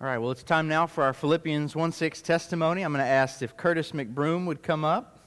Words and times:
All 0.00 0.06
right, 0.06 0.18
well, 0.18 0.30
it's 0.30 0.44
time 0.44 0.68
now 0.68 0.86
for 0.86 1.02
our 1.02 1.12
Philippians 1.12 1.74
1 1.74 1.90
6 1.90 2.22
testimony. 2.22 2.82
I'm 2.82 2.92
going 2.92 3.04
to 3.04 3.10
ask 3.10 3.42
if 3.42 3.56
Curtis 3.56 3.90
McBroom 3.90 4.46
would 4.46 4.62
come 4.62 4.84
up. 4.84 5.18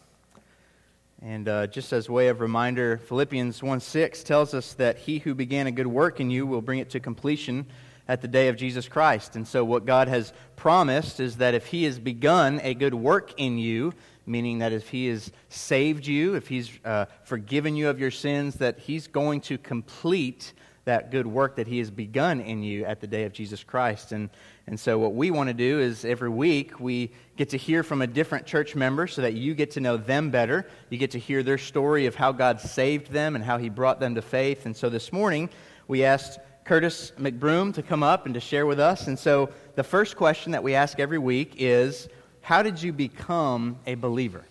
And 1.22 1.50
uh, 1.50 1.68
just 1.68 1.92
as 1.92 2.10
way 2.10 2.30
of 2.30 2.40
reminder, 2.40 2.98
Philippians 2.98 3.62
1 3.62 3.82
6 3.82 4.24
tells 4.24 4.54
us 4.54 4.72
that 4.76 4.98
he 4.98 5.20
who 5.20 5.36
began 5.36 5.68
a 5.68 5.72
good 5.72 5.88
work 5.88 6.22
in 6.22 6.32
you 6.32 6.48
will 6.48 6.62
bring 6.62 6.80
it 6.80 6.90
to 6.92 7.02
completion 7.02 7.66
at 8.08 8.22
the 8.22 8.30
day 8.30 8.48
of 8.48 8.56
Jesus 8.56 8.88
Christ. 8.88 9.36
And 9.36 9.46
so, 9.46 9.66
what 9.66 9.86
God 9.86 10.08
has 10.08 10.32
promised 10.56 11.20
is 11.20 11.36
that 11.36 11.54
if 11.54 11.66
he 11.66 11.84
has 11.84 12.00
begun 12.00 12.62
a 12.64 12.74
good 12.74 12.94
work 12.94 13.34
in 13.36 13.58
you, 13.58 13.92
meaning 14.26 14.60
that 14.60 14.72
if 14.72 14.88
he 14.88 15.08
has 15.08 15.34
saved 15.50 16.08
you, 16.08 16.36
if 16.36 16.48
he's 16.48 16.72
uh, 16.86 17.08
forgiven 17.26 17.76
you 17.76 17.90
of 17.90 18.00
your 18.00 18.10
sins, 18.10 18.56
that 18.56 18.80
he's 18.80 19.08
going 19.08 19.42
to 19.42 19.58
complete 19.58 20.54
that 20.86 21.12
good 21.12 21.28
work 21.28 21.56
that 21.58 21.68
he 21.68 21.80
has 21.80 21.92
begun 21.92 22.42
in 22.42 22.64
you 22.64 22.86
at 22.86 23.02
the 23.02 23.08
day 23.08 23.24
of 23.24 23.34
Jesus 23.34 23.64
Christ. 23.64 24.12
And 24.12 24.30
and 24.68 24.80
so, 24.80 24.98
what 24.98 25.14
we 25.14 25.32
want 25.32 25.50
to 25.50 25.54
do 25.54 25.80
is 25.80 26.06
every 26.06 26.30
week 26.30 26.80
we 26.80 27.12
get 27.36 27.50
to 27.50 27.58
hear 27.58 27.84
from 27.84 28.02
a 28.02 28.08
different 28.08 28.46
church 28.46 28.76
member 28.76 29.08
so 29.08 29.22
that 29.22 29.34
you 29.34 29.54
get 29.54 29.72
to 29.72 29.82
know 29.82 29.98
them 29.98 30.30
better. 30.30 30.68
You 30.90 30.98
get 30.98 31.12
to 31.12 31.20
hear 31.20 31.44
their 31.44 31.58
story 31.58 32.06
of 32.06 32.16
how 32.16 32.32
God 32.32 32.62
saved 32.62 33.12
them 33.12 33.36
and 33.36 33.44
how 33.44 33.58
He 33.58 33.70
brought 33.70 34.00
them 34.00 34.16
to 34.16 34.22
faith. 34.22 34.66
And 34.66 34.76
so, 34.76 34.90
this 34.90 35.12
morning 35.12 35.50
we 35.88 36.04
asked 36.04 36.40
Curtis 36.64 37.12
McBroom 37.20 37.74
to 37.74 37.84
come 37.84 38.04
up 38.04 38.26
and 38.26 38.36
to 38.36 38.40
share 38.40 38.66
with 38.66 38.80
us. 38.80 39.08
And 39.08 39.18
so, 39.18 39.50
the 39.76 39.84
first 39.84 40.16
question 40.16 40.52
that 40.54 40.64
we 40.64 40.76
ask 40.76 41.00
every 41.00 41.20
week 41.20 41.56
is 41.58 42.08
How 42.42 42.62
did 42.62 42.82
you 42.82 42.94
become 42.94 43.78
a 43.86 43.96
believer? 43.96 44.46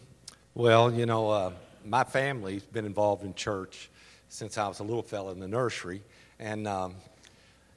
Well, 0.54 0.92
you 0.92 1.06
know, 1.06 1.30
uh, 1.30 1.52
my 1.84 2.04
family's 2.04 2.64
been 2.64 2.84
involved 2.84 3.24
in 3.24 3.32
church 3.34 3.88
since 4.28 4.58
I 4.58 4.68
was 4.68 4.80
a 4.80 4.84
little 4.84 5.02
fella 5.02 5.32
in 5.32 5.40
the 5.40 5.48
nursery. 5.48 6.02
And, 6.40 6.66
um, 6.66 6.94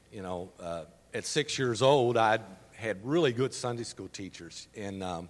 you 0.10 0.22
know, 0.22 0.50
uh, 0.58 0.86
at 1.14 1.26
six 1.26 1.60
years 1.60 1.82
old, 1.82 2.16
I 2.16 2.40
had 2.72 2.98
really 3.04 3.34
good 3.34 3.54
Sunday 3.54 3.84
school 3.84 4.08
teachers, 4.08 4.70
and 4.74 5.04
um, 5.04 5.30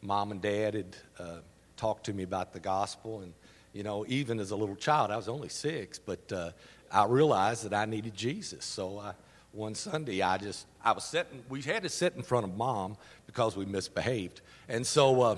mom 0.00 0.30
and 0.30 0.40
dad 0.40 0.74
had 0.74 0.96
uh, 1.18 1.38
talked 1.76 2.06
to 2.06 2.12
me 2.12 2.22
about 2.22 2.52
the 2.52 2.60
gospel. 2.60 3.22
And, 3.22 3.34
you 3.72 3.82
know, 3.82 4.04
even 4.06 4.38
as 4.38 4.52
a 4.52 4.56
little 4.56 4.76
child, 4.76 5.10
I 5.10 5.16
was 5.16 5.28
only 5.28 5.48
six, 5.48 5.98
but 5.98 6.30
uh, 6.30 6.52
I 6.92 7.06
realized 7.06 7.64
that 7.68 7.74
I 7.74 7.84
needed 7.84 8.14
Jesus. 8.14 8.64
So 8.64 9.00
I, 9.00 9.12
one 9.50 9.74
Sunday, 9.74 10.22
I 10.22 10.38
just, 10.38 10.64
I 10.84 10.92
was 10.92 11.02
sitting, 11.02 11.42
we 11.48 11.60
had 11.62 11.82
to 11.82 11.88
sit 11.88 12.14
in 12.14 12.22
front 12.22 12.44
of 12.44 12.56
mom 12.56 12.96
because 13.26 13.56
we 13.56 13.66
misbehaved. 13.66 14.40
And 14.68 14.86
so 14.86 15.20
uh, 15.22 15.36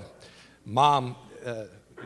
mom, 0.63 1.15
uh, 1.43 1.63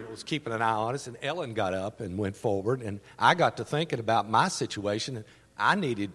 was 0.09 0.23
keeping 0.23 0.53
an 0.53 0.61
eye 0.61 0.71
on 0.71 0.95
us, 0.95 1.07
and 1.07 1.17
Ellen 1.21 1.53
got 1.53 1.73
up 1.73 2.01
and 2.01 2.17
went 2.17 2.35
forward, 2.35 2.81
and 2.81 2.99
I 3.17 3.35
got 3.35 3.57
to 3.57 3.65
thinking 3.65 3.99
about 3.99 4.29
my 4.29 4.47
situation. 4.47 5.23
I 5.57 5.75
needed 5.75 6.11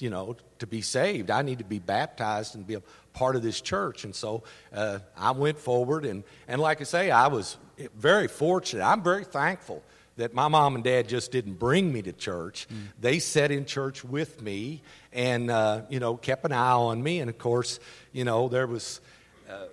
you 0.00 0.10
know, 0.10 0.36
to 0.58 0.66
be 0.66 0.80
saved. 0.80 1.30
I 1.30 1.42
need 1.42 1.58
to 1.58 1.64
be 1.64 1.78
baptized 1.78 2.54
and 2.54 2.66
be 2.66 2.74
a 2.74 2.82
part 3.12 3.36
of 3.36 3.42
this 3.42 3.60
church. 3.60 4.04
And 4.04 4.14
so 4.14 4.42
uh, 4.72 5.00
I 5.16 5.32
went 5.32 5.58
forward, 5.58 6.04
and, 6.04 6.24
and 6.48 6.60
like 6.60 6.80
I 6.80 6.84
say, 6.84 7.10
I 7.10 7.28
was 7.28 7.56
very 7.94 8.28
fortunate. 8.28 8.82
I'm 8.82 9.02
very 9.02 9.24
thankful 9.24 9.82
that 10.16 10.34
my 10.34 10.48
mom 10.48 10.74
and 10.74 10.84
dad 10.84 11.08
just 11.08 11.32
didn't 11.32 11.54
bring 11.54 11.92
me 11.92 12.02
to 12.02 12.12
church. 12.12 12.66
Mm. 12.68 12.76
They 13.00 13.18
sat 13.18 13.50
in 13.50 13.64
church 13.64 14.04
with 14.04 14.42
me 14.42 14.82
and, 15.12 15.50
uh, 15.50 15.82
you 15.88 16.00
know, 16.00 16.16
kept 16.16 16.44
an 16.44 16.52
eye 16.52 16.72
on 16.72 17.02
me. 17.02 17.20
And 17.20 17.30
of 17.30 17.38
course, 17.38 17.80
you 18.12 18.24
know, 18.24 18.48
there 18.48 18.66
was. 18.66 19.00
Uh, 19.48 19.66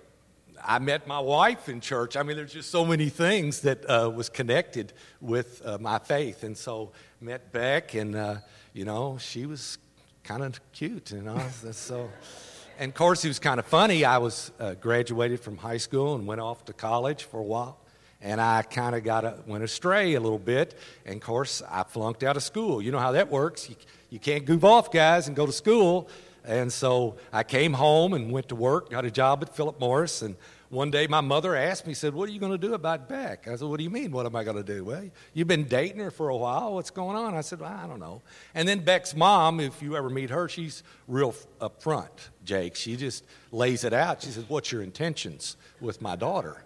I 0.64 0.78
met 0.78 1.06
my 1.06 1.20
wife 1.20 1.68
in 1.68 1.80
church. 1.80 2.16
I 2.16 2.22
mean, 2.22 2.36
there's 2.36 2.52
just 2.52 2.70
so 2.70 2.84
many 2.84 3.08
things 3.08 3.60
that 3.60 3.88
uh, 3.88 4.10
was 4.10 4.28
connected 4.28 4.92
with 5.20 5.62
uh, 5.64 5.78
my 5.80 5.98
faith, 5.98 6.44
and 6.44 6.56
so 6.56 6.92
met 7.20 7.52
Beck, 7.52 7.94
and 7.94 8.14
uh, 8.14 8.36
you 8.72 8.84
know, 8.84 9.18
she 9.18 9.46
was 9.46 9.78
kind 10.24 10.42
of 10.42 10.60
cute, 10.72 11.10
you 11.12 11.22
know. 11.22 11.40
so, 11.72 12.10
and 12.78 12.90
of 12.90 12.94
course, 12.94 13.22
he 13.22 13.28
was 13.28 13.38
kind 13.38 13.58
of 13.58 13.66
funny. 13.66 14.04
I 14.04 14.18
was 14.18 14.52
uh, 14.60 14.74
graduated 14.74 15.40
from 15.40 15.56
high 15.56 15.78
school 15.78 16.14
and 16.14 16.26
went 16.26 16.40
off 16.40 16.64
to 16.66 16.72
college 16.72 17.24
for 17.24 17.40
a 17.40 17.44
while, 17.44 17.78
and 18.20 18.40
I 18.40 18.62
kind 18.62 18.94
of 18.94 19.04
got 19.04 19.24
a, 19.24 19.38
went 19.46 19.64
astray 19.64 20.14
a 20.14 20.20
little 20.20 20.38
bit. 20.38 20.78
And 21.06 21.16
of 21.16 21.22
course, 21.22 21.62
I 21.68 21.82
flunked 21.82 22.22
out 22.22 22.36
of 22.36 22.42
school. 22.42 22.82
You 22.82 22.92
know 22.92 22.98
how 22.98 23.12
that 23.12 23.30
works. 23.30 23.68
You, 23.68 23.76
you 24.10 24.18
can't 24.18 24.44
goof 24.44 24.64
off, 24.64 24.90
guys, 24.90 25.26
and 25.26 25.36
go 25.36 25.46
to 25.46 25.52
school. 25.52 26.08
And 26.48 26.72
so 26.72 27.16
I 27.30 27.42
came 27.42 27.74
home 27.74 28.14
and 28.14 28.32
went 28.32 28.48
to 28.48 28.54
work, 28.54 28.88
got 28.88 29.04
a 29.04 29.10
job 29.10 29.42
at 29.42 29.54
Philip 29.54 29.78
Morris, 29.78 30.22
and 30.22 30.34
one 30.70 30.90
day 30.90 31.06
my 31.06 31.20
mother 31.20 31.54
asked 31.54 31.86
me, 31.86 31.92
said, 31.92 32.14
What 32.14 32.26
are 32.26 32.32
you 32.32 32.40
going 32.40 32.52
to 32.52 32.58
do 32.58 32.72
about 32.72 33.06
Beck? 33.06 33.46
I 33.46 33.56
said, 33.56 33.68
What 33.68 33.76
do 33.76 33.84
you 33.84 33.90
mean? 33.90 34.12
What 34.12 34.24
am 34.24 34.34
I 34.34 34.44
going 34.44 34.56
to 34.56 34.62
do? 34.62 34.82
Well, 34.82 35.10
you've 35.34 35.46
been 35.46 35.64
dating 35.64 35.98
her 35.98 36.10
for 36.10 36.30
a 36.30 36.36
while. 36.36 36.72
What's 36.72 36.88
going 36.88 37.16
on? 37.16 37.34
I 37.34 37.42
said, 37.42 37.60
well, 37.60 37.70
I 37.70 37.86
don't 37.86 38.00
know. 38.00 38.22
And 38.54 38.66
then 38.66 38.80
Beck's 38.80 39.14
mom, 39.14 39.60
if 39.60 39.82
you 39.82 39.94
ever 39.94 40.08
meet 40.08 40.30
her, 40.30 40.48
she's 40.48 40.82
real 41.06 41.34
upfront, 41.60 42.08
Jake. 42.44 42.76
She 42.76 42.96
just 42.96 43.24
lays 43.52 43.84
it 43.84 43.92
out. 43.92 44.22
She 44.22 44.30
says, 44.30 44.44
What's 44.48 44.72
your 44.72 44.80
intentions 44.80 45.58
with 45.82 46.00
my 46.00 46.16
daughter? 46.16 46.64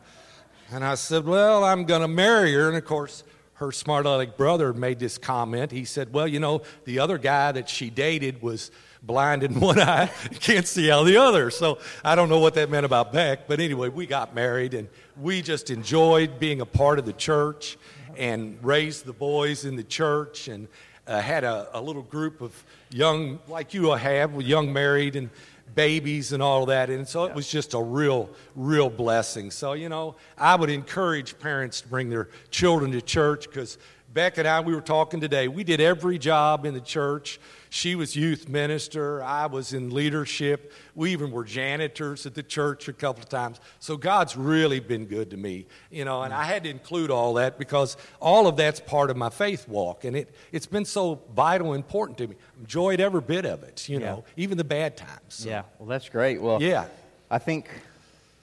And 0.70 0.84
I 0.84 0.94
said, 0.94 1.25
Well, 1.25 1.64
I'm 1.64 1.87
going 1.87 2.03
to 2.03 2.09
marry 2.09 2.53
her. 2.54 2.69
And 2.69 2.76
of 2.76 2.84
course, 2.84 3.25
her 3.54 3.70
smart 3.70 4.06
aleck 4.06 4.37
brother 4.37 4.72
made 4.72 4.99
this 4.99 5.19
comment. 5.19 5.70
He 5.70 5.84
said, 5.84 6.12
Well, 6.12 6.26
you 6.26 6.41
know, 6.41 6.62
the 6.84 6.99
other 7.00 7.19
guy 7.19 7.50
that 7.53 7.69
she 7.69 7.91
dated 7.91 8.43
was 8.43 8.70
blind 9.02 9.42
in 9.42 9.58
one 9.60 9.80
eye, 9.80 10.10
can't 10.40 10.66
see 10.66 10.90
out 10.90 11.04
the 11.04 11.16
other. 11.16 11.50
So 11.50 11.78
I 12.04 12.14
don't 12.14 12.28
know 12.28 12.38
what 12.38 12.54
that 12.54 12.70
meant 12.70 12.86
about 12.86 13.12
Beck, 13.12 13.48
but 13.48 13.60
anyway, 13.60 13.88
we 13.88 14.06
got 14.06 14.34
married 14.34 14.74
and 14.74 14.88
we 15.20 15.42
just 15.42 15.70
enjoyed 15.70 16.38
being 16.38 16.60
a 16.60 16.66
part 16.66 16.98
of 16.98 17.04
the 17.04 17.12
church 17.12 17.76
and 18.16 18.58
raised 18.62 19.04
the 19.04 19.12
boys 19.12 19.64
in 19.64 19.76
the 19.76 19.82
church 19.82 20.48
and 20.48 20.68
uh, 21.06 21.20
had 21.20 21.44
a, 21.44 21.68
a, 21.72 21.80
little 21.80 22.02
group 22.02 22.40
of 22.40 22.64
young, 22.90 23.40
like 23.48 23.74
you 23.74 23.90
have, 23.90 24.34
with 24.34 24.46
young 24.46 24.72
married 24.72 25.16
and 25.16 25.30
babies 25.74 26.32
and 26.32 26.42
all 26.42 26.66
that. 26.66 26.90
And 26.90 27.08
so 27.08 27.24
it 27.24 27.34
was 27.34 27.48
just 27.48 27.74
a 27.74 27.80
real, 27.80 28.30
real 28.54 28.90
blessing. 28.90 29.50
So, 29.50 29.72
you 29.72 29.88
know, 29.88 30.16
I 30.38 30.54
would 30.54 30.70
encourage 30.70 31.38
parents 31.38 31.80
to 31.80 31.88
bring 31.88 32.08
their 32.08 32.28
children 32.50 32.92
to 32.92 33.00
church 33.00 33.48
because 33.48 33.78
Beck 34.12 34.38
and 34.38 34.46
I, 34.46 34.60
we 34.60 34.74
were 34.74 34.82
talking 34.82 35.20
today, 35.20 35.48
we 35.48 35.64
did 35.64 35.80
every 35.80 36.19
job 36.19 36.66
in 36.66 36.74
the 36.74 36.80
church 36.80 37.40
she 37.72 37.94
was 37.94 38.15
youth 38.15 38.50
minister. 38.50 39.22
I 39.22 39.47
was 39.47 39.72
in 39.72 39.88
leadership. 39.88 40.75
We 40.94 41.12
even 41.12 41.31
were 41.31 41.43
janitors 41.43 42.27
at 42.27 42.34
the 42.34 42.43
church 42.43 42.87
a 42.87 42.93
couple 42.93 43.22
of 43.22 43.31
times. 43.31 43.60
So 43.78 43.97
God's 43.97 44.37
really 44.37 44.78
been 44.78 45.06
good 45.06 45.31
to 45.31 45.38
me, 45.38 45.65
you 45.91 46.05
know, 46.05 46.22
and 46.22 46.34
I 46.34 46.44
had 46.44 46.65
to 46.65 46.71
include 46.71 47.11
all 47.11 47.32
that 47.34 47.59
because 47.59 47.97
all 48.21 48.47
of 48.47 48.59
that's 48.59 48.78
part 48.78 49.09
of 49.09 49.16
my 49.16 49.31
faith 49.31 49.66
walk. 49.69 50.05
And 50.05 50.15
it, 50.15 50.34
it's 50.53 50.66
been 50.66 50.84
so 50.84 51.22
vital 51.34 51.72
and 51.72 51.82
important 51.82 52.19
to 52.19 52.27
me. 52.27 52.37
Enjoyed 52.61 53.00
every 53.00 53.22
bit 53.22 53.47
of 53.47 53.62
it, 53.62 53.88
you 53.88 53.99
know, 53.99 54.25
even 54.37 54.59
the 54.59 54.65
bad 54.65 54.99
times. 54.99 55.21
So. 55.28 55.49
Yeah, 55.49 55.62
well, 55.78 55.88
that's 55.88 56.11
great. 56.11 56.43
Well, 56.43 56.61
yeah. 56.61 56.84
I 57.31 57.38
think 57.38 57.71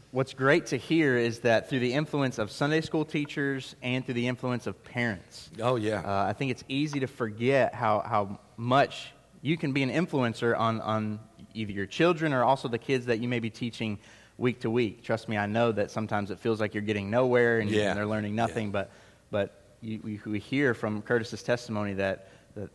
what's 0.09 0.33
great 0.33 0.65
to 0.67 0.77
hear 0.77 1.15
is 1.17 1.41
that 1.41 1.69
through 1.69 1.81
the 1.81 1.93
influence 1.93 2.39
of 2.39 2.49
Sunday 2.49 2.81
school 2.81 3.05
teachers 3.05 3.75
and 3.83 4.03
through 4.03 4.15
the 4.15 4.27
influence 4.27 4.65
of 4.65 4.83
parents. 4.83 5.51
Oh, 5.61 5.75
yeah. 5.75 6.01
Uh, 6.01 6.25
I 6.27 6.33
think 6.33 6.49
it's 6.49 6.63
easy 6.67 6.99
to 7.01 7.07
forget 7.07 7.75
how, 7.75 7.99
how 7.99 8.39
much 8.57 9.11
you 9.41 9.57
can 9.57 9.71
be 9.71 9.83
an 9.83 9.89
influencer 9.89 10.57
on, 10.57 10.81
on 10.81 11.19
either 11.53 11.71
your 11.71 11.85
children 11.85 12.33
or 12.33 12.43
also 12.43 12.67
the 12.67 12.77
kids 12.77 13.05
that 13.07 13.19
you 13.19 13.27
may 13.27 13.39
be 13.39 13.49
teaching 13.49 13.97
week 14.37 14.61
to 14.61 14.69
week. 14.69 15.03
Trust 15.03 15.29
me, 15.29 15.37
I 15.37 15.45
know 15.45 15.71
that 15.71 15.91
sometimes 15.91 16.31
it 16.31 16.39
feels 16.39 16.59
like 16.59 16.73
you're 16.73 16.83
getting 16.83 17.09
nowhere 17.09 17.59
and, 17.59 17.69
yeah. 17.69 17.89
and 17.89 17.97
they're 17.97 18.05
learning 18.05 18.35
nothing, 18.35 18.67
yeah. 18.67 18.71
but, 18.71 18.91
but 19.31 19.61
you, 19.81 19.99
we, 20.03 20.19
we 20.25 20.39
hear 20.39 20.73
from 20.73 21.01
Curtis's 21.01 21.43
testimony 21.43 21.93
that, 21.93 22.29
that 22.55 22.69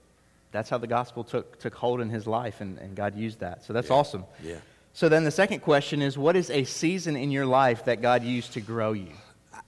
that's 0.52 0.70
how 0.70 0.78
the 0.78 0.86
gospel 0.86 1.24
took, 1.24 1.58
took 1.58 1.74
hold 1.74 2.00
in 2.00 2.08
his 2.08 2.26
life 2.26 2.60
and, 2.60 2.78
and 2.78 2.94
God 2.94 3.16
used 3.16 3.40
that. 3.40 3.64
So 3.64 3.72
that's 3.72 3.88
yeah. 3.88 3.96
awesome. 3.96 4.24
Yeah. 4.42 4.56
So 4.92 5.08
then 5.08 5.24
the 5.24 5.30
second 5.30 5.60
question 5.60 6.00
is 6.00 6.16
what 6.16 6.36
is 6.36 6.50
a 6.50 6.64
season 6.64 7.16
in 7.16 7.30
your 7.30 7.46
life 7.46 7.86
that 7.86 8.00
God 8.00 8.22
used 8.22 8.52
to 8.52 8.60
grow 8.60 8.92
you? 8.92 9.10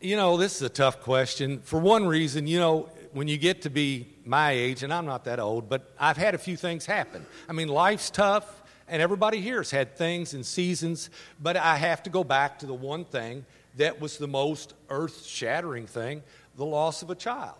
You 0.01 0.17
know, 0.17 0.37
this 0.37 0.57
is 0.57 0.63
a 0.63 0.69
tough 0.69 1.01
question. 1.01 1.61
For 1.61 1.81
one 1.81 2.07
reason, 2.07 2.47
you 2.47 2.59
know, 2.59 2.89
when 3.16 3.28
you 3.28 3.38
get 3.38 3.62
to 3.62 3.71
be 3.71 4.06
my 4.27 4.50
age, 4.50 4.82
and 4.82 4.93
I'm 4.93 5.06
not 5.06 5.25
that 5.25 5.41
old, 5.41 5.71
but 5.71 5.91
I've 5.99 6.19
had 6.19 6.34
a 6.34 6.38
few 6.38 6.54
things 6.54 6.84
happen. 6.84 7.25
I 7.49 7.54
mean, 7.54 7.69
life's 7.69 8.10
tough, 8.10 8.63
and 8.89 9.01
everybody 9.01 9.41
here 9.41 9.57
has 9.57 9.71
had 9.71 9.97
things 9.97 10.34
and 10.34 10.45
seasons, 10.45 11.09
but 11.41 11.57
I 11.57 11.77
have 11.77 12.03
to 12.03 12.10
go 12.10 12.24
back 12.24 12.59
to 12.59 12.66
the 12.66 12.74
one 12.74 13.07
thing 13.07 13.47
that 13.77 14.03
was 14.03 14.18
the 14.18 14.28
most 14.28 14.74
earth 14.91 15.24
shattering 15.24 15.86
thing 15.86 16.22
the 16.59 16.66
loss 16.66 17.01
of 17.01 17.09
a 17.09 17.15
child. 17.15 17.57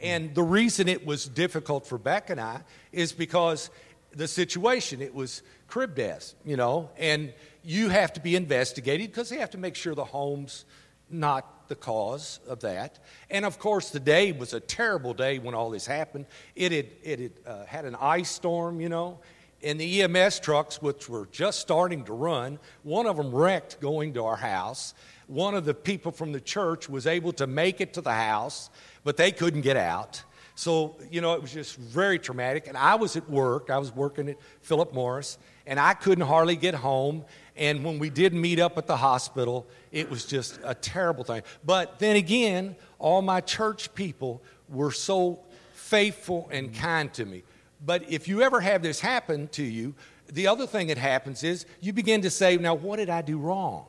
Mm. 0.00 0.06
And 0.06 0.34
the 0.34 0.42
reason 0.42 0.88
it 0.88 1.06
was 1.06 1.26
difficult 1.26 1.86
for 1.86 1.98
Beck 1.98 2.28
and 2.28 2.40
I 2.40 2.62
is 2.90 3.12
because 3.12 3.70
the 4.10 4.26
situation, 4.26 5.00
it 5.00 5.14
was 5.14 5.44
crib 5.68 5.94
death, 5.94 6.34
you 6.44 6.56
know, 6.56 6.90
and 6.98 7.32
you 7.62 7.90
have 7.90 8.12
to 8.14 8.20
be 8.20 8.34
investigated 8.34 9.12
because 9.12 9.28
they 9.28 9.38
have 9.38 9.50
to 9.50 9.58
make 9.58 9.76
sure 9.76 9.94
the 9.94 10.04
home's 10.04 10.64
not 11.08 11.55
the 11.68 11.74
cause 11.74 12.40
of 12.48 12.60
that. 12.60 12.98
And 13.30 13.44
of 13.44 13.58
course, 13.58 13.90
the 13.90 14.00
day 14.00 14.32
was 14.32 14.52
a 14.52 14.60
terrible 14.60 15.14
day 15.14 15.38
when 15.38 15.54
all 15.54 15.70
this 15.70 15.86
happened. 15.86 16.26
It 16.54 16.72
had, 16.72 16.86
it 17.02 17.20
had 17.20 17.32
uh, 17.46 17.64
had 17.66 17.84
an 17.84 17.96
ice 18.00 18.30
storm, 18.30 18.80
you 18.80 18.88
know, 18.88 19.18
and 19.62 19.80
the 19.80 20.02
EMS 20.02 20.40
trucks, 20.40 20.82
which 20.82 21.08
were 21.08 21.26
just 21.32 21.60
starting 21.60 22.04
to 22.04 22.12
run, 22.12 22.58
one 22.82 23.06
of 23.06 23.16
them 23.16 23.34
wrecked 23.34 23.80
going 23.80 24.14
to 24.14 24.24
our 24.24 24.36
house. 24.36 24.94
One 25.26 25.54
of 25.54 25.64
the 25.64 25.74
people 25.74 26.12
from 26.12 26.32
the 26.32 26.40
church 26.40 26.88
was 26.88 27.06
able 27.06 27.32
to 27.34 27.46
make 27.46 27.80
it 27.80 27.94
to 27.94 28.00
the 28.00 28.12
house, 28.12 28.70
but 29.02 29.16
they 29.16 29.32
couldn't 29.32 29.62
get 29.62 29.76
out. 29.76 30.22
So, 30.54 30.96
you 31.10 31.20
know, 31.20 31.34
it 31.34 31.42
was 31.42 31.52
just 31.52 31.76
very 31.76 32.18
traumatic. 32.18 32.66
And 32.66 32.76
I 32.76 32.94
was 32.94 33.16
at 33.16 33.28
work. 33.28 33.68
I 33.68 33.78
was 33.78 33.94
working 33.94 34.28
at 34.28 34.36
Philip 34.60 34.94
Morris, 34.94 35.36
and 35.66 35.80
I 35.80 35.94
couldn't 35.94 36.26
hardly 36.26 36.56
get 36.56 36.74
home. 36.74 37.24
And 37.56 37.82
when 37.84 37.98
we 37.98 38.10
did 38.10 38.34
meet 38.34 38.60
up 38.60 38.76
at 38.76 38.86
the 38.86 38.96
hospital, 38.96 39.66
it 39.90 40.10
was 40.10 40.26
just 40.26 40.58
a 40.62 40.74
terrible 40.74 41.24
thing. 41.24 41.42
But 41.64 41.98
then 41.98 42.16
again, 42.16 42.76
all 42.98 43.22
my 43.22 43.40
church 43.40 43.94
people 43.94 44.42
were 44.68 44.92
so 44.92 45.40
faithful 45.72 46.48
and 46.52 46.74
kind 46.74 47.12
to 47.14 47.24
me. 47.24 47.44
But 47.84 48.10
if 48.10 48.28
you 48.28 48.42
ever 48.42 48.60
have 48.60 48.82
this 48.82 49.00
happen 49.00 49.48
to 49.48 49.62
you, 49.62 49.94
the 50.28 50.48
other 50.48 50.66
thing 50.66 50.88
that 50.88 50.98
happens 50.98 51.44
is 51.44 51.66
you 51.80 51.92
begin 51.92 52.22
to 52.22 52.30
say, 52.30 52.56
now, 52.56 52.74
what 52.74 52.96
did 52.96 53.10
I 53.10 53.22
do 53.22 53.38
wrong? 53.38 53.86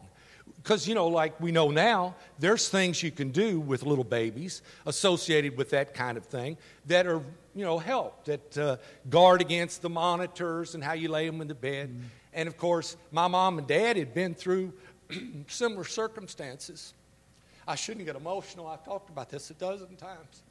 Because, 0.58 0.88
you 0.88 0.96
know, 0.96 1.08
like 1.08 1.40
we 1.40 1.52
know 1.52 1.72
now, 1.72 2.16
there's 2.40 2.70
things 2.70 3.02
you 3.02 3.12
can 3.12 3.32
do 3.32 3.60
with 3.60 3.84
little 3.84 4.04
babies 4.04 4.62
associated 4.86 5.58
with 5.58 5.70
that 5.72 5.94
kind 5.94 6.18
of 6.18 6.26
thing 6.26 6.58
that 6.86 7.08
are, 7.08 7.22
you 7.56 7.64
know, 7.64 7.80
help, 7.80 8.26
that 8.26 8.58
uh, 8.58 8.78
guard 9.10 9.42
against 9.42 9.82
the 9.82 9.90
monitors 9.90 10.76
and 10.76 10.84
how 10.84 10.94
you 10.94 11.10
lay 11.10 11.26
them 11.26 11.42
in 11.42 11.48
the 11.48 11.56
bed. 11.56 11.90
Mm-hmm. 11.90 12.08
And 12.38 12.48
of 12.48 12.56
course, 12.56 12.96
my 13.12 13.28
mom 13.28 13.58
and 13.58 13.68
dad 13.68 13.98
had 13.98 14.14
been 14.14 14.36
through 14.36 14.72
similar 15.48 15.84
circumstances. 15.84 16.94
I 17.68 17.74
shouldn't 17.74 18.06
get 18.06 18.16
emotional. 18.16 18.68
I've 18.68 18.86
talked 18.86 19.10
about 19.10 19.30
this 19.30 19.50
a 19.50 19.56
dozen 19.56 19.96
times. 19.96 20.44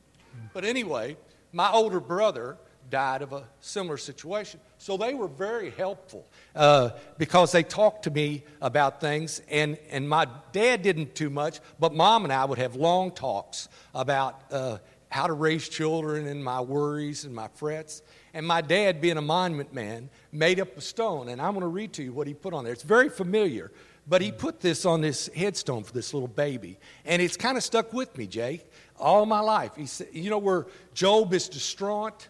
But 0.53 0.65
anyway, 0.65 1.17
my 1.53 1.71
older 1.71 2.01
brother 2.01 2.59
died 2.91 3.23
of 3.23 3.33
a 3.33 3.45
similar 3.61 3.97
situation. 3.99 4.59
So 4.79 4.97
they 4.97 5.15
were 5.15 5.29
very 5.29 5.71
helpful 5.71 6.27
uh, 6.57 6.91
because 7.19 7.53
they 7.53 7.63
talked 7.63 8.03
to 8.05 8.11
me 8.11 8.43
about 8.61 9.01
things. 9.01 9.41
And, 9.49 9.79
and 9.89 10.09
my 10.09 10.27
dad 10.53 10.83
didn't 10.83 11.15
too 11.15 11.31
much, 11.31 11.61
but 11.79 11.95
mom 11.95 12.25
and 12.25 12.33
I 12.33 12.45
would 12.45 12.59
have 12.59 12.75
long 12.75 13.13
talks 13.13 13.69
about 13.95 14.43
uh, 14.51 14.79
how 15.09 15.27
to 15.27 15.33
raise 15.33 15.69
children 15.69 16.27
and 16.27 16.43
my 16.45 16.61
worries 16.61 17.25
and 17.25 17.35
my 17.35 17.49
frets. 17.49 18.03
And 18.35 18.47
my 18.47 18.61
dad, 18.61 19.01
being 19.01 19.17
a 19.17 19.23
monument 19.23 19.73
man, 19.73 20.11
made 20.33 20.61
up 20.61 20.77
a 20.77 20.81
stone. 20.81 21.29
And 21.29 21.41
I'm 21.41 21.53
going 21.53 21.63
to 21.63 21.69
read 21.69 21.93
to 21.95 22.03
you 22.03 22.13
what 22.13 22.27
he 22.27 22.35
put 22.35 22.53
on 22.53 22.65
there. 22.65 22.73
It's 22.73 22.83
very 22.83 23.09
familiar, 23.09 23.73
but 24.07 24.21
he 24.21 24.33
put 24.33 24.61
this 24.61 24.85
on 24.85 25.01
this 25.01 25.31
headstone 25.35 25.85
for 25.85 25.93
this 25.93 26.13
little 26.13 26.29
baby. 26.29 26.79
And 27.05 27.23
it's 27.23 27.37
kind 27.37 27.57
of 27.57 27.63
stuck 27.63 27.93
with 27.93 28.17
me, 28.19 28.27
Jake, 28.27 28.71
all 28.99 29.27
my 29.27 29.41
life. 29.41 29.73
He 29.77 29.87
said, 29.87 30.09
you 30.13 30.31
know, 30.31 30.39
where 30.39 30.67
Job 30.93 31.33
is 31.33 31.49
distraught 31.49 32.29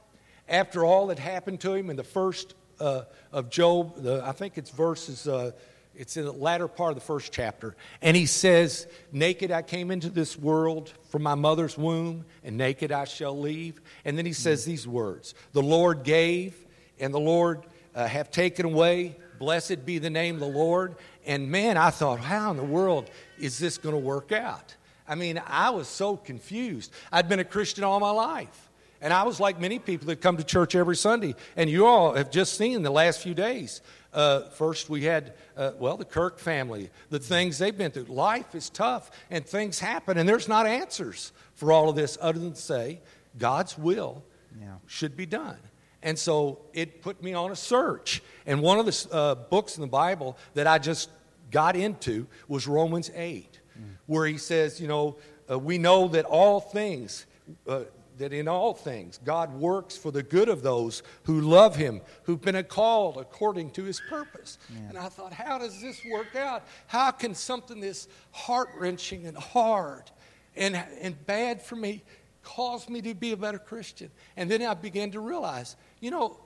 after 0.48 0.84
all 0.84 1.08
that 1.08 1.18
happened 1.18 1.60
to 1.60 1.74
him 1.74 1.90
in 1.90 1.96
the 1.96 2.04
first 2.04 2.54
uh, 2.78 3.02
of 3.32 3.50
Job, 3.50 4.02
the, 4.02 4.22
I 4.24 4.32
think 4.32 4.58
it's 4.58 4.70
verses, 4.70 5.26
uh, 5.26 5.52
it's 5.96 6.16
in 6.16 6.24
the 6.24 6.32
latter 6.32 6.68
part 6.68 6.90
of 6.90 6.94
the 6.96 7.04
first 7.04 7.32
chapter. 7.32 7.74
And 8.02 8.16
he 8.16 8.26
says, 8.26 8.86
Naked 9.12 9.50
I 9.50 9.62
came 9.62 9.90
into 9.90 10.10
this 10.10 10.38
world 10.38 10.92
from 11.08 11.22
my 11.22 11.34
mother's 11.34 11.78
womb, 11.78 12.24
and 12.44 12.56
naked 12.56 12.92
I 12.92 13.04
shall 13.04 13.38
leave. 13.38 13.80
And 14.04 14.18
then 14.18 14.26
he 14.26 14.32
says 14.32 14.64
these 14.64 14.86
words 14.86 15.34
The 15.52 15.62
Lord 15.62 16.02
gave, 16.02 16.54
and 17.00 17.12
the 17.12 17.20
Lord 17.20 17.66
uh, 17.94 18.06
have 18.06 18.30
taken 18.30 18.66
away. 18.66 19.16
Blessed 19.38 19.84
be 19.84 19.98
the 19.98 20.10
name 20.10 20.36
of 20.36 20.40
the 20.40 20.46
Lord. 20.46 20.96
And 21.26 21.50
man, 21.50 21.76
I 21.76 21.90
thought, 21.90 22.20
how 22.20 22.50
in 22.50 22.56
the 22.56 22.64
world 22.64 23.10
is 23.38 23.58
this 23.58 23.78
going 23.78 23.94
to 23.94 24.00
work 24.00 24.32
out? 24.32 24.74
I 25.08 25.14
mean, 25.14 25.40
I 25.46 25.70
was 25.70 25.88
so 25.88 26.16
confused. 26.16 26.92
I'd 27.12 27.28
been 27.28 27.40
a 27.40 27.44
Christian 27.44 27.84
all 27.84 28.00
my 28.00 28.10
life. 28.10 28.66
And 29.00 29.12
I 29.12 29.24
was 29.24 29.38
like 29.38 29.60
many 29.60 29.78
people 29.78 30.06
that 30.06 30.20
come 30.20 30.38
to 30.38 30.44
church 30.44 30.74
every 30.74 30.96
Sunday. 30.96 31.34
And 31.54 31.68
you 31.68 31.86
all 31.86 32.14
have 32.14 32.30
just 32.30 32.56
seen 32.56 32.82
the 32.82 32.90
last 32.90 33.20
few 33.20 33.34
days. 33.34 33.82
Uh, 34.16 34.48
first, 34.48 34.88
we 34.88 35.04
had, 35.04 35.34
uh, 35.58 35.72
well, 35.78 35.98
the 35.98 36.04
Kirk 36.04 36.38
family, 36.38 36.88
the 37.10 37.18
things 37.18 37.58
they've 37.58 37.76
been 37.76 37.90
through. 37.90 38.04
Life 38.04 38.54
is 38.54 38.70
tough 38.70 39.10
and 39.30 39.44
things 39.44 39.78
happen, 39.78 40.16
and 40.16 40.26
there's 40.26 40.48
not 40.48 40.66
answers 40.66 41.32
for 41.54 41.70
all 41.70 41.90
of 41.90 41.96
this 41.96 42.16
other 42.20 42.38
than 42.38 42.54
to 42.54 42.60
say 42.60 43.00
God's 43.36 43.76
will 43.76 44.24
yeah. 44.58 44.76
should 44.86 45.18
be 45.18 45.26
done. 45.26 45.58
And 46.02 46.18
so 46.18 46.60
it 46.72 47.02
put 47.02 47.22
me 47.22 47.34
on 47.34 47.50
a 47.50 47.56
search. 47.56 48.22
And 48.46 48.62
one 48.62 48.78
of 48.78 48.86
the 48.86 49.08
uh, 49.12 49.34
books 49.34 49.76
in 49.76 49.82
the 49.82 49.86
Bible 49.86 50.38
that 50.54 50.66
I 50.66 50.78
just 50.78 51.10
got 51.50 51.76
into 51.76 52.26
was 52.48 52.66
Romans 52.66 53.10
8, 53.14 53.60
mm. 53.78 53.82
where 54.06 54.26
he 54.26 54.38
says, 54.38 54.80
you 54.80 54.88
know, 54.88 55.16
uh, 55.50 55.58
we 55.58 55.76
know 55.76 56.08
that 56.08 56.24
all 56.24 56.58
things 56.60 57.26
uh, 57.68 57.80
that 58.18 58.32
in 58.32 58.48
all 58.48 58.74
things 58.74 59.18
God 59.24 59.52
works 59.54 59.96
for 59.96 60.10
the 60.10 60.22
good 60.22 60.48
of 60.48 60.62
those 60.62 61.02
who 61.24 61.40
love 61.40 61.76
Him, 61.76 62.00
who've 62.24 62.40
been 62.40 62.62
called 62.64 63.16
according 63.16 63.70
to 63.72 63.84
His 63.84 64.00
purpose. 64.08 64.58
Yeah. 64.70 64.88
And 64.88 64.98
I 64.98 65.08
thought, 65.08 65.32
how 65.32 65.58
does 65.58 65.80
this 65.80 66.00
work 66.10 66.34
out? 66.36 66.64
How 66.86 67.10
can 67.10 67.34
something 67.34 67.80
this 67.80 68.08
heart 68.32 68.68
wrenching 68.78 69.26
and 69.26 69.36
hard 69.36 70.10
and, 70.56 70.76
and 71.00 71.26
bad 71.26 71.62
for 71.62 71.76
me 71.76 72.02
cause 72.42 72.88
me 72.88 73.02
to 73.02 73.14
be 73.14 73.32
a 73.32 73.36
better 73.36 73.58
Christian? 73.58 74.10
And 74.36 74.50
then 74.50 74.62
I 74.62 74.74
began 74.74 75.10
to 75.12 75.20
realize, 75.20 75.76
you 76.00 76.10
know, 76.10 76.38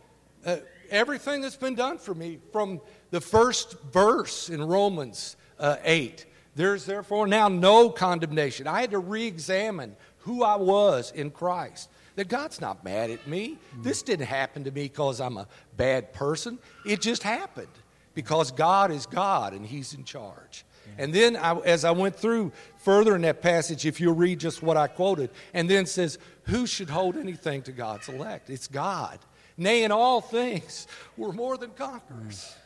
uh, 0.44 0.56
everything 0.90 1.40
that's 1.40 1.56
been 1.56 1.75
done 1.75 1.99
for 1.99 2.14
me 2.14 2.38
from 2.52 2.81
the 3.11 3.20
first 3.20 3.81
verse 3.93 4.49
in 4.49 4.62
Romans 4.62 5.37
uh, 5.58 5.76
8. 5.84 6.26
There's 6.56 6.84
therefore 6.84 7.26
now 7.26 7.49
no 7.49 7.90
condemnation. 7.90 8.67
I 8.67 8.81
had 8.81 8.90
to 8.90 8.99
re 8.99 9.26
examine 9.26 9.96
who 10.31 10.44
I 10.44 10.55
was 10.55 11.11
in 11.11 11.31
Christ. 11.32 11.91
That 12.15 12.29
God's 12.29 12.61
not 12.61 12.85
mad 12.85 13.11
at 13.11 13.27
me. 13.27 13.59
Hmm. 13.75 13.82
This 13.82 14.03
didn't 14.03 14.27
happen 14.27 14.62
to 14.65 14.71
me 14.71 14.85
because 14.85 15.21
I'm 15.21 15.37
a 15.37 15.49
bad 15.77 16.12
person. 16.12 16.59
It 16.87 17.00
just 17.00 17.25
happened 17.25 17.67
because 18.15 18.53
God 18.53 18.93
is 18.93 19.06
God 19.06 19.55
and 19.55 19.67
He's 19.67 19.93
in 19.93 20.05
charge. 20.05 20.65
And 20.99 21.12
then, 21.15 21.37
I, 21.37 21.56
as 21.61 21.85
I 21.85 21.93
went 21.93 22.17
through 22.17 22.53
further 22.79 23.15
in 23.15 23.23
that 23.23 23.43
passage, 23.43 23.87
if 23.87 24.00
you'll 24.00 24.15
read 24.15 24.41
just 24.41 24.62
what 24.62 24.77
I 24.77 24.87
quoted, 24.87 25.31
and 25.55 25.69
then 25.71 25.87
says, 25.87 26.19
Who 26.44 26.67
should 26.67 26.91
hold 26.91 27.17
anything 27.17 27.62
to 27.62 27.73
God's 27.73 28.09
elect? 28.09 28.50
It's 28.50 28.67
God. 28.67 29.19
Nay, 29.56 29.85
in 29.85 29.93
all 29.93 30.21
things, 30.21 30.87
we're 31.17 31.32
more 31.32 31.56
than 31.56 31.71
conquerors. 31.71 32.55
Hmm. 32.55 32.59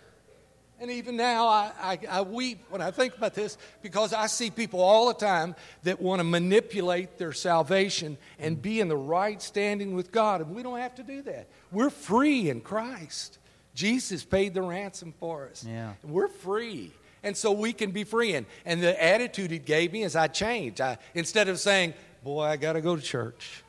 And 0.85 0.93
even 0.93 1.17
now, 1.17 1.49
I, 1.49 1.73
I, 1.81 1.99
I, 2.11 2.21
weep 2.21 2.67
when 2.69 2.83
I 2.83 2.91
think 2.91 3.17
about 3.17 3.33
this 3.33 3.57
because 3.81 4.13
I 4.13 4.27
see 4.27 4.51
people 4.51 4.83
all 4.83 5.09
the 5.09 5.15
time 5.15 5.57
that 5.85 5.99
want 5.99 6.21
to 6.21 6.25
manipulate 6.25 7.17
their 7.17 7.33
salvation 7.33 8.19
and 8.39 8.61
be 8.61 8.81
in 8.81 8.89
the 8.89 8.97
right 8.97 9.41
standing 9.41 9.95
with 9.95 10.13
God. 10.13 10.43
And 10.43 10.55
we 10.55 10.63
don't 10.63 10.79
have 10.79 10.95
to 10.97 11.03
do 11.03 11.23
that. 11.23 11.49
We're 11.73 11.89
free 11.89 12.51
in 12.51 12.61
Christ. 12.61 13.39
Jesus 13.75 14.25
paid 14.25 14.53
the 14.53 14.61
ransom 14.61 15.15
for 15.19 15.49
us. 15.49 15.65
Yeah. 15.67 15.95
We're 16.03 16.29
free. 16.29 16.93
And 17.23 17.35
so 17.35 17.53
we 17.53 17.73
can 17.73 17.91
be 17.91 18.05
free. 18.05 18.35
And, 18.35 18.45
and 18.67 18.83
the 18.83 19.03
attitude 19.03 19.53
it 19.53 19.65
gave 19.65 19.91
me 19.91 20.03
is 20.03 20.15
I 20.15 20.27
changed. 20.27 20.83
I, 20.83 20.99
instead 21.15 21.49
of 21.49 21.59
saying, 21.59 21.95
Boy, 22.23 22.43
I 22.43 22.57
got 22.57 22.75
to 22.75 22.83
go 22.83 22.95
to 22.95 23.01
church. 23.01 23.65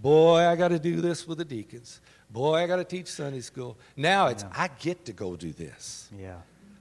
Boy, 0.00 0.46
I 0.46 0.54
got 0.54 0.68
to 0.68 0.78
do 0.78 1.00
this 1.00 1.26
with 1.26 1.38
the 1.38 1.44
deacons. 1.44 2.00
Boy, 2.30 2.58
I 2.62 2.68
got 2.68 2.76
to 2.76 2.84
teach 2.84 3.08
Sunday 3.08 3.40
school. 3.40 3.76
Now 3.96 4.28
it's, 4.28 4.44
yeah. 4.44 4.52
I 4.54 4.68
get 4.78 5.06
to 5.06 5.12
go 5.12 5.34
do 5.34 5.50
this. 5.50 6.08
Yeah. 6.16 6.36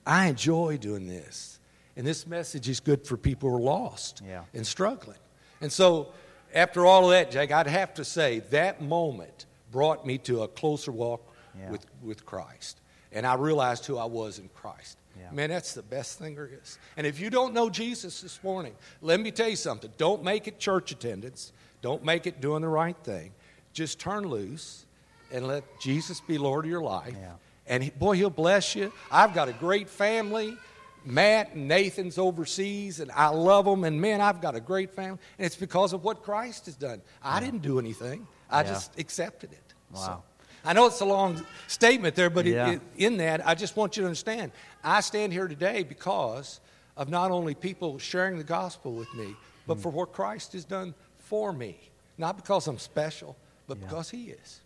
I 0.10 0.26
enjoy 0.26 0.78
doing 0.78 1.08
this. 1.08 1.60
And 1.96 2.06
this 2.06 2.26
message 2.26 2.68
is 2.68 2.80
good 2.80 3.06
for 3.06 3.16
people 3.16 3.50
who 3.50 3.58
are 3.58 3.62
lost 3.62 4.24
yeah. 4.28 4.44
and 4.56 4.66
struggling. 4.66 5.20
And 5.62 5.72
so, 5.72 6.14
after 6.54 6.86
all 6.86 7.06
of 7.06 7.12
that, 7.12 7.30
Jake, 7.30 7.52
I'd 7.52 7.68
have 7.68 7.94
to 7.96 8.06
say 8.06 8.40
that 8.50 8.82
moment 8.82 9.46
brought 9.72 10.08
me 10.08 10.18
to 10.20 10.42
a 10.42 10.48
closer 10.48 10.92
walk 10.92 11.22
yeah. 11.56 11.70
with, 11.70 11.86
with 12.02 12.26
Christ. 12.26 12.82
And 13.12 13.26
I 13.26 13.36
realized 13.36 13.86
who 13.86 13.98
I 13.98 14.06
was 14.06 14.40
in 14.40 14.50
Christ. 14.56 14.98
Yeah. 15.20 15.30
Man, 15.32 15.50
that's 15.52 15.74
the 15.74 15.84
best 15.84 16.18
thing 16.18 16.34
there 16.34 16.50
is. 16.52 16.80
And 16.98 17.06
if 17.06 17.20
you 17.20 17.30
don't 17.30 17.54
know 17.54 17.70
Jesus 17.70 18.22
this 18.22 18.42
morning, 18.44 18.74
let 19.02 19.20
me 19.20 19.30
tell 19.30 19.50
you 19.50 19.56
something. 19.56 19.92
Don't 19.98 20.24
make 20.24 20.48
it 20.48 20.58
church 20.58 20.92
attendance, 20.92 21.52
don't 21.82 22.04
make 22.04 22.26
it 22.26 22.42
doing 22.42 22.62
the 22.62 22.68
right 22.68 22.98
thing. 23.04 23.32
Just 23.74 24.00
turn 24.00 24.24
loose 24.24 24.86
and 25.32 25.46
let 25.46 25.64
Jesus 25.80 26.20
be 26.22 26.40
Lord 26.40 26.66
of 26.66 26.72
your 26.72 26.82
life. 26.82 27.14
Yeah 27.20 27.34
and 27.70 27.84
he, 27.84 27.92
boy, 27.92 28.14
he'll 28.14 28.30
bless 28.30 28.76
you. 28.76 28.92
I've 29.12 29.34
got 29.34 29.48
a 29.48 29.54
great 29.54 29.88
family. 29.88 30.58
Matt 31.06 31.54
and 31.54 31.68
Nathan's 31.70 32.18
overseas, 32.18 33.00
and 33.00 33.10
I 33.12 33.30
love 33.30 33.64
them. 33.64 33.86
And 33.86 34.02
man, 34.02 34.20
I've 34.20 34.42
got 34.42 34.56
a 34.56 34.60
great 34.60 34.92
family, 34.92 35.20
and 35.38 35.46
it's 35.46 35.56
because 35.56 35.94
of 35.94 36.04
what 36.04 36.24
Christ 36.24 36.66
has 36.66 36.76
done. 36.76 37.02
I 37.24 37.36
yeah. 37.36 37.46
didn't 37.46 37.62
do 37.62 37.80
anything; 37.80 38.28
I 38.50 38.64
yeah. 38.64 38.70
just 38.70 39.00
accepted 39.00 39.54
it. 39.54 39.74
Wow. 39.94 40.02
So, 40.02 40.24
I 40.66 40.74
know 40.74 40.88
it's 40.88 41.00
a 41.00 41.06
long 41.06 41.42
statement 41.68 42.16
there, 42.16 42.30
but 42.30 42.46
yeah. 42.46 42.72
it, 42.72 42.74
it, 42.74 42.82
in 43.06 43.18
that, 43.18 43.48
I 43.48 43.56
just 43.56 43.78
want 43.78 43.96
you 43.96 44.02
to 44.02 44.08
understand. 44.08 44.52
I 44.84 45.00
stand 45.00 45.32
here 45.32 45.48
today 45.48 45.84
because 45.84 46.60
of 46.98 47.08
not 47.08 47.32
only 47.32 47.56
people 47.56 47.98
sharing 47.98 48.38
the 48.38 48.44
gospel 48.44 48.92
with 48.92 49.12
me, 49.16 49.36
but 49.66 49.78
mm. 49.78 49.82
for 49.82 49.90
what 49.90 50.12
Christ 50.12 50.52
has 50.52 50.66
done 50.66 50.94
for 51.18 51.54
me. 51.54 51.80
Not 52.18 52.36
because 52.36 52.68
I'm 52.68 52.78
special, 52.78 53.38
but 53.68 53.80
because 53.80 54.10
He 54.10 54.32
is. 54.32 54.60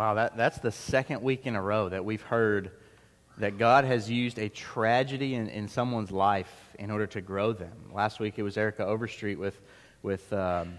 Wow, 0.00 0.14
that, 0.14 0.34
that's 0.34 0.56
the 0.56 0.72
second 0.72 1.20
week 1.20 1.44
in 1.44 1.54
a 1.56 1.60
row 1.60 1.90
that 1.90 2.02
we've 2.02 2.22
heard 2.22 2.70
that 3.36 3.58
God 3.58 3.84
has 3.84 4.10
used 4.10 4.38
a 4.38 4.48
tragedy 4.48 5.34
in, 5.34 5.50
in 5.50 5.68
someone's 5.68 6.10
life 6.10 6.50
in 6.78 6.90
order 6.90 7.06
to 7.08 7.20
grow 7.20 7.52
them. 7.52 7.90
Last 7.92 8.18
week 8.18 8.38
it 8.38 8.42
was 8.42 8.56
Erica 8.56 8.86
Overstreet 8.86 9.38
with, 9.38 9.60
with 10.02 10.32
um, 10.32 10.78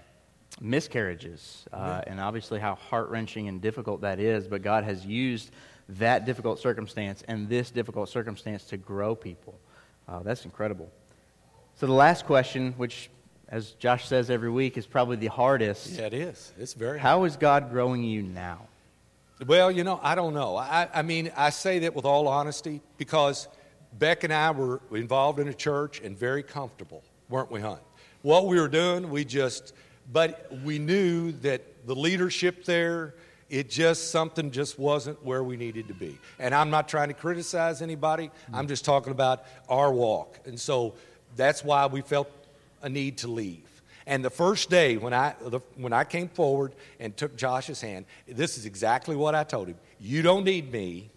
miscarriages, 0.59 1.65
uh, 1.71 2.01
and 2.07 2.19
obviously 2.19 2.59
how 2.59 2.73
heart 2.73 3.11
wrenching 3.11 3.47
and 3.47 3.61
difficult 3.61 4.01
that 4.01 4.19
is, 4.19 4.47
but 4.47 4.63
God 4.63 4.85
has 4.85 5.05
used 5.05 5.51
that 5.87 6.25
difficult 6.25 6.57
circumstance 6.57 7.23
and 7.27 7.47
this 7.47 7.69
difficult 7.69 8.09
circumstance 8.09 8.63
to 8.63 8.77
grow 8.77 9.13
people. 9.13 9.53
Uh, 10.07 10.23
that's 10.23 10.45
incredible. 10.45 10.89
So, 11.75 11.85
the 11.85 11.93
last 11.93 12.25
question, 12.25 12.73
which 12.75 13.11
as 13.49 13.73
Josh 13.73 14.07
says 14.07 14.31
every 14.31 14.49
week, 14.49 14.79
is 14.79 14.87
probably 14.87 15.17
the 15.17 15.27
hardest. 15.27 15.91
Yeah, 15.91 16.07
it 16.07 16.13
is. 16.15 16.53
It's 16.57 16.73
very 16.73 16.97
hard. 16.97 17.01
How 17.01 17.23
is 17.25 17.37
God 17.37 17.69
growing 17.69 18.03
you 18.03 18.23
now? 18.23 18.67
Well, 19.48 19.71
you 19.71 19.83
know, 19.83 20.00
I 20.03 20.13
don't 20.13 20.36
know. 20.36 20.55
I, 20.55 20.88
I 20.93 21.01
mean, 21.01 21.31
I 21.36 21.50
say 21.50 21.79
that 21.79 21.95
with 21.95 22.05
all 22.05 22.27
honesty 22.27 22.81
because 22.98 23.48
Beck 23.98 24.24
and 24.24 24.31
I 24.31 24.51
were 24.51 24.81
involved 24.91 25.39
in 25.39 25.48
a 25.48 25.53
church 25.53 26.00
and 26.00 26.15
very 26.17 26.43
comfortable, 26.43 27.03
weren't 27.27 27.50
we, 27.50 27.60
hon? 27.60 27.79
What 28.21 28.45
we 28.45 28.60
were 28.60 28.67
doing, 28.67 29.10
we 29.10 29.25
just, 29.25 29.74
but 30.12 30.51
we 30.63 30.77
knew 30.77 31.31
that 31.41 31.88
the 31.88 31.95
leadership 31.95 32.65
there, 32.65 33.15
it 33.50 33.67
just, 33.67 34.12
something 34.12 34.51
just 34.51 34.77
wasn't 34.77 35.24
where 35.25 35.43
we 35.43 35.57
needed 35.57 35.88
to 35.88 35.95
be. 35.95 36.19
And 36.38 36.53
I'm 36.53 36.69
not 36.69 36.88
trying 36.88 37.07
to 37.07 37.15
criticize 37.15 37.81
anybody, 37.81 38.27
mm-hmm. 38.27 38.55
I'm 38.55 38.67
just 38.67 38.86
talking 38.86 39.12
about 39.12 39.45
our 39.67 39.91
walk. 39.91 40.39
And 40.45 40.60
so 40.60 40.93
that's 41.36 41.63
why 41.63 41.88
we 41.88 42.01
felt 42.01 42.29
a 42.83 42.89
need 42.89 43.17
to 43.19 43.27
leave. 43.27 43.70
And 44.05 44.25
the 44.25 44.29
first 44.29 44.70
day 44.70 44.98
when 44.98 45.13
I, 45.13 45.36
the, 45.41 45.60
when 45.75 45.93
I 45.93 46.03
came 46.03 46.29
forward 46.29 46.74
and 47.00 47.15
took 47.15 47.36
Josh's 47.36 47.81
hand, 47.81 48.05
this 48.27 48.58
is 48.58 48.65
exactly 48.65 49.15
what 49.15 49.36
I 49.36 49.43
told 49.43 49.67
him. 49.67 49.77
You 50.00 50.22
don't 50.22 50.43
need 50.43 50.72
me, 50.72 51.12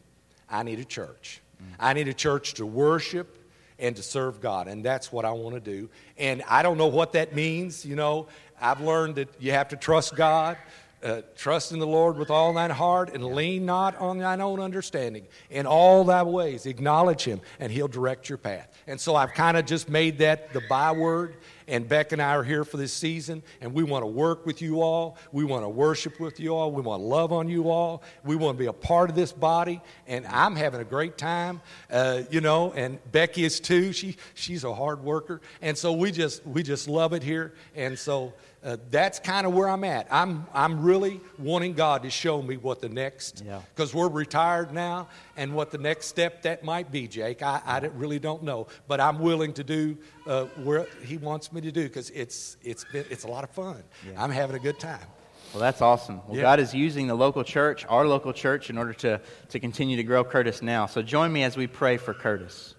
I 0.48 0.62
need 0.62 0.78
a 0.78 0.84
church. 0.84 1.40
I 1.78 1.92
need 1.94 2.08
a 2.08 2.14
church 2.14 2.54
to 2.54 2.66
worship 2.66 3.38
and 3.78 3.96
to 3.96 4.02
serve 4.02 4.40
God, 4.40 4.68
and 4.68 4.84
that's 4.84 5.10
what 5.10 5.24
I 5.24 5.32
want 5.32 5.54
to 5.54 5.60
do. 5.60 5.88
And 6.18 6.42
I 6.48 6.62
don't 6.62 6.78
know 6.78 6.86
what 6.86 7.12
that 7.14 7.34
means, 7.34 7.84
you 7.84 7.96
know. 7.96 8.28
I've 8.60 8.80
learned 8.80 9.16
that 9.16 9.28
you 9.40 9.52
have 9.52 9.68
to 9.68 9.76
trust 9.76 10.14
God. 10.14 10.56
Uh, 11.02 11.20
trust 11.36 11.72
in 11.72 11.78
the 11.78 11.86
Lord 11.86 12.16
with 12.16 12.30
all 12.30 12.54
thine 12.54 12.70
heart 12.70 13.12
and 13.12 13.22
lean 13.22 13.66
not 13.66 13.94
on 13.98 14.16
thine 14.16 14.40
own 14.40 14.58
understanding. 14.58 15.26
In 15.50 15.66
all 15.66 16.02
thy 16.02 16.22
ways, 16.22 16.64
acknowledge 16.64 17.24
him, 17.24 17.42
and 17.60 17.70
he'll 17.70 17.88
direct 17.88 18.30
your 18.30 18.38
path. 18.38 18.72
And 18.86 18.98
so 18.98 19.14
I've 19.14 19.34
kind 19.34 19.58
of 19.58 19.66
just 19.66 19.90
made 19.90 20.16
that 20.18 20.54
the 20.54 20.62
byword. 20.66 21.34
And 21.66 21.88
Beck 21.88 22.12
and 22.12 22.20
I 22.20 22.34
are 22.36 22.42
here 22.42 22.64
for 22.64 22.76
this 22.76 22.92
season, 22.92 23.42
and 23.60 23.72
we 23.72 23.84
want 23.84 24.02
to 24.02 24.06
work 24.06 24.46
with 24.46 24.60
you 24.60 24.82
all. 24.82 25.16
We 25.32 25.44
want 25.44 25.64
to 25.64 25.68
worship 25.68 26.20
with 26.20 26.38
you 26.38 26.54
all. 26.54 26.70
We 26.72 26.82
want 26.82 27.00
to 27.00 27.06
love 27.06 27.32
on 27.32 27.48
you 27.48 27.70
all. 27.70 28.02
We 28.24 28.36
want 28.36 28.58
to 28.58 28.62
be 28.62 28.66
a 28.66 28.72
part 28.72 29.10
of 29.10 29.16
this 29.16 29.32
body, 29.32 29.80
and 30.06 30.26
I'm 30.26 30.56
having 30.56 30.80
a 30.80 30.84
great 30.84 31.16
time, 31.16 31.60
uh, 31.90 32.22
you 32.30 32.40
know. 32.40 32.72
And 32.72 32.98
Becky 33.12 33.44
is 33.44 33.60
too. 33.60 33.92
She 33.92 34.16
she's 34.34 34.64
a 34.64 34.74
hard 34.74 35.02
worker, 35.02 35.40
and 35.62 35.76
so 35.76 35.92
we 35.92 36.12
just 36.12 36.46
we 36.46 36.62
just 36.62 36.88
love 36.88 37.12
it 37.12 37.22
here. 37.22 37.54
And 37.74 37.98
so 37.98 38.34
uh, 38.64 38.78
that's 38.90 39.18
kind 39.18 39.46
of 39.46 39.52
where 39.52 39.68
I'm 39.68 39.84
at. 39.84 40.06
I'm 40.10 40.46
I'm 40.54 40.82
really 40.82 41.20
wanting 41.38 41.74
God 41.74 42.02
to 42.04 42.10
show 42.10 42.40
me 42.40 42.56
what 42.56 42.80
the 42.80 42.88
next 42.88 43.42
Yeah. 43.46 43.60
because 43.74 43.92
we're 43.94 44.08
retired 44.08 44.72
now, 44.72 45.08
and 45.36 45.54
what 45.54 45.70
the 45.70 45.78
next 45.78 46.06
step 46.06 46.42
that 46.42 46.64
might 46.64 46.90
be, 46.90 47.06
Jake. 47.06 47.42
I, 47.42 47.60
I 47.64 47.78
really 47.94 48.18
don't 48.18 48.42
know, 48.42 48.68
but 48.88 49.00
I'm 49.00 49.18
willing 49.18 49.52
to 49.54 49.64
do 49.64 49.98
uh, 50.26 50.44
where 50.62 50.86
He 51.04 51.18
wants 51.18 51.52
me 51.52 51.60
to 51.60 51.70
do 51.70 51.82
because 51.84 52.10
it's 52.10 52.56
it's 52.62 52.84
been, 52.84 53.04
it's 53.10 53.24
a 53.24 53.28
lot 53.28 53.44
of 53.44 53.50
fun. 53.50 53.82
I'm 54.16 54.30
having 54.30 54.56
a 54.56 54.60
good 54.60 54.80
time. 54.80 55.06
Well, 55.52 55.60
that's 55.60 55.82
awesome. 55.82 56.20
Well, 56.26 56.36
Yeah. 56.36 56.42
God 56.42 56.58
is 56.58 56.74
using 56.74 57.06
the 57.06 57.14
local 57.14 57.44
church, 57.44 57.84
our 57.88 58.06
local 58.08 58.32
church, 58.32 58.70
in 58.70 58.76
order 58.78 58.92
to, 58.94 59.20
to 59.50 59.60
continue 59.60 59.96
to 59.98 60.02
grow 60.02 60.24
Curtis 60.24 60.62
now. 60.62 60.86
So 60.86 61.00
join 61.00 61.32
me 61.32 61.44
as 61.44 61.56
we 61.56 61.68
pray 61.68 61.96
for 61.96 62.12
Curtis. 62.12 62.73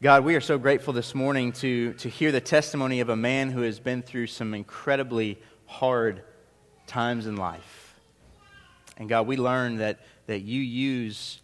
God, 0.00 0.24
we 0.24 0.36
are 0.36 0.40
so 0.40 0.58
grateful 0.58 0.92
this 0.92 1.12
morning 1.12 1.50
to, 1.54 1.92
to 1.94 2.08
hear 2.08 2.30
the 2.30 2.40
testimony 2.40 3.00
of 3.00 3.08
a 3.08 3.16
man 3.16 3.50
who 3.50 3.62
has 3.62 3.80
been 3.80 4.00
through 4.00 4.28
some 4.28 4.54
incredibly 4.54 5.40
hard 5.66 6.22
times 6.86 7.26
in 7.26 7.34
life. 7.34 7.96
And 8.96 9.08
God, 9.08 9.26
we 9.26 9.36
learn 9.36 9.78
that, 9.78 9.98
that 10.28 10.42
you 10.42 10.60
use 10.60 11.40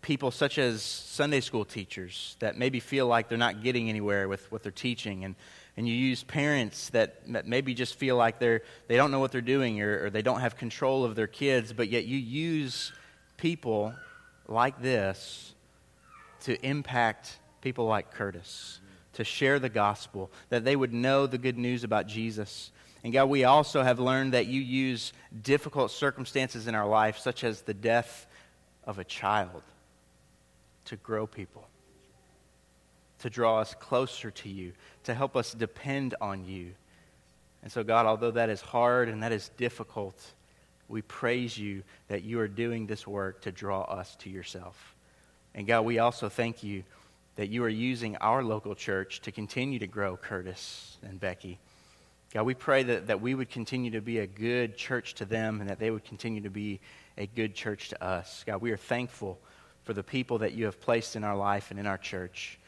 people 0.00 0.30
such 0.30 0.56
as 0.56 0.80
Sunday 0.80 1.40
school 1.40 1.66
teachers 1.66 2.36
that 2.38 2.56
maybe 2.56 2.80
feel 2.80 3.06
like 3.06 3.28
they're 3.28 3.36
not 3.36 3.62
getting 3.62 3.90
anywhere 3.90 4.28
with 4.28 4.50
what 4.50 4.62
they're 4.62 4.72
teaching. 4.72 5.22
And, 5.22 5.34
and 5.76 5.86
you 5.86 5.94
use 5.94 6.24
parents 6.24 6.88
that, 6.90 7.30
that 7.34 7.46
maybe 7.46 7.74
just 7.74 7.96
feel 7.96 8.16
like 8.16 8.38
they're, 8.38 8.62
they 8.88 8.96
don't 8.96 9.10
know 9.10 9.20
what 9.20 9.30
they're 9.30 9.42
doing 9.42 9.82
or, 9.82 10.06
or 10.06 10.08
they 10.08 10.22
don't 10.22 10.40
have 10.40 10.56
control 10.56 11.04
of 11.04 11.14
their 11.14 11.26
kids, 11.26 11.74
but 11.74 11.90
yet 11.90 12.06
you 12.06 12.16
use 12.16 12.94
people 13.36 13.92
like 14.48 14.80
this 14.80 15.52
to 16.46 16.64
impact 16.64 17.40
people 17.60 17.86
like 17.86 18.12
Curtis, 18.12 18.78
to 19.14 19.24
share 19.24 19.58
the 19.58 19.68
gospel, 19.68 20.30
that 20.48 20.64
they 20.64 20.76
would 20.76 20.92
know 20.92 21.26
the 21.26 21.38
good 21.38 21.58
news 21.58 21.82
about 21.82 22.06
Jesus. 22.06 22.70
And 23.02 23.12
God, 23.12 23.24
we 23.24 23.42
also 23.42 23.82
have 23.82 23.98
learned 23.98 24.32
that 24.32 24.46
you 24.46 24.60
use 24.60 25.12
difficult 25.42 25.90
circumstances 25.90 26.68
in 26.68 26.76
our 26.76 26.86
life, 26.86 27.18
such 27.18 27.42
as 27.42 27.62
the 27.62 27.74
death 27.74 28.28
of 28.84 29.00
a 29.00 29.04
child, 29.04 29.60
to 30.84 30.94
grow 30.94 31.26
people, 31.26 31.66
to 33.18 33.28
draw 33.28 33.58
us 33.58 33.74
closer 33.80 34.30
to 34.30 34.48
you, 34.48 34.72
to 35.02 35.14
help 35.14 35.36
us 35.36 35.52
depend 35.52 36.14
on 36.20 36.44
you. 36.44 36.74
And 37.64 37.72
so, 37.72 37.82
God, 37.82 38.06
although 38.06 38.30
that 38.30 38.50
is 38.50 38.60
hard 38.60 39.08
and 39.08 39.24
that 39.24 39.32
is 39.32 39.48
difficult, 39.56 40.24
we 40.86 41.02
praise 41.02 41.58
you 41.58 41.82
that 42.06 42.22
you 42.22 42.38
are 42.38 42.46
doing 42.46 42.86
this 42.86 43.04
work 43.04 43.40
to 43.42 43.50
draw 43.50 43.82
us 43.82 44.14
to 44.20 44.30
yourself. 44.30 44.95
And 45.56 45.66
God, 45.66 45.80
we 45.80 45.98
also 45.98 46.28
thank 46.28 46.62
you 46.62 46.84
that 47.36 47.48
you 47.48 47.64
are 47.64 47.68
using 47.68 48.16
our 48.16 48.44
local 48.44 48.74
church 48.74 49.20
to 49.22 49.32
continue 49.32 49.78
to 49.78 49.86
grow 49.86 50.16
Curtis 50.16 50.98
and 51.02 51.18
Becky. 51.18 51.58
God, 52.32 52.44
we 52.44 52.54
pray 52.54 52.82
that, 52.82 53.06
that 53.06 53.20
we 53.20 53.34
would 53.34 53.50
continue 53.50 53.90
to 53.92 54.00
be 54.00 54.18
a 54.18 54.26
good 54.26 54.76
church 54.76 55.14
to 55.14 55.24
them 55.24 55.60
and 55.60 55.70
that 55.70 55.78
they 55.78 55.90
would 55.90 56.04
continue 56.04 56.42
to 56.42 56.50
be 56.50 56.80
a 57.16 57.26
good 57.26 57.54
church 57.54 57.88
to 57.88 58.04
us. 58.04 58.44
God, 58.46 58.60
we 58.60 58.70
are 58.70 58.76
thankful 58.76 59.38
for 59.84 59.94
the 59.94 60.02
people 60.02 60.38
that 60.38 60.52
you 60.52 60.66
have 60.66 60.80
placed 60.80 61.16
in 61.16 61.24
our 61.24 61.36
life 61.36 61.70
and 61.70 61.80
in 61.80 61.86
our 61.86 61.98
church. 61.98 62.58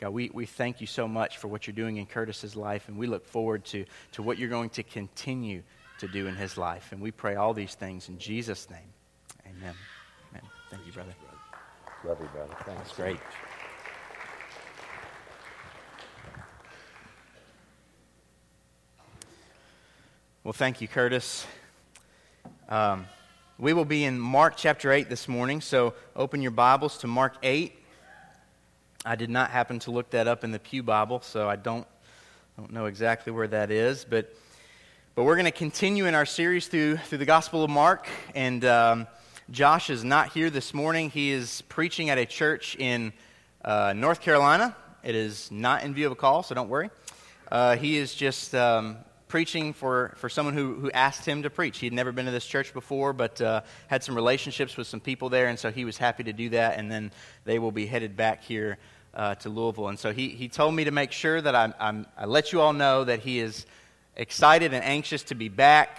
God, 0.00 0.10
we, 0.10 0.30
we 0.34 0.44
thank 0.44 0.80
you 0.80 0.86
so 0.86 1.08
much 1.08 1.38
for 1.38 1.48
what 1.48 1.66
you're 1.66 1.74
doing 1.74 1.96
in 1.96 2.04
Curtis's 2.04 2.56
life, 2.56 2.88
and 2.88 2.98
we 2.98 3.06
look 3.06 3.24
forward 3.24 3.64
to, 3.66 3.86
to 4.12 4.22
what 4.22 4.38
you're 4.38 4.48
going 4.50 4.70
to 4.70 4.82
continue 4.82 5.62
to 6.00 6.08
do 6.08 6.26
in 6.26 6.34
his 6.34 6.58
life. 6.58 6.92
And 6.92 7.00
we 7.00 7.10
pray 7.10 7.36
all 7.36 7.54
these 7.54 7.74
things 7.74 8.08
in 8.08 8.18
Jesus' 8.18 8.68
name. 8.68 8.92
Amen. 9.46 9.74
Amen. 10.30 10.42
Thank 10.70 10.84
you, 10.86 10.92
brother. 10.92 11.14
Love 12.06 12.20
you, 12.20 12.28
brother. 12.34 12.54
Thanks. 12.66 12.82
That's 12.82 12.96
great. 12.96 13.18
Well, 20.42 20.52
thank 20.52 20.82
you, 20.82 20.88
Curtis. 20.88 21.46
Um, 22.68 23.06
we 23.58 23.72
will 23.72 23.86
be 23.86 24.04
in 24.04 24.20
Mark 24.20 24.54
chapter 24.58 24.92
8 24.92 25.08
this 25.08 25.28
morning, 25.28 25.62
so 25.62 25.94
open 26.14 26.42
your 26.42 26.50
Bibles 26.50 26.98
to 26.98 27.06
Mark 27.06 27.36
8. 27.42 27.72
I 29.06 29.16
did 29.16 29.30
not 29.30 29.48
happen 29.48 29.78
to 29.80 29.90
look 29.90 30.10
that 30.10 30.28
up 30.28 30.44
in 30.44 30.52
the 30.52 30.58
Pew 30.58 30.82
Bible, 30.82 31.22
so 31.22 31.48
I 31.48 31.56
don't, 31.56 31.86
don't 32.58 32.70
know 32.70 32.84
exactly 32.84 33.32
where 33.32 33.48
that 33.48 33.70
is, 33.70 34.04
but, 34.04 34.36
but 35.14 35.24
we're 35.24 35.36
going 35.36 35.46
to 35.46 35.50
continue 35.50 36.04
in 36.04 36.14
our 36.14 36.26
series 36.26 36.68
through, 36.68 36.98
through 36.98 37.18
the 37.18 37.24
Gospel 37.24 37.64
of 37.64 37.70
Mark, 37.70 38.06
and 38.34 38.62
um, 38.66 39.06
Josh 39.50 39.90
is 39.90 40.02
not 40.02 40.32
here 40.32 40.48
this 40.48 40.72
morning. 40.72 41.10
He 41.10 41.30
is 41.30 41.62
preaching 41.68 42.08
at 42.08 42.16
a 42.16 42.24
church 42.24 42.76
in 42.76 43.12
uh, 43.62 43.92
North 43.94 44.22
Carolina. 44.22 44.74
It 45.02 45.14
is 45.14 45.50
not 45.50 45.84
in 45.84 45.92
view 45.92 46.06
of 46.06 46.12
a 46.12 46.16
call, 46.16 46.42
so 46.42 46.54
don't 46.54 46.70
worry. 46.70 46.88
Uh, 47.52 47.76
he 47.76 47.98
is 47.98 48.14
just 48.14 48.54
um, 48.54 48.96
preaching 49.28 49.74
for, 49.74 50.14
for 50.16 50.30
someone 50.30 50.54
who, 50.54 50.76
who 50.76 50.90
asked 50.92 51.26
him 51.26 51.42
to 51.42 51.50
preach. 51.50 51.78
He 51.78 51.84
had 51.84 51.92
never 51.92 52.10
been 52.10 52.24
to 52.24 52.30
this 52.30 52.46
church 52.46 52.72
before, 52.72 53.12
but 53.12 53.38
uh, 53.42 53.60
had 53.86 54.02
some 54.02 54.14
relationships 54.14 54.78
with 54.78 54.86
some 54.86 55.00
people 55.00 55.28
there, 55.28 55.48
and 55.48 55.58
so 55.58 55.70
he 55.70 55.84
was 55.84 55.98
happy 55.98 56.24
to 56.24 56.32
do 56.32 56.48
that. 56.48 56.78
And 56.78 56.90
then 56.90 57.12
they 57.44 57.58
will 57.58 57.72
be 57.72 57.84
headed 57.84 58.16
back 58.16 58.42
here 58.42 58.78
uh, 59.12 59.34
to 59.34 59.50
Louisville. 59.50 59.88
And 59.88 59.98
so 59.98 60.14
he, 60.14 60.30
he 60.30 60.48
told 60.48 60.74
me 60.74 60.84
to 60.84 60.90
make 60.90 61.12
sure 61.12 61.38
that 61.42 61.54
I, 61.54 61.70
I'm, 61.78 62.06
I 62.16 62.24
let 62.24 62.54
you 62.54 62.62
all 62.62 62.72
know 62.72 63.04
that 63.04 63.20
he 63.20 63.40
is 63.40 63.66
excited 64.16 64.72
and 64.72 64.82
anxious 64.82 65.22
to 65.24 65.34
be 65.34 65.50
back. 65.50 65.98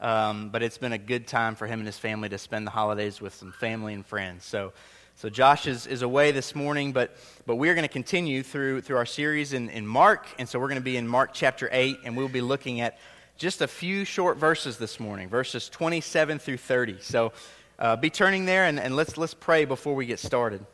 Um, 0.00 0.50
but 0.50 0.62
it's 0.62 0.78
been 0.78 0.92
a 0.92 0.98
good 0.98 1.26
time 1.26 1.54
for 1.54 1.66
him 1.66 1.80
and 1.80 1.86
his 1.86 1.98
family 1.98 2.28
to 2.28 2.38
spend 2.38 2.66
the 2.66 2.70
holidays 2.70 3.20
with 3.20 3.34
some 3.34 3.52
family 3.52 3.94
and 3.94 4.04
friends. 4.04 4.44
So, 4.44 4.72
so 5.16 5.30
Josh 5.30 5.66
is, 5.66 5.86
is 5.86 6.02
away 6.02 6.32
this 6.32 6.54
morning, 6.54 6.92
but, 6.92 7.16
but 7.46 7.56
we're 7.56 7.74
going 7.74 7.86
to 7.86 7.92
continue 7.92 8.42
through, 8.42 8.80
through 8.80 8.96
our 8.96 9.06
series 9.06 9.52
in, 9.52 9.70
in 9.70 9.86
Mark. 9.86 10.26
And 10.38 10.48
so 10.48 10.58
we're 10.58 10.68
going 10.68 10.80
to 10.80 10.84
be 10.84 10.96
in 10.96 11.06
Mark 11.06 11.30
chapter 11.32 11.68
8, 11.70 12.00
and 12.04 12.16
we'll 12.16 12.28
be 12.28 12.40
looking 12.40 12.80
at 12.80 12.98
just 13.36 13.62
a 13.62 13.68
few 13.68 14.04
short 14.04 14.36
verses 14.36 14.76
this 14.76 14.98
morning, 14.98 15.28
verses 15.28 15.68
27 15.68 16.38
through 16.38 16.56
30. 16.56 16.98
So 17.00 17.32
uh, 17.78 17.96
be 17.96 18.10
turning 18.10 18.44
there, 18.44 18.64
and, 18.64 18.78
and 18.78 18.96
let's, 18.96 19.16
let's 19.16 19.34
pray 19.34 19.64
before 19.64 19.94
we 19.94 20.06
get 20.06 20.18
started. 20.18 20.64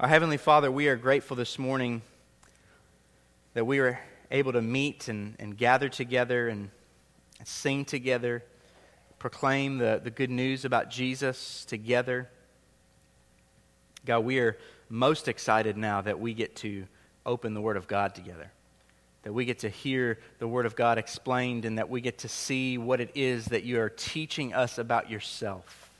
Our 0.00 0.08
Heavenly 0.08 0.36
Father, 0.36 0.70
we 0.70 0.88
are 0.88 0.96
grateful 0.96 1.36
this 1.36 1.58
morning 1.58 2.02
that 3.54 3.64
we 3.64 3.80
were 3.80 3.98
able 4.30 4.52
to 4.52 4.62
meet 4.62 5.08
and, 5.08 5.34
and 5.38 5.56
gather 5.56 5.88
together 5.88 6.48
and 6.48 6.70
sing 7.44 7.84
together, 7.84 8.44
proclaim 9.18 9.78
the, 9.78 10.00
the 10.02 10.10
good 10.10 10.30
news 10.30 10.64
about 10.64 10.90
Jesus 10.90 11.64
together. 11.64 12.28
God, 14.04 14.20
we 14.20 14.38
are 14.38 14.56
most 14.88 15.28
excited 15.28 15.76
now 15.76 16.00
that 16.00 16.18
we 16.18 16.34
get 16.34 16.56
to 16.56 16.86
open 17.26 17.54
the 17.54 17.60
Word 17.60 17.76
of 17.76 17.86
God 17.86 18.14
together, 18.14 18.50
that 19.22 19.32
we 19.32 19.44
get 19.44 19.60
to 19.60 19.68
hear 19.68 20.18
the 20.38 20.48
Word 20.48 20.66
of 20.66 20.76
God 20.76 20.98
explained, 20.98 21.64
and 21.64 21.78
that 21.78 21.90
we 21.90 22.00
get 22.00 22.18
to 22.18 22.28
see 22.28 22.78
what 22.78 23.00
it 23.00 23.10
is 23.14 23.46
that 23.46 23.64
you 23.64 23.80
are 23.80 23.90
teaching 23.90 24.54
us 24.54 24.78
about 24.78 25.10
yourself. 25.10 25.90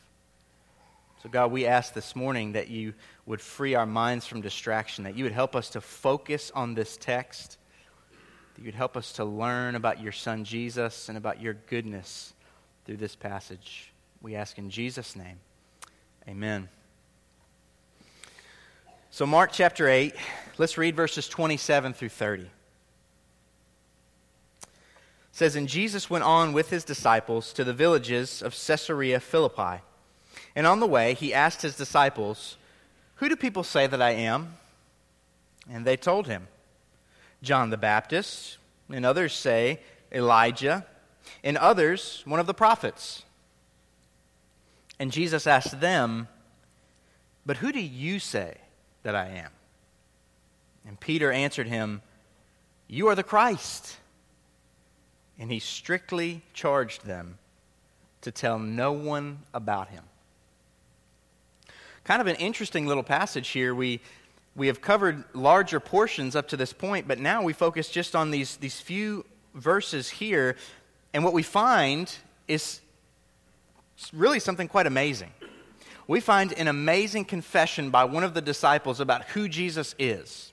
So, 1.23 1.29
God, 1.29 1.51
we 1.51 1.67
ask 1.67 1.95
this 1.95 2.15
morning 2.15 2.53
that 2.53 2.69
you 2.69 2.95
would 3.27 3.41
free 3.41 3.75
our 3.75 3.87
minds 3.87 4.27
from 4.27 4.41
distraction, 4.41 5.05
that 5.05 5.17
you 5.17 5.25
would 5.25 5.33
help 5.33 5.57
us 5.57 5.69
to 5.71 5.81
focus 5.81 6.53
on 6.55 6.75
this 6.75 6.97
text, 6.97 7.59
that 8.59 8.65
you'd 8.65 8.75
help 8.75 8.97
us 8.97 9.13
to 9.13 9.25
learn 9.25 9.77
about 9.77 10.03
your 10.03 10.11
Son 10.11 10.43
Jesus 10.43 11.09
and 11.09 11.17
about 11.17 11.41
your 11.41 11.55
goodness 11.55 12.33
through 12.85 12.97
this 12.97 13.15
passage. 13.15 13.93
We 14.21 14.35
ask 14.35 14.59
in 14.59 14.69
Jesus' 14.69 15.15
name. 15.15 15.39
Amen. 16.27 16.69
So, 19.11 19.27
Mark 19.27 19.53
chapter 19.53 19.89
8, 19.89 20.13
let's 20.59 20.77
read 20.77 20.97
verses 20.97 21.29
27 21.29 21.93
through 21.93 22.09
30. 22.09 22.43
It 22.43 22.51
says, 25.31 25.55
And 25.55 25.69
Jesus 25.69 26.11
went 26.11 26.25
on 26.25 26.53
with 26.53 26.71
his 26.71 26.83
disciples 26.83 27.53
to 27.53 27.63
the 27.63 27.73
villages 27.73 28.43
of 28.43 28.57
Caesarea 28.67 29.21
Philippi. 29.21 29.83
And 30.57 30.67
on 30.67 30.81
the 30.81 30.87
way, 30.87 31.15
he 31.15 31.33
asked 31.33 31.63
his 31.63 31.77
disciples, 31.77 32.57
Who 33.17 33.29
do 33.29 33.37
people 33.37 33.63
say 33.63 33.87
that 33.87 34.03
I 34.03 34.11
am? 34.11 34.57
And 35.71 35.85
they 35.85 35.97
told 35.97 36.27
him, 36.27 36.49
John 37.43 37.71
the 37.71 37.77
Baptist, 37.77 38.59
and 38.91 39.05
others 39.05 39.35
say 39.35 39.81
Elijah, 40.13 40.87
and 41.45 41.57
others 41.57 42.23
one 42.25 42.41
of 42.41 42.47
the 42.47 42.55
prophets. 42.55 43.23
And 44.99 45.13
Jesus 45.13 45.47
asked 45.47 45.81
them, 45.81 46.29
But 47.47 47.59
who 47.59 47.73
do 47.73 47.81
you 47.81 48.19
say 48.19 48.57
that 49.03 49.15
I 49.15 49.29
am? 49.29 49.51
And 50.87 50.99
Peter 50.99 51.31
answered 51.31 51.69
him, 51.69 52.03
You 52.89 53.09
are 53.09 53.15
the 53.15 53.23
Christ. 53.23 53.97
And 55.39 55.53
he 55.53 55.61
strictly 55.61 56.43
charged 56.53 57.07
them 57.07 57.39
to 58.23 58.33
tell 58.33 58.59
no 58.59 58.93
one 58.93 59.41
about 59.55 59.89
him. 59.89 60.03
Kind 62.03 62.21
of 62.21 62.27
an 62.27 62.37
interesting 62.37 62.87
little 62.87 63.03
passage 63.03 63.49
here. 63.49 63.75
We, 63.75 64.01
we 64.59 64.67
have 64.67 64.81
covered 64.81 65.23
larger 65.35 65.79
portions 65.79 66.35
up 66.35 66.49
to 66.49 66.57
this 66.57 66.73
point, 66.73 67.07
but 67.07 67.19
now 67.21 67.43
we 67.43 67.53
focus 67.53 67.89
just 67.89 68.17
on 68.17 68.33
these, 68.33 68.57
these 68.57 68.81
few 68.81 69.25
verses 69.55 70.11
here. 70.11 70.57
And 71.15 71.25
what 71.25 71.33
we 71.33 71.45
find 71.45 72.13
is 72.49 72.81
really 74.13 74.41
something 74.41 74.67
quite 74.67 74.87
amazing. 74.87 75.31
We 76.09 76.21
find 76.21 76.53
an 76.55 76.67
amazing 76.67 77.27
confession 77.27 77.91
by 77.91 78.05
one 78.05 78.25
of 78.25 78.35
the 78.35 78.41
disciples 78.41 78.99
about 78.99 79.25
who 79.27 79.49
Jesus 79.49 79.95
is. 79.99 80.53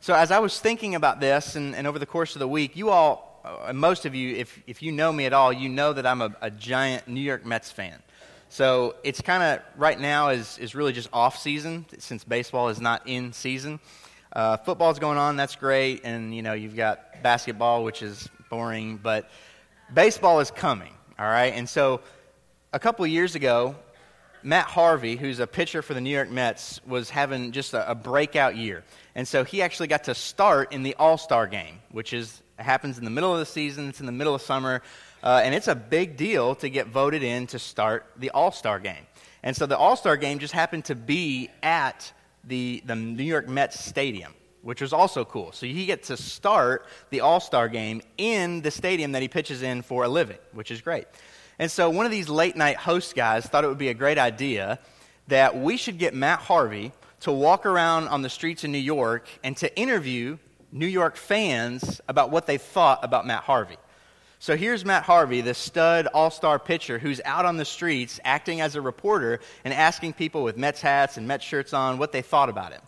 So, 0.00 0.14
as 0.14 0.30
I 0.30 0.38
was 0.38 0.58
thinking 0.58 0.94
about 0.94 1.20
this, 1.20 1.56
and, 1.56 1.74
and 1.74 1.86
over 1.86 1.98
the 1.98 2.06
course 2.06 2.34
of 2.34 2.38
the 2.38 2.48
week, 2.48 2.74
you 2.74 2.88
all, 2.88 3.42
uh, 3.44 3.72
most 3.74 4.06
of 4.06 4.14
you, 4.14 4.36
if, 4.36 4.58
if 4.66 4.82
you 4.82 4.92
know 4.92 5.12
me 5.12 5.26
at 5.26 5.34
all, 5.34 5.52
you 5.52 5.68
know 5.68 5.92
that 5.92 6.06
I'm 6.06 6.22
a, 6.22 6.34
a 6.40 6.50
giant 6.50 7.06
New 7.06 7.20
York 7.20 7.44
Mets 7.44 7.70
fan. 7.70 8.00
So 8.52 8.96
it's 9.04 9.20
kind 9.20 9.44
of 9.44 9.80
right 9.80 9.98
now 9.98 10.30
is, 10.30 10.58
is 10.58 10.74
really 10.74 10.92
just 10.92 11.08
off 11.12 11.38
season 11.38 11.86
since 11.98 12.24
baseball 12.24 12.68
is 12.68 12.80
not 12.80 13.02
in 13.06 13.32
season. 13.32 13.78
Uh, 14.32 14.56
football's 14.56 14.98
going 14.98 15.18
on, 15.18 15.36
that's 15.36 15.54
great, 15.54 16.00
and 16.02 16.34
you 16.34 16.42
know 16.42 16.52
you've 16.52 16.74
got 16.74 17.22
basketball, 17.22 17.84
which 17.84 18.02
is 18.02 18.28
boring, 18.48 18.96
but 18.96 19.30
baseball 19.94 20.40
is 20.40 20.50
coming, 20.50 20.92
all 21.16 21.26
right. 21.26 21.52
And 21.54 21.68
so 21.68 22.00
a 22.72 22.80
couple 22.80 23.04
of 23.04 23.10
years 23.12 23.36
ago, 23.36 23.76
Matt 24.42 24.66
Harvey, 24.66 25.14
who's 25.14 25.38
a 25.38 25.46
pitcher 25.46 25.80
for 25.80 25.94
the 25.94 26.00
New 26.00 26.10
York 26.10 26.28
Mets, 26.28 26.80
was 26.84 27.08
having 27.08 27.52
just 27.52 27.72
a, 27.72 27.88
a 27.88 27.94
breakout 27.94 28.56
year, 28.56 28.82
and 29.14 29.28
so 29.28 29.44
he 29.44 29.62
actually 29.62 29.86
got 29.86 30.04
to 30.04 30.14
start 30.14 30.72
in 30.72 30.82
the 30.82 30.96
All 30.96 31.18
Star 31.18 31.46
game, 31.46 31.78
which 31.92 32.12
is 32.12 32.42
happens 32.58 32.98
in 32.98 33.04
the 33.04 33.10
middle 33.10 33.32
of 33.32 33.38
the 33.38 33.46
season. 33.46 33.88
It's 33.88 34.00
in 34.00 34.06
the 34.06 34.12
middle 34.12 34.34
of 34.34 34.42
summer. 34.42 34.82
Uh, 35.22 35.42
and 35.44 35.54
it's 35.54 35.68
a 35.68 35.74
big 35.74 36.16
deal 36.16 36.54
to 36.56 36.68
get 36.68 36.86
voted 36.86 37.22
in 37.22 37.46
to 37.48 37.58
start 37.58 38.06
the 38.16 38.30
All 38.30 38.52
Star 38.52 38.78
game. 38.78 39.06
And 39.42 39.56
so 39.56 39.66
the 39.66 39.76
All 39.76 39.96
Star 39.96 40.16
game 40.16 40.38
just 40.38 40.54
happened 40.54 40.86
to 40.86 40.94
be 40.94 41.50
at 41.62 42.12
the, 42.44 42.82
the 42.86 42.96
New 42.96 43.24
York 43.24 43.48
Mets 43.48 43.78
Stadium, 43.78 44.32
which 44.62 44.80
was 44.80 44.92
also 44.92 45.24
cool. 45.24 45.52
So 45.52 45.66
he 45.66 45.86
gets 45.86 46.08
to 46.08 46.16
start 46.16 46.86
the 47.10 47.20
All 47.20 47.40
Star 47.40 47.68
game 47.68 48.00
in 48.16 48.62
the 48.62 48.70
stadium 48.70 49.12
that 49.12 49.22
he 49.22 49.28
pitches 49.28 49.62
in 49.62 49.82
for 49.82 50.04
a 50.04 50.08
living, 50.08 50.38
which 50.52 50.70
is 50.70 50.80
great. 50.80 51.06
And 51.58 51.70
so 51.70 51.90
one 51.90 52.06
of 52.06 52.12
these 52.12 52.30
late 52.30 52.56
night 52.56 52.76
host 52.76 53.14
guys 53.14 53.44
thought 53.44 53.64
it 53.64 53.68
would 53.68 53.78
be 53.78 53.88
a 53.88 53.94
great 53.94 54.16
idea 54.16 54.78
that 55.28 55.58
we 55.58 55.76
should 55.76 55.98
get 55.98 56.14
Matt 56.14 56.40
Harvey 56.40 56.92
to 57.20 57.30
walk 57.30 57.66
around 57.66 58.08
on 58.08 58.22
the 58.22 58.30
streets 58.30 58.64
in 58.64 58.72
New 58.72 58.78
York 58.78 59.28
and 59.44 59.54
to 59.58 59.74
interview 59.78 60.38
New 60.72 60.86
York 60.86 61.16
fans 61.16 62.00
about 62.08 62.30
what 62.30 62.46
they 62.46 62.56
thought 62.56 63.00
about 63.04 63.26
Matt 63.26 63.42
Harvey. 63.42 63.76
So 64.42 64.56
here's 64.56 64.86
Matt 64.86 65.02
Harvey, 65.02 65.42
the 65.42 65.52
stud 65.52 66.06
all 66.06 66.30
star 66.30 66.58
pitcher 66.58 66.98
who's 66.98 67.20
out 67.26 67.44
on 67.44 67.58
the 67.58 67.66
streets 67.66 68.18
acting 68.24 68.62
as 68.62 68.74
a 68.74 68.80
reporter 68.80 69.40
and 69.66 69.74
asking 69.74 70.14
people 70.14 70.42
with 70.42 70.56
Mets 70.56 70.80
hats 70.80 71.18
and 71.18 71.28
Mets 71.28 71.44
shirts 71.44 71.74
on 71.74 71.98
what 71.98 72.10
they 72.12 72.22
thought 72.22 72.48
about 72.48 72.72
him. 72.72 72.80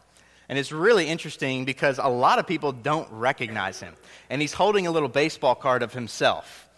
And 0.48 0.58
it's 0.58 0.72
really 0.72 1.06
interesting 1.06 1.66
because 1.66 1.98
a 1.98 2.08
lot 2.08 2.38
of 2.38 2.46
people 2.46 2.72
don't 2.72 3.06
recognize 3.12 3.80
him. 3.80 3.92
And 4.30 4.40
he's 4.40 4.54
holding 4.54 4.86
a 4.86 4.90
little 4.90 5.10
baseball 5.10 5.54
card 5.54 5.82
of 5.82 5.92
himself. 5.92 6.70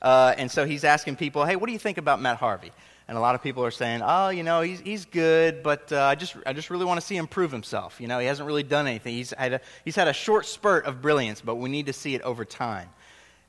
Uh, 0.00 0.34
and 0.38 0.50
so 0.50 0.64
he's 0.64 0.82
asking 0.82 1.16
people, 1.16 1.44
hey, 1.44 1.56
what 1.56 1.66
do 1.66 1.74
you 1.74 1.78
think 1.78 1.98
about 1.98 2.18
Matt 2.18 2.38
Harvey? 2.38 2.72
And 3.08 3.18
a 3.18 3.20
lot 3.20 3.34
of 3.34 3.42
people 3.42 3.66
are 3.66 3.70
saying, 3.70 4.00
oh, 4.02 4.30
you 4.30 4.44
know, 4.44 4.62
he's, 4.62 4.80
he's 4.80 5.04
good, 5.04 5.62
but 5.62 5.92
uh, 5.92 6.04
I, 6.04 6.14
just, 6.14 6.36
I 6.46 6.54
just 6.54 6.70
really 6.70 6.86
want 6.86 6.98
to 6.98 7.06
see 7.06 7.18
him 7.18 7.26
prove 7.26 7.52
himself. 7.52 8.00
You 8.00 8.08
know, 8.08 8.18
he 8.18 8.26
hasn't 8.28 8.46
really 8.46 8.62
done 8.62 8.86
anything. 8.86 9.12
He's 9.12 9.32
had, 9.32 9.52
a, 9.52 9.60
he's 9.84 9.96
had 9.96 10.08
a 10.08 10.14
short 10.14 10.46
spurt 10.46 10.86
of 10.86 11.02
brilliance, 11.02 11.42
but 11.42 11.56
we 11.56 11.68
need 11.68 11.84
to 11.86 11.92
see 11.92 12.14
it 12.14 12.22
over 12.22 12.46
time. 12.46 12.88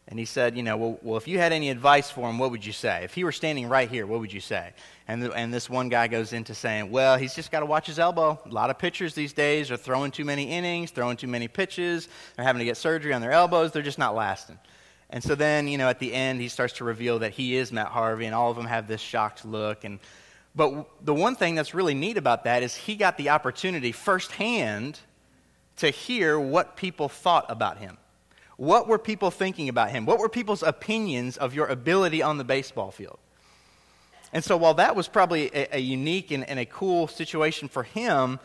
And 0.08 0.20
he 0.20 0.26
said, 0.26 0.58
you 0.58 0.64
know, 0.64 0.76
well, 0.76 1.00
well, 1.02 1.18
if 1.18 1.30
you 1.30 1.38
had 1.38 1.54
any 1.54 1.70
advice 1.70 2.12
for 2.12 2.30
him, 2.30 2.38
what 2.38 2.52
would 2.52 2.66
you 2.66 2.74
say? 2.74 3.04
If 3.06 3.14
he 3.14 3.24
were 3.24 3.32
standing 3.32 3.70
right 3.70 3.90
here, 3.90 4.06
what 4.06 4.20
would 4.20 4.34
you 4.34 4.42
say? 4.42 4.74
And, 5.08 5.24
the, 5.24 5.32
and 5.32 5.54
this 5.54 5.70
one 5.70 5.88
guy 5.88 6.08
goes 6.08 6.34
into 6.34 6.54
saying, 6.54 6.92
well, 6.92 7.18
he's 7.18 7.34
just 7.34 7.52
got 7.52 7.62
to 7.62 7.66
watch 7.66 7.88
his 7.88 8.00
elbow. 8.00 8.38
A 8.46 8.50
lot 8.50 8.70
of 8.70 8.78
pitchers 8.78 9.16
these 9.16 9.32
days 9.32 9.72
are 9.72 9.78
throwing 9.78 10.12
too 10.12 10.26
many 10.26 10.44
innings, 10.52 10.92
throwing 10.92 11.16
too 11.16 11.28
many 11.28 11.48
pitches. 11.48 12.10
They're 12.36 12.46
having 12.46 12.60
to 12.60 12.66
get 12.66 12.76
surgery 12.76 13.14
on 13.14 13.22
their 13.22 13.32
elbows. 13.32 13.72
They're 13.72 13.82
just 13.82 13.98
not 13.98 14.14
lasting. 14.14 14.60
And 15.10 15.24
so 15.24 15.36
then, 15.36 15.68
you 15.68 15.78
know, 15.78 15.88
at 15.88 16.00
the 16.00 16.14
end, 16.14 16.42
he 16.42 16.50
starts 16.50 16.74
to 16.76 16.84
reveal 16.84 17.20
that 17.20 17.32
he 17.32 17.56
is 17.56 17.72
Matt 17.72 17.88
Harvey, 17.88 18.26
and 18.26 18.36
all 18.36 18.50
of 18.50 18.58
them 18.58 18.66
have 18.66 18.88
this 18.88 19.00
shocked 19.00 19.46
look. 19.46 19.86
And, 19.86 20.00
but 20.56 20.90
the 21.06 21.14
one 21.14 21.36
thing 21.36 21.56
that's 21.56 21.74
really 21.74 21.94
neat 21.94 22.18
about 22.18 22.44
that 22.44 22.62
is 22.62 22.76
he 22.76 22.96
got 22.96 23.18
the 23.18 23.30
opportunity 23.30 23.92
firsthand 23.92 25.00
to 25.78 25.90
hear 25.90 26.40
what 26.40 26.76
people 26.76 27.10
thought 27.10 27.46
about 27.50 27.78
him. 27.78 27.98
What 28.58 28.88
were 28.88 29.00
people 29.00 29.32
thinking 29.32 29.70
about 29.70 29.90
him? 29.90 30.06
What 30.06 30.20
were 30.20 30.30
people's 30.30 30.64
opinions 30.64 31.38
of 31.38 31.54
your 31.54 31.68
ability 31.68 32.22
on 32.22 32.38
the 32.38 32.44
baseball 32.44 32.92
field? 32.92 33.20
And 34.32 34.44
so, 34.44 34.58
while 34.58 34.74
that 34.76 34.96
was 34.96 35.08
probably 35.08 35.50
a, 35.54 35.78
a 35.78 35.80
unique 35.80 36.32
and, 36.32 36.48
and 36.48 36.60
a 36.60 36.66
cool 36.66 37.08
situation 37.08 37.68
for 37.68 37.84
him, 37.84 38.40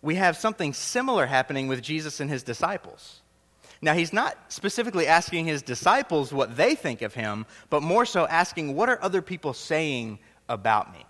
we 0.00 0.16
have 0.16 0.36
something 0.36 0.72
similar 0.72 1.26
happening 1.26 1.68
with 1.68 1.80
Jesus 1.80 2.18
and 2.20 2.28
his 2.28 2.42
disciples. 2.42 3.20
Now, 3.80 3.94
he's 3.94 4.12
not 4.12 4.36
specifically 4.48 5.06
asking 5.08 5.46
his 5.46 5.62
disciples 5.62 6.32
what 6.32 6.56
they 6.56 6.74
think 6.76 7.02
of 7.02 7.14
him, 7.14 7.46
but 7.68 7.82
more 7.82 8.06
so 8.06 8.26
asking, 8.26 8.76
what 8.76 8.88
are 8.88 9.02
other 9.02 9.22
people 9.22 9.52
saying 9.52 10.20
about 10.48 10.92
me? 10.92 11.04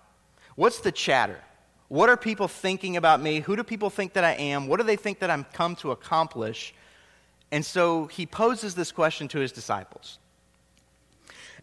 What's 0.55 0.79
the 0.79 0.91
chatter? 0.91 1.39
What 1.87 2.09
are 2.09 2.17
people 2.17 2.47
thinking 2.47 2.97
about 2.97 3.21
me? 3.21 3.41
Who 3.41 3.55
do 3.55 3.63
people 3.63 3.91
think 3.91 4.13
that 4.13 4.23
I 4.23 4.31
am? 4.33 4.67
What 4.67 4.77
do 4.77 4.83
they 4.83 4.95
think 4.95 5.19
that 5.19 5.29
I'm 5.29 5.43
come 5.53 5.75
to 5.77 5.91
accomplish? 5.91 6.73
And 7.53 7.63
so 7.63 8.07
he 8.07 8.25
poses 8.25 8.73
this 8.73 8.91
question 8.91 9.27
to 9.27 9.37
his 9.37 9.51
disciples. 9.51 10.17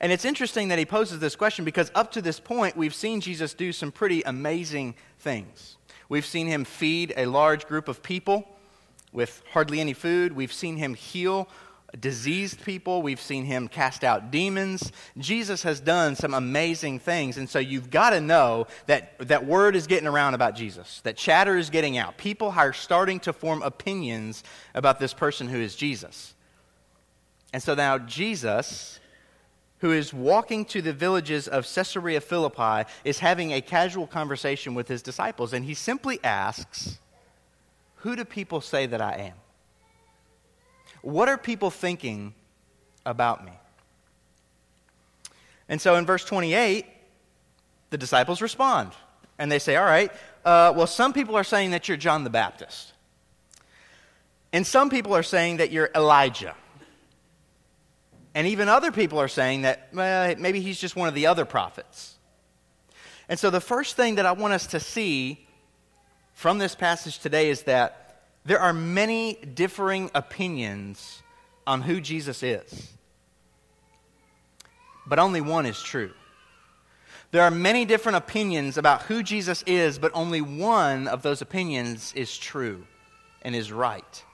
And 0.01 0.13
it's 0.13 0.25
interesting 0.25 0.69
that 0.69 0.79
he 0.79 0.87
poses 0.87 1.19
this 1.19 1.35
question 1.35 1.65
because 1.65 1.91
up 1.97 2.13
to 2.13 2.23
this 2.23 2.39
point, 2.39 2.77
we've 2.77 2.95
seen 2.95 3.21
Jesus 3.21 3.55
do 3.55 3.73
some 3.73 3.91
pretty 3.91 4.23
amazing 4.23 4.95
things. 5.19 5.79
We've 6.09 6.25
seen 6.25 6.47
him 6.47 6.65
feed 6.65 7.13
a 7.17 7.27
large 7.27 7.67
group 7.67 7.89
of 7.89 8.05
people 8.05 8.49
with 9.13 9.43
hardly 9.53 9.81
any 9.81 9.93
food. 9.93 10.33
We've 10.33 10.53
seen 10.53 10.77
him 10.77 10.95
heal 10.95 11.49
diseased 11.99 12.63
people. 12.65 13.03
We've 13.03 13.21
seen 13.21 13.45
him 13.45 13.69
cast 13.69 14.05
out 14.05 14.31
demons. 14.31 14.93
Jesus 15.19 15.63
has 15.63 15.81
done 15.81 16.15
some 16.15 16.35
amazing 16.35 17.01
things. 17.01 17.37
And 17.37 17.49
so 17.49 17.59
you've 17.59 17.91
got 17.91 18.11
to 18.11 18.21
know 18.21 18.67
that 18.87 19.19
that 19.29 19.47
word 19.47 19.75
is 19.75 19.87
getting 19.87 20.07
around 20.07 20.35
about 20.35 20.55
Jesus, 20.55 21.01
that 21.03 21.17
chatter 21.17 21.57
is 21.57 21.71
getting 21.71 21.99
out. 21.99 22.17
People 22.17 22.51
are 22.51 22.73
starting 22.73 23.19
to 23.21 23.33
form 23.33 23.63
opinions 23.63 24.45
about 24.75 25.01
this 25.01 25.15
person 25.15 25.49
who 25.49 25.59
is 25.59 25.75
Jesus. 25.75 26.35
And 27.53 27.63
so 27.63 27.75
now 27.75 27.99
Jesus, 27.99 29.01
who 29.79 29.91
is 29.91 30.15
walking 30.15 30.65
to 30.67 30.83
the 30.83 30.93
villages 30.93 31.49
of 31.49 31.67
Caesarea 31.67 32.21
Philippi, 32.21 32.89
is 33.05 33.19
having 33.19 33.53
a 33.53 33.61
casual 33.61 34.07
conversation 34.07 34.75
with 34.75 34.87
his 34.87 35.03
disciples. 35.03 35.53
And 35.53 35.65
he 35.65 35.75
simply 35.75 36.21
asks, 36.23 36.99
Who 37.97 38.15
do 38.15 38.25
people 38.25 38.61
say 38.61 38.87
that 38.87 39.01
I 39.01 39.15
am? 39.15 39.35
What 41.03 41.29
are 41.29 41.39
people 41.39 41.71
thinking 41.71 42.35
about 43.07 43.45
me? 43.45 43.53
And 45.69 45.81
so 45.81 45.95
in 45.95 46.05
verse 46.05 46.25
28, 46.25 46.85
the 47.91 47.99
disciples 47.99 48.43
respond. 48.43 48.93
And 49.39 49.51
they 49.51 49.59
say, 49.59 49.77
All 49.77 49.85
right, 49.85 50.11
uh, 50.45 50.73
well, 50.77 50.87
some 50.87 51.13
people 51.13 51.37
are 51.37 51.45
saying 51.45 51.71
that 51.71 51.89
you're 51.89 51.97
John 51.97 52.25
the 52.25 52.31
Baptist. 52.31 52.93
And 54.53 54.67
some 54.67 54.91
people 54.91 55.15
are 55.15 55.23
saying 55.23 55.59
that 55.59 55.71
you're 55.71 55.91
Elijah. 55.95 56.55
And 58.35 58.47
even 58.47 58.69
other 58.69 58.93
people 58.93 59.19
are 59.21 59.29
saying 59.29 59.63
that 59.63 59.89
well, 59.93 60.35
maybe 60.39 60.61
he's 60.61 60.79
just 60.79 60.97
one 60.97 61.09
of 61.09 61.15
the 61.15 61.27
other 61.27 61.45
prophets. 61.45 62.17
And 63.29 63.39
so, 63.39 63.51
the 63.51 63.61
first 63.61 63.97
thing 63.97 64.17
that 64.17 64.27
I 64.27 64.33
want 64.33 64.55
us 64.55 64.67
to 64.69 64.81
see 64.81 65.47
from 66.35 66.59
this 66.59 66.75
passage 66.75 67.19
today 67.19 67.51
is 67.51 67.63
that 67.63 68.00
there 68.45 68.61
are 68.61 68.73
many 68.73 69.35
differing 69.35 70.11
opinions 70.15 71.23
on 71.67 71.83
who 71.83 72.01
Jesus 72.01 72.43
is, 72.43 72.93
but 75.07 75.19
only 75.19 75.41
one 75.41 75.67
is 75.67 75.81
true. 75.83 76.13
There 77.33 77.43
are 77.43 77.51
many 77.51 77.85
different 77.85 78.17
opinions 78.17 78.77
about 78.77 79.03
who 79.03 79.23
Jesus 79.23 79.63
is, 79.67 79.99
but 79.99 80.11
only 80.15 80.41
one 80.41 81.07
of 81.07 81.23
those 81.23 81.43
opinions 81.43 82.13
is 82.15 82.37
true 82.37 82.87
and 83.43 83.55
is 83.55 83.71
right. 83.71 84.25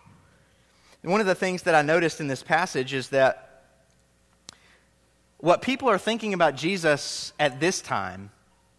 And 1.02 1.12
one 1.12 1.20
of 1.20 1.26
the 1.26 1.34
things 1.34 1.64
that 1.64 1.74
I 1.74 1.82
noticed 1.82 2.20
in 2.20 2.26
this 2.26 2.42
passage 2.42 2.94
is 2.94 3.10
that 3.10 3.64
what 5.38 5.60
people 5.60 5.90
are 5.90 5.98
thinking 5.98 6.32
about 6.32 6.56
Jesus 6.56 7.32
at 7.38 7.60
this 7.60 7.82
time 7.82 8.30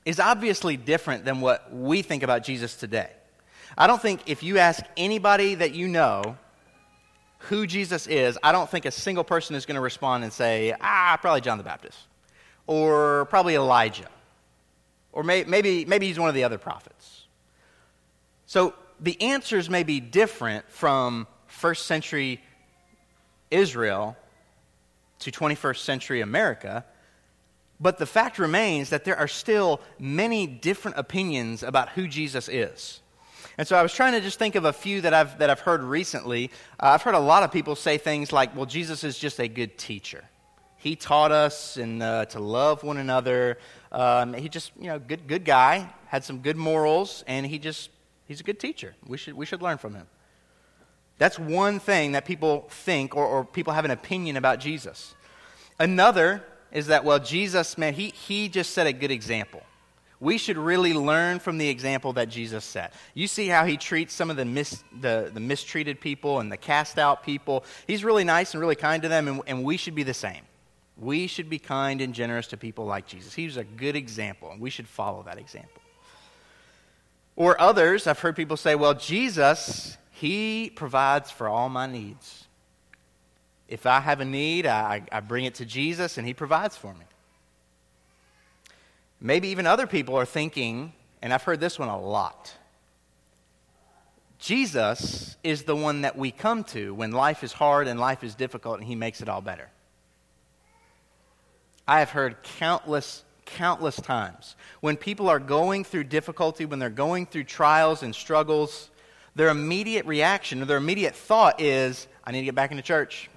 is 0.03 0.19
obviously 0.19 0.77
different 0.77 1.23
than 1.23 1.39
what 1.41 1.71
we 1.71 2.01
think 2.01 2.23
about 2.23 2.43
Jesus 2.43 2.75
today. 2.75 3.11
I 3.77 3.85
don't 3.85 4.01
think 4.01 4.21
if 4.25 4.41
you 4.41 4.57
ask 4.57 4.83
anybody 4.97 5.53
that 5.55 5.75
you 5.75 5.87
know 5.87 6.35
who 7.39 7.67
Jesus 7.67 8.07
is, 8.07 8.37
I 8.41 8.51
don't 8.51 8.67
think 8.67 8.85
a 8.85 8.91
single 8.91 9.23
person 9.23 9.55
is 9.55 9.67
going 9.67 9.75
to 9.75 9.81
respond 9.81 10.23
and 10.23 10.33
say, 10.33 10.73
ah, 10.81 11.17
probably 11.21 11.41
John 11.41 11.59
the 11.59 11.63
Baptist, 11.63 11.99
or 12.65 13.25
probably 13.25 13.53
Elijah, 13.53 14.09
or 15.11 15.21
may, 15.21 15.43
maybe, 15.43 15.85
maybe 15.85 16.07
he's 16.07 16.17
one 16.17 16.27
of 16.27 16.33
the 16.33 16.43
other 16.43 16.57
prophets. 16.57 17.25
So 18.47 18.73
the 18.99 19.21
answers 19.21 19.69
may 19.69 19.83
be 19.83 19.99
different 19.99 20.67
from 20.69 21.27
first 21.45 21.85
century 21.85 22.41
Israel 23.51 24.17
to 25.19 25.31
21st 25.31 25.77
century 25.77 26.21
America, 26.21 26.83
but 27.79 27.99
the 27.99 28.07
fact 28.07 28.39
remains 28.39 28.89
that 28.89 29.05
there 29.05 29.17
are 29.17 29.27
still 29.27 29.81
many 29.99 30.47
different 30.47 30.97
opinions 30.97 31.61
about 31.61 31.89
who 31.89 32.07
Jesus 32.07 32.49
is. 32.49 33.01
And 33.57 33.67
so 33.67 33.75
I 33.75 33.81
was 33.81 33.93
trying 33.93 34.13
to 34.13 34.21
just 34.21 34.37
think 34.37 34.55
of 34.55 34.65
a 34.65 34.73
few 34.73 35.01
that 35.01 35.13
I've, 35.13 35.39
that 35.39 35.49
I've 35.49 35.61
heard 35.61 35.81
recently. 35.81 36.51
Uh, 36.79 36.89
I've 36.89 37.01
heard 37.01 37.15
a 37.15 37.19
lot 37.19 37.43
of 37.43 37.51
people 37.51 37.75
say 37.75 37.97
things 37.97 38.31
like, 38.31 38.55
well, 38.55 38.67
Jesus 38.67 39.03
is 39.03 39.17
just 39.17 39.39
a 39.39 39.47
good 39.47 39.77
teacher. 39.77 40.23
He 40.77 40.95
taught 40.95 41.31
us 41.31 41.75
and, 41.77 42.03
uh, 42.03 42.25
to 42.25 42.39
love 42.39 42.83
one 42.83 42.97
another. 42.97 43.57
Um, 43.91 44.33
he 44.33 44.47
just, 44.47 44.71
you 44.79 44.87
know, 44.87 44.99
good, 44.99 45.27
good 45.27 45.43
guy, 45.43 45.89
had 46.05 46.23
some 46.23 46.39
good 46.39 46.55
morals, 46.55 47.23
and 47.27 47.47
he 47.47 47.57
just, 47.57 47.89
he's 48.27 48.41
a 48.41 48.43
good 48.43 48.59
teacher. 48.59 48.93
We 49.07 49.17
should, 49.17 49.33
we 49.33 49.47
should 49.47 49.63
learn 49.63 49.79
from 49.79 49.95
him. 49.95 50.05
That's 51.17 51.39
one 51.39 51.79
thing 51.79 52.11
that 52.11 52.25
people 52.25 52.67
think 52.69 53.15
or, 53.15 53.25
or 53.25 53.43
people 53.43 53.73
have 53.73 53.85
an 53.85 53.91
opinion 53.91 54.37
about 54.37 54.59
Jesus. 54.59 55.15
Another 55.79 56.43
is 56.71 56.87
that, 56.87 57.03
well, 57.03 57.17
Jesus, 57.17 57.75
man, 57.75 57.95
he, 57.95 58.09
he 58.09 58.49
just 58.49 58.71
set 58.71 58.85
a 58.85 58.93
good 58.93 59.09
example. 59.09 59.63
We 60.19 60.39
should 60.39 60.57
really 60.57 60.93
learn 60.93 61.39
from 61.39 61.59
the 61.59 61.69
example 61.69 62.13
that 62.13 62.27
Jesus 62.29 62.65
set. 62.65 62.93
You 63.13 63.27
see 63.27 63.47
how 63.47 63.65
he 63.65 63.77
treats 63.77 64.13
some 64.13 64.31
of 64.31 64.35
the, 64.35 64.45
mis, 64.45 64.83
the, 64.99 65.29
the 65.31 65.39
mistreated 65.39 66.01
people 66.01 66.39
and 66.39 66.51
the 66.51 66.57
cast 66.57 66.97
out 66.97 67.23
people. 67.23 67.63
He's 67.85 68.03
really 68.03 68.23
nice 68.23 68.53
and 68.53 68.61
really 68.61 68.75
kind 68.75 69.03
to 69.03 69.09
them, 69.09 69.27
and, 69.27 69.41
and 69.45 69.63
we 69.63 69.77
should 69.77 69.93
be 69.93 70.03
the 70.03 70.15
same. 70.15 70.41
We 70.97 71.27
should 71.27 71.49
be 71.49 71.59
kind 71.59 72.01
and 72.01 72.15
generous 72.15 72.47
to 72.47 72.57
people 72.57 72.85
like 72.85 73.05
Jesus. 73.05 73.35
He 73.35 73.45
was 73.45 73.57
a 73.57 73.63
good 73.63 73.95
example, 73.95 74.49
and 74.49 74.59
we 74.59 74.71
should 74.71 74.87
follow 74.87 75.21
that 75.23 75.37
example. 75.37 75.81
Or 77.35 77.59
others, 77.61 78.07
I've 78.07 78.19
heard 78.19 78.35
people 78.35 78.57
say, 78.57 78.73
well, 78.73 78.95
Jesus, 78.95 79.95
he 80.09 80.71
provides 80.71 81.29
for 81.29 81.47
all 81.47 81.69
my 81.69 81.85
needs. 81.85 82.45
If 83.67 83.85
I 83.85 83.99
have 83.99 84.21
a 84.21 84.25
need, 84.25 84.65
I, 84.65 85.03
I 85.11 85.19
bring 85.19 85.45
it 85.45 85.55
to 85.55 85.65
Jesus, 85.65 86.17
and 86.17 86.25
he 86.25 86.33
provides 86.33 86.75
for 86.75 86.95
me. 86.95 87.05
Maybe 89.19 89.49
even 89.49 89.65
other 89.65 89.87
people 89.87 90.15
are 90.15 90.25
thinking, 90.25 90.93
and 91.21 91.33
I've 91.33 91.43
heard 91.43 91.59
this 91.59 91.79
one 91.79 91.89
a 91.89 91.99
lot 91.99 92.53
Jesus 94.39 95.35
is 95.43 95.63
the 95.63 95.75
one 95.75 96.01
that 96.01 96.17
we 96.17 96.31
come 96.31 96.63
to 96.65 96.93
when 96.93 97.11
life 97.11 97.43
is 97.43 97.53
hard 97.53 97.87
and 97.87 97.99
life 97.99 98.23
is 98.23 98.35
difficult, 98.35 98.77
and 98.79 98.87
he 98.87 98.95
makes 98.95 99.21
it 99.21 99.29
all 99.29 99.41
better. 99.41 99.69
I 101.87 101.99
have 101.99 102.11
heard 102.11 102.43
countless, 102.43 103.23
countless 103.45 103.95
times 103.95 104.55
when 104.81 104.97
people 104.97 105.29
are 105.29 105.39
going 105.39 105.83
through 105.83 106.03
difficulty, 106.05 106.65
when 106.65 106.79
they're 106.79 106.89
going 106.89 107.25
through 107.25 107.45
trials 107.45 108.03
and 108.03 108.13
struggles, 108.13 108.89
their 109.35 109.49
immediate 109.49 110.05
reaction 110.05 110.61
or 110.61 110.65
their 110.65 110.77
immediate 110.77 111.15
thought 111.15 111.61
is, 111.61 112.07
I 112.23 112.31
need 112.31 112.39
to 112.39 112.45
get 112.45 112.55
back 112.55 112.71
into 112.71 112.83
church 112.83 113.29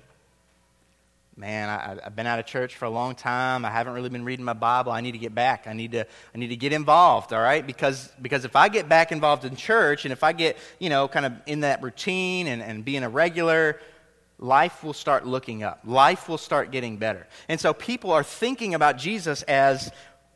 man, 1.41 1.71
I, 1.71 2.05
have 2.05 2.15
been 2.15 2.27
out 2.27 2.39
of 2.39 2.45
church 2.45 2.77
for 2.77 2.85
a 2.85 2.91
long 2.91 3.15
time. 3.15 3.65
I 3.65 3.71
haven't 3.71 3.95
really 3.95 4.11
been 4.11 4.25
reading 4.25 4.45
my 4.45 4.53
Bible. 4.53 4.93
I 4.93 5.01
need 5.01 5.13
to 5.13 5.19
get 5.19 5.35
back. 5.35 5.67
I 5.67 5.73
need 5.73 5.93
to, 5.93 6.07
I 6.35 6.39
need 6.39 6.49
to 6.49 6.57
get 6.57 6.73
involved, 6.73 7.33
all 7.33 7.41
right? 7.41 7.67
Because, 7.67 8.13
because 8.21 8.45
if 8.45 8.55
I 8.55 8.69
get 8.69 8.89
back 8.89 9.11
involved 9.11 9.47
in 9.47 9.57
church 9.57 10.05
and 10.05 10.13
if 10.13 10.23
I 10.23 10.33
get, 10.33 10.59
you 10.79 10.91
know, 10.91 11.09
kind 11.09 11.25
of 11.25 11.33
in 11.47 11.61
that 11.61 11.83
routine 11.83 12.47
and, 12.47 12.63
and 12.63 12.85
being 12.85 13.03
a 13.03 13.09
regular, 13.09 13.81
life 14.39 14.85
will 14.85 14.93
start 14.93 15.27
looking 15.27 15.63
up. 15.63 15.81
Life 15.85 16.29
will 16.29 16.39
start 16.39 16.71
getting 16.71 16.99
better. 16.99 17.27
And 17.49 17.59
so 17.59 17.73
people 17.73 18.13
are 18.13 18.23
thinking 18.23 18.75
about 18.75 18.99
Jesus 18.99 19.43
as 19.45 19.91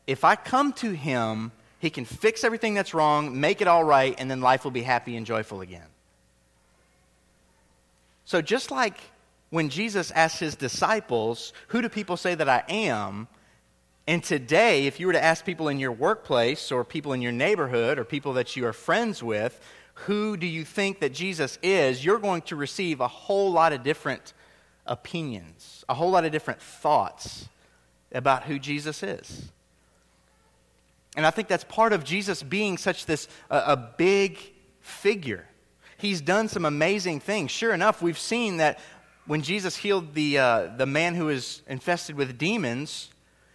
if 0.07 0.23
I 0.23 0.35
come 0.35 0.73
to 0.73 0.91
him, 0.91 1.51
he 1.77 1.91
can 1.91 2.05
fix 2.05 2.43
everything 2.43 2.73
that's 2.73 2.95
wrong, 2.95 3.39
make 3.39 3.61
it 3.61 3.67
all 3.67 3.83
right, 3.83 4.15
and 4.17 4.29
then 4.29 4.41
life 4.41 4.63
will 4.63 4.71
be 4.71 4.81
happy 4.81 5.15
and 5.15 5.25
joyful 5.25 5.61
again. 5.61 5.85
So 8.25 8.41
just 8.41 8.71
like 8.71 8.97
when 9.55 9.69
Jesus 9.69 10.11
asked 10.11 10.41
his 10.41 10.57
disciples, 10.57 11.53
Who 11.69 11.81
do 11.81 11.87
people 11.87 12.17
say 12.17 12.35
that 12.35 12.49
I 12.49 12.65
am? 12.67 13.29
And 14.05 14.21
today, 14.21 14.85
if 14.85 14.99
you 14.99 15.07
were 15.07 15.13
to 15.13 15.23
ask 15.23 15.45
people 15.45 15.69
in 15.69 15.79
your 15.79 15.93
workplace 15.93 16.73
or 16.73 16.83
people 16.83 17.13
in 17.13 17.21
your 17.21 17.31
neighborhood 17.31 17.97
or 17.97 18.03
people 18.03 18.33
that 18.33 18.57
you 18.57 18.67
are 18.67 18.73
friends 18.73 19.23
with, 19.23 19.57
who 19.93 20.35
do 20.35 20.45
you 20.45 20.65
think 20.65 20.99
that 20.99 21.13
Jesus 21.13 21.57
is? 21.63 22.03
You're 22.03 22.19
going 22.19 22.41
to 22.43 22.57
receive 22.57 22.99
a 22.99 23.07
whole 23.07 23.49
lot 23.49 23.71
of 23.71 23.81
different 23.81 24.33
opinions, 24.85 25.85
a 25.87 25.93
whole 25.93 26.11
lot 26.11 26.25
of 26.25 26.33
different 26.33 26.61
thoughts 26.61 27.47
about 28.11 28.43
who 28.43 28.59
Jesus 28.59 29.03
is. 29.03 29.53
And 31.15 31.25
I 31.25 31.31
think 31.31 31.47
that's 31.47 31.63
part 31.63 31.93
of 31.93 32.03
Jesus 32.03 32.43
being 32.43 32.77
such 32.77 33.05
this 33.05 33.29
uh, 33.49 33.63
a 33.67 33.77
big 33.77 34.37
figure. 34.81 35.47
He's 35.97 36.19
done 36.19 36.49
some 36.49 36.65
amazing 36.65 37.21
things. 37.21 37.51
Sure 37.51 37.73
enough, 37.73 38.01
we've 38.01 38.19
seen 38.19 38.57
that 38.57 38.79
when 39.25 39.41
Jesus 39.41 39.75
healed 39.75 40.13
the, 40.13 40.37
uh, 40.37 40.67
the 40.77 40.85
man 40.85 41.15
who 41.15 41.25
was 41.25 41.61
infested 41.67 42.15
with 42.15 42.37
demons, 42.37 43.09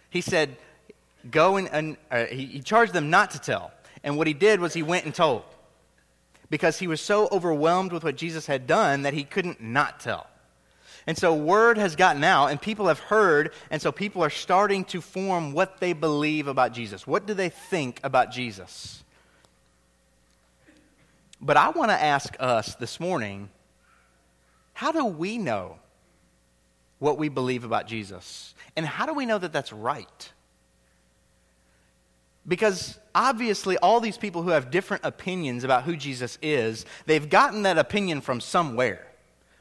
he 0.09 0.21
said, 0.21 0.57
Go 1.29 1.57
and, 1.57 1.69
and 1.69 1.97
uh, 2.09 2.25
he, 2.25 2.45
he 2.47 2.59
charged 2.61 2.93
them 2.93 3.09
not 3.09 3.31
to 3.31 3.39
tell. 3.39 3.71
And 4.03 4.17
what 4.17 4.25
he 4.27 4.33
did 4.33 4.59
was 4.59 4.73
he 4.73 4.81
went 4.83 5.05
and 5.05 5.13
told 5.13 5.43
because 6.49 6.79
he 6.79 6.87
was 6.87 6.99
so 6.99 7.29
overwhelmed 7.31 7.93
with 7.93 8.03
what 8.03 8.17
Jesus 8.17 8.45
had 8.45 8.67
done 8.67 9.03
that 9.03 9.13
he 9.13 9.23
couldn't 9.23 9.61
not 9.61 9.99
tell. 9.99 10.27
And 11.07 11.17
so 11.17 11.33
word 11.33 11.77
has 11.77 11.95
gotten 11.95 12.23
out, 12.23 12.47
and 12.47 12.61
people 12.61 12.87
have 12.87 12.99
heard, 12.99 13.53
and 13.71 13.81
so 13.81 13.91
people 13.91 14.23
are 14.23 14.29
starting 14.29 14.83
to 14.85 15.01
form 15.01 15.53
what 15.53 15.79
they 15.79 15.93
believe 15.93 16.47
about 16.47 16.73
Jesus. 16.73 17.07
What 17.07 17.25
do 17.25 17.33
they 17.33 17.49
think 17.49 17.99
about 18.03 18.31
Jesus? 18.31 19.03
But 21.39 21.57
I 21.57 21.69
want 21.69 21.89
to 21.89 21.99
ask 21.99 22.35
us 22.39 22.75
this 22.75 22.99
morning 22.99 23.49
how 24.73 24.91
do 24.91 25.05
we 25.05 25.37
know 25.37 25.77
what 26.99 27.17
we 27.17 27.29
believe 27.29 27.63
about 27.63 27.87
Jesus? 27.87 28.53
And 28.75 28.85
how 28.85 29.05
do 29.05 29.13
we 29.13 29.25
know 29.25 29.37
that 29.37 29.51
that's 29.51 29.73
right? 29.73 30.31
Because 32.47 32.97
obviously, 33.13 33.77
all 33.77 33.99
these 33.99 34.17
people 34.17 34.41
who 34.41 34.49
have 34.49 34.71
different 34.71 35.05
opinions 35.05 35.63
about 35.63 35.83
who 35.83 35.95
Jesus 35.95 36.37
is, 36.41 36.85
they've 37.05 37.29
gotten 37.29 37.63
that 37.63 37.77
opinion 37.77 38.21
from 38.21 38.41
somewhere. 38.41 39.07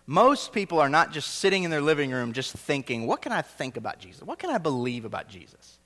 Most 0.07 0.53
people 0.53 0.81
are 0.81 0.88
not 0.88 1.12
just 1.12 1.37
sitting 1.37 1.62
in 1.62 1.70
their 1.70 1.83
living 1.83 2.11
room 2.11 2.33
just 2.33 2.53
thinking, 2.53 3.07
what 3.07 3.23
can 3.23 3.33
I 3.33 3.42
think 3.42 3.77
about 3.77 3.99
Jesus? 3.99 4.23
What 4.23 4.38
can 4.38 4.51
I 4.51 4.59
believe 4.59 5.05
about 5.05 5.29
Jesus? 5.29 5.79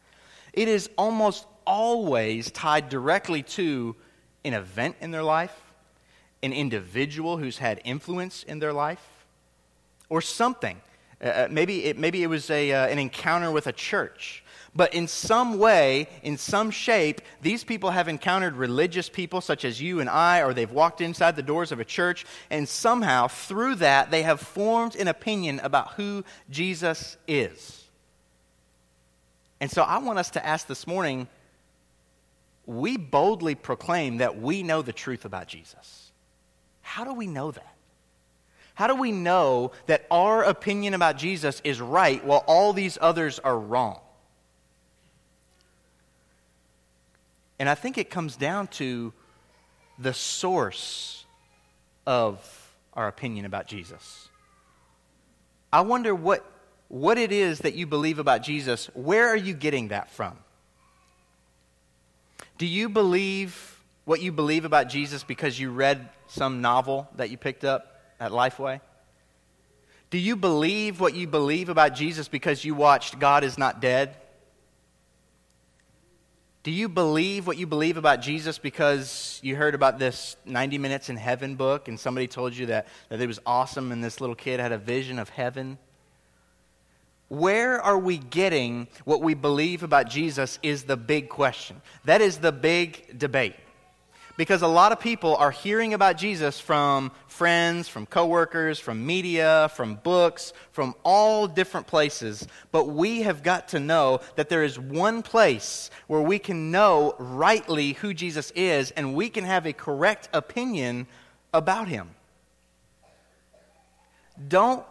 It 0.52 0.68
is 0.68 0.88
almost 0.96 1.46
always 1.66 2.50
tied 2.50 2.88
directly 2.88 3.42
to 3.42 3.96
an 4.44 4.54
event 4.54 4.96
in 5.00 5.10
their 5.10 5.22
life, 5.22 5.54
an 6.42 6.52
individual 6.52 7.38
who's 7.38 7.58
had 7.58 7.80
influence 7.84 8.44
in 8.44 8.60
their 8.60 8.72
life, 8.72 9.04
or 10.08 10.20
something. 10.20 10.80
Uh, 11.22 11.26
uh, 11.26 11.48
maybe, 11.50 11.84
it, 11.84 11.98
maybe 11.98 12.22
it 12.22 12.26
was 12.26 12.50
a, 12.50 12.72
uh, 12.72 12.86
an 12.86 12.98
encounter 12.98 13.50
with 13.50 13.66
a 13.66 13.72
church. 13.72 14.42
But 14.76 14.92
in 14.92 15.06
some 15.06 15.58
way, 15.58 16.08
in 16.22 16.36
some 16.36 16.70
shape, 16.70 17.20
these 17.40 17.62
people 17.62 17.90
have 17.90 18.08
encountered 18.08 18.56
religious 18.56 19.08
people 19.08 19.40
such 19.40 19.64
as 19.64 19.80
you 19.80 20.00
and 20.00 20.10
I, 20.10 20.42
or 20.42 20.52
they've 20.52 20.70
walked 20.70 21.00
inside 21.00 21.36
the 21.36 21.42
doors 21.42 21.70
of 21.70 21.78
a 21.78 21.84
church, 21.84 22.26
and 22.50 22.68
somehow 22.68 23.28
through 23.28 23.76
that 23.76 24.10
they 24.10 24.22
have 24.22 24.40
formed 24.40 24.96
an 24.96 25.06
opinion 25.06 25.60
about 25.62 25.92
who 25.92 26.24
Jesus 26.50 27.16
is. 27.28 27.84
And 29.60 29.70
so 29.70 29.82
I 29.82 29.98
want 29.98 30.18
us 30.18 30.30
to 30.30 30.44
ask 30.44 30.66
this 30.66 30.86
morning 30.86 31.28
we 32.66 32.96
boldly 32.96 33.54
proclaim 33.54 34.18
that 34.18 34.40
we 34.40 34.62
know 34.62 34.82
the 34.82 34.92
truth 34.92 35.24
about 35.24 35.46
Jesus. 35.46 36.10
How 36.80 37.04
do 37.04 37.14
we 37.14 37.26
know 37.26 37.50
that? 37.50 37.73
How 38.74 38.88
do 38.88 38.96
we 38.96 39.12
know 39.12 39.70
that 39.86 40.04
our 40.10 40.42
opinion 40.42 40.94
about 40.94 41.16
Jesus 41.16 41.60
is 41.64 41.80
right 41.80 42.24
while 42.24 42.44
all 42.46 42.72
these 42.72 42.98
others 43.00 43.38
are 43.38 43.58
wrong? 43.58 44.00
And 47.58 47.68
I 47.68 47.76
think 47.76 47.98
it 47.98 48.10
comes 48.10 48.34
down 48.36 48.66
to 48.68 49.12
the 49.98 50.12
source 50.12 51.24
of 52.04 52.72
our 52.94 53.06
opinion 53.06 53.44
about 53.44 53.68
Jesus. 53.68 54.28
I 55.72 55.82
wonder 55.82 56.14
what, 56.14 56.44
what 56.88 57.16
it 57.16 57.30
is 57.30 57.60
that 57.60 57.74
you 57.74 57.86
believe 57.86 58.18
about 58.18 58.42
Jesus. 58.42 58.86
Where 58.94 59.28
are 59.28 59.36
you 59.36 59.54
getting 59.54 59.88
that 59.88 60.10
from? 60.10 60.36
Do 62.58 62.66
you 62.66 62.88
believe 62.88 63.80
what 64.04 64.20
you 64.20 64.32
believe 64.32 64.64
about 64.64 64.88
Jesus 64.88 65.24
because 65.24 65.58
you 65.58 65.70
read 65.70 66.08
some 66.26 66.60
novel 66.60 67.08
that 67.16 67.30
you 67.30 67.36
picked 67.36 67.64
up 67.64 67.93
at 68.20 68.32
Lifeway? 68.32 68.80
Do 70.10 70.18
you 70.18 70.36
believe 70.36 71.00
what 71.00 71.14
you 71.14 71.26
believe 71.26 71.68
about 71.68 71.94
Jesus 71.94 72.28
because 72.28 72.64
you 72.64 72.74
watched 72.74 73.18
God 73.18 73.42
is 73.42 73.58
Not 73.58 73.80
Dead? 73.80 74.14
Do 76.62 76.70
you 76.70 76.88
believe 76.88 77.46
what 77.46 77.58
you 77.58 77.66
believe 77.66 77.98
about 77.98 78.22
Jesus 78.22 78.58
because 78.58 79.38
you 79.42 79.54
heard 79.54 79.74
about 79.74 79.98
this 79.98 80.36
90 80.46 80.78
Minutes 80.78 81.10
in 81.10 81.16
Heaven 81.16 81.56
book 81.56 81.88
and 81.88 82.00
somebody 82.00 82.26
told 82.26 82.56
you 82.56 82.66
that, 82.66 82.86
that 83.10 83.20
it 83.20 83.26
was 83.26 83.38
awesome 83.44 83.92
and 83.92 84.02
this 84.02 84.20
little 84.20 84.34
kid 84.34 84.60
had 84.60 84.72
a 84.72 84.78
vision 84.78 85.18
of 85.18 85.28
heaven? 85.28 85.78
Where 87.28 87.82
are 87.82 87.98
we 87.98 88.16
getting 88.16 88.88
what 89.04 89.20
we 89.20 89.34
believe 89.34 89.82
about 89.82 90.08
Jesus 90.08 90.58
is 90.62 90.84
the 90.84 90.96
big 90.96 91.28
question. 91.28 91.82
That 92.04 92.20
is 92.20 92.38
the 92.38 92.52
big 92.52 93.18
debate. 93.18 93.56
Because 94.36 94.62
a 94.62 94.68
lot 94.68 94.90
of 94.90 94.98
people 94.98 95.36
are 95.36 95.52
hearing 95.52 95.94
about 95.94 96.16
Jesus 96.16 96.58
from 96.58 97.12
friends, 97.28 97.88
from 97.88 98.04
coworkers, 98.04 98.80
from 98.80 99.06
media, 99.06 99.70
from 99.74 99.94
books, 99.94 100.52
from 100.72 100.94
all 101.04 101.46
different 101.46 101.86
places. 101.86 102.46
But 102.72 102.88
we 102.88 103.22
have 103.22 103.44
got 103.44 103.68
to 103.68 103.80
know 103.80 104.20
that 104.34 104.48
there 104.48 104.64
is 104.64 104.78
one 104.78 105.22
place 105.22 105.88
where 106.08 106.20
we 106.20 106.40
can 106.40 106.72
know 106.72 107.14
rightly 107.18 107.92
who 107.92 108.12
Jesus 108.12 108.50
is 108.56 108.90
and 108.90 109.14
we 109.14 109.30
can 109.30 109.44
have 109.44 109.66
a 109.66 109.72
correct 109.72 110.28
opinion 110.32 111.06
about 111.52 111.86
him. 111.86 112.10
Don't 114.48 114.84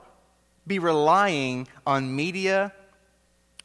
be 0.66 0.80
relying 0.80 1.68
on 1.86 2.16
media 2.16 2.72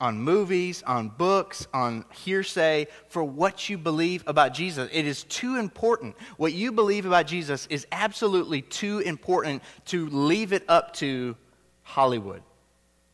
on 0.00 0.20
movies, 0.20 0.82
on 0.84 1.08
books, 1.08 1.66
on 1.74 2.04
hearsay 2.12 2.86
for 3.08 3.24
what 3.24 3.68
you 3.68 3.76
believe 3.76 4.22
about 4.26 4.54
Jesus. 4.54 4.88
It 4.92 5.06
is 5.06 5.24
too 5.24 5.56
important. 5.56 6.16
What 6.36 6.52
you 6.52 6.70
believe 6.70 7.04
about 7.04 7.26
Jesus 7.26 7.66
is 7.68 7.86
absolutely 7.90 8.62
too 8.62 9.00
important 9.00 9.62
to 9.86 10.08
leave 10.08 10.52
it 10.52 10.64
up 10.68 10.94
to 10.94 11.36
Hollywood 11.82 12.42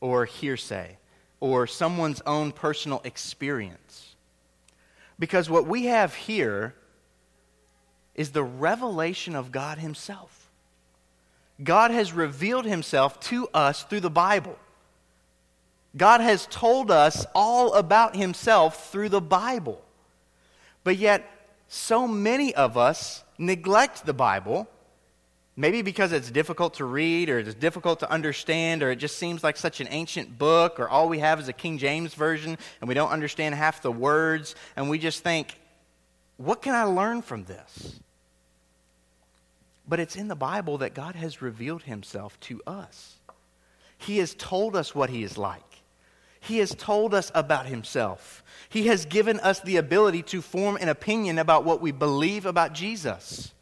or 0.00 0.26
hearsay 0.26 0.98
or 1.40 1.66
someone's 1.66 2.20
own 2.26 2.52
personal 2.52 3.00
experience. 3.04 4.14
Because 5.18 5.48
what 5.48 5.66
we 5.66 5.86
have 5.86 6.14
here 6.14 6.74
is 8.14 8.30
the 8.30 8.42
revelation 8.42 9.34
of 9.34 9.52
God 9.52 9.78
Himself. 9.78 10.50
God 11.62 11.90
has 11.90 12.12
revealed 12.12 12.64
Himself 12.64 13.20
to 13.20 13.48
us 13.54 13.84
through 13.84 14.00
the 14.00 14.10
Bible. 14.10 14.58
God 15.96 16.20
has 16.20 16.46
told 16.46 16.90
us 16.90 17.24
all 17.34 17.74
about 17.74 18.16
himself 18.16 18.90
through 18.90 19.10
the 19.10 19.20
Bible. 19.20 19.80
But 20.82 20.96
yet, 20.96 21.28
so 21.68 22.08
many 22.08 22.54
of 22.54 22.76
us 22.76 23.22
neglect 23.38 24.04
the 24.04 24.12
Bible, 24.12 24.68
maybe 25.56 25.82
because 25.82 26.12
it's 26.12 26.30
difficult 26.30 26.74
to 26.74 26.84
read 26.84 27.30
or 27.30 27.38
it's 27.38 27.54
difficult 27.54 28.00
to 28.00 28.10
understand 28.10 28.82
or 28.82 28.90
it 28.90 28.96
just 28.96 29.18
seems 29.18 29.44
like 29.44 29.56
such 29.56 29.80
an 29.80 29.88
ancient 29.90 30.36
book 30.38 30.80
or 30.80 30.88
all 30.88 31.08
we 31.08 31.20
have 31.20 31.38
is 31.38 31.48
a 31.48 31.52
King 31.52 31.78
James 31.78 32.14
version 32.14 32.58
and 32.80 32.88
we 32.88 32.94
don't 32.94 33.10
understand 33.10 33.54
half 33.54 33.80
the 33.80 33.92
words 33.92 34.56
and 34.76 34.90
we 34.90 34.98
just 34.98 35.22
think, 35.22 35.58
what 36.36 36.60
can 36.60 36.74
I 36.74 36.84
learn 36.84 37.22
from 37.22 37.44
this? 37.44 38.00
But 39.86 40.00
it's 40.00 40.16
in 40.16 40.28
the 40.28 40.34
Bible 40.34 40.78
that 40.78 40.94
God 40.94 41.14
has 41.14 41.40
revealed 41.42 41.84
himself 41.84 42.38
to 42.40 42.60
us. 42.66 43.16
He 43.98 44.18
has 44.18 44.34
told 44.34 44.74
us 44.74 44.94
what 44.94 45.10
he 45.10 45.22
is 45.22 45.38
like. 45.38 45.62
He 46.44 46.58
has 46.58 46.74
told 46.74 47.14
us 47.14 47.32
about 47.34 47.66
himself. 47.66 48.44
He 48.68 48.88
has 48.88 49.06
given 49.06 49.40
us 49.40 49.60
the 49.60 49.78
ability 49.78 50.22
to 50.24 50.42
form 50.42 50.76
an 50.76 50.90
opinion 50.90 51.38
about 51.38 51.64
what 51.64 51.80
we 51.80 51.90
believe 51.90 52.44
about 52.44 52.74
Jesus. 52.74 53.54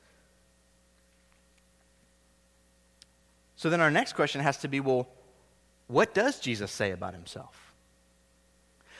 So 3.54 3.70
then 3.70 3.80
our 3.80 3.90
next 3.90 4.14
question 4.14 4.40
has 4.40 4.56
to 4.58 4.68
be 4.68 4.80
well, 4.80 5.06
what 5.86 6.12
does 6.12 6.40
Jesus 6.40 6.72
say 6.72 6.90
about 6.90 7.14
himself? 7.14 7.72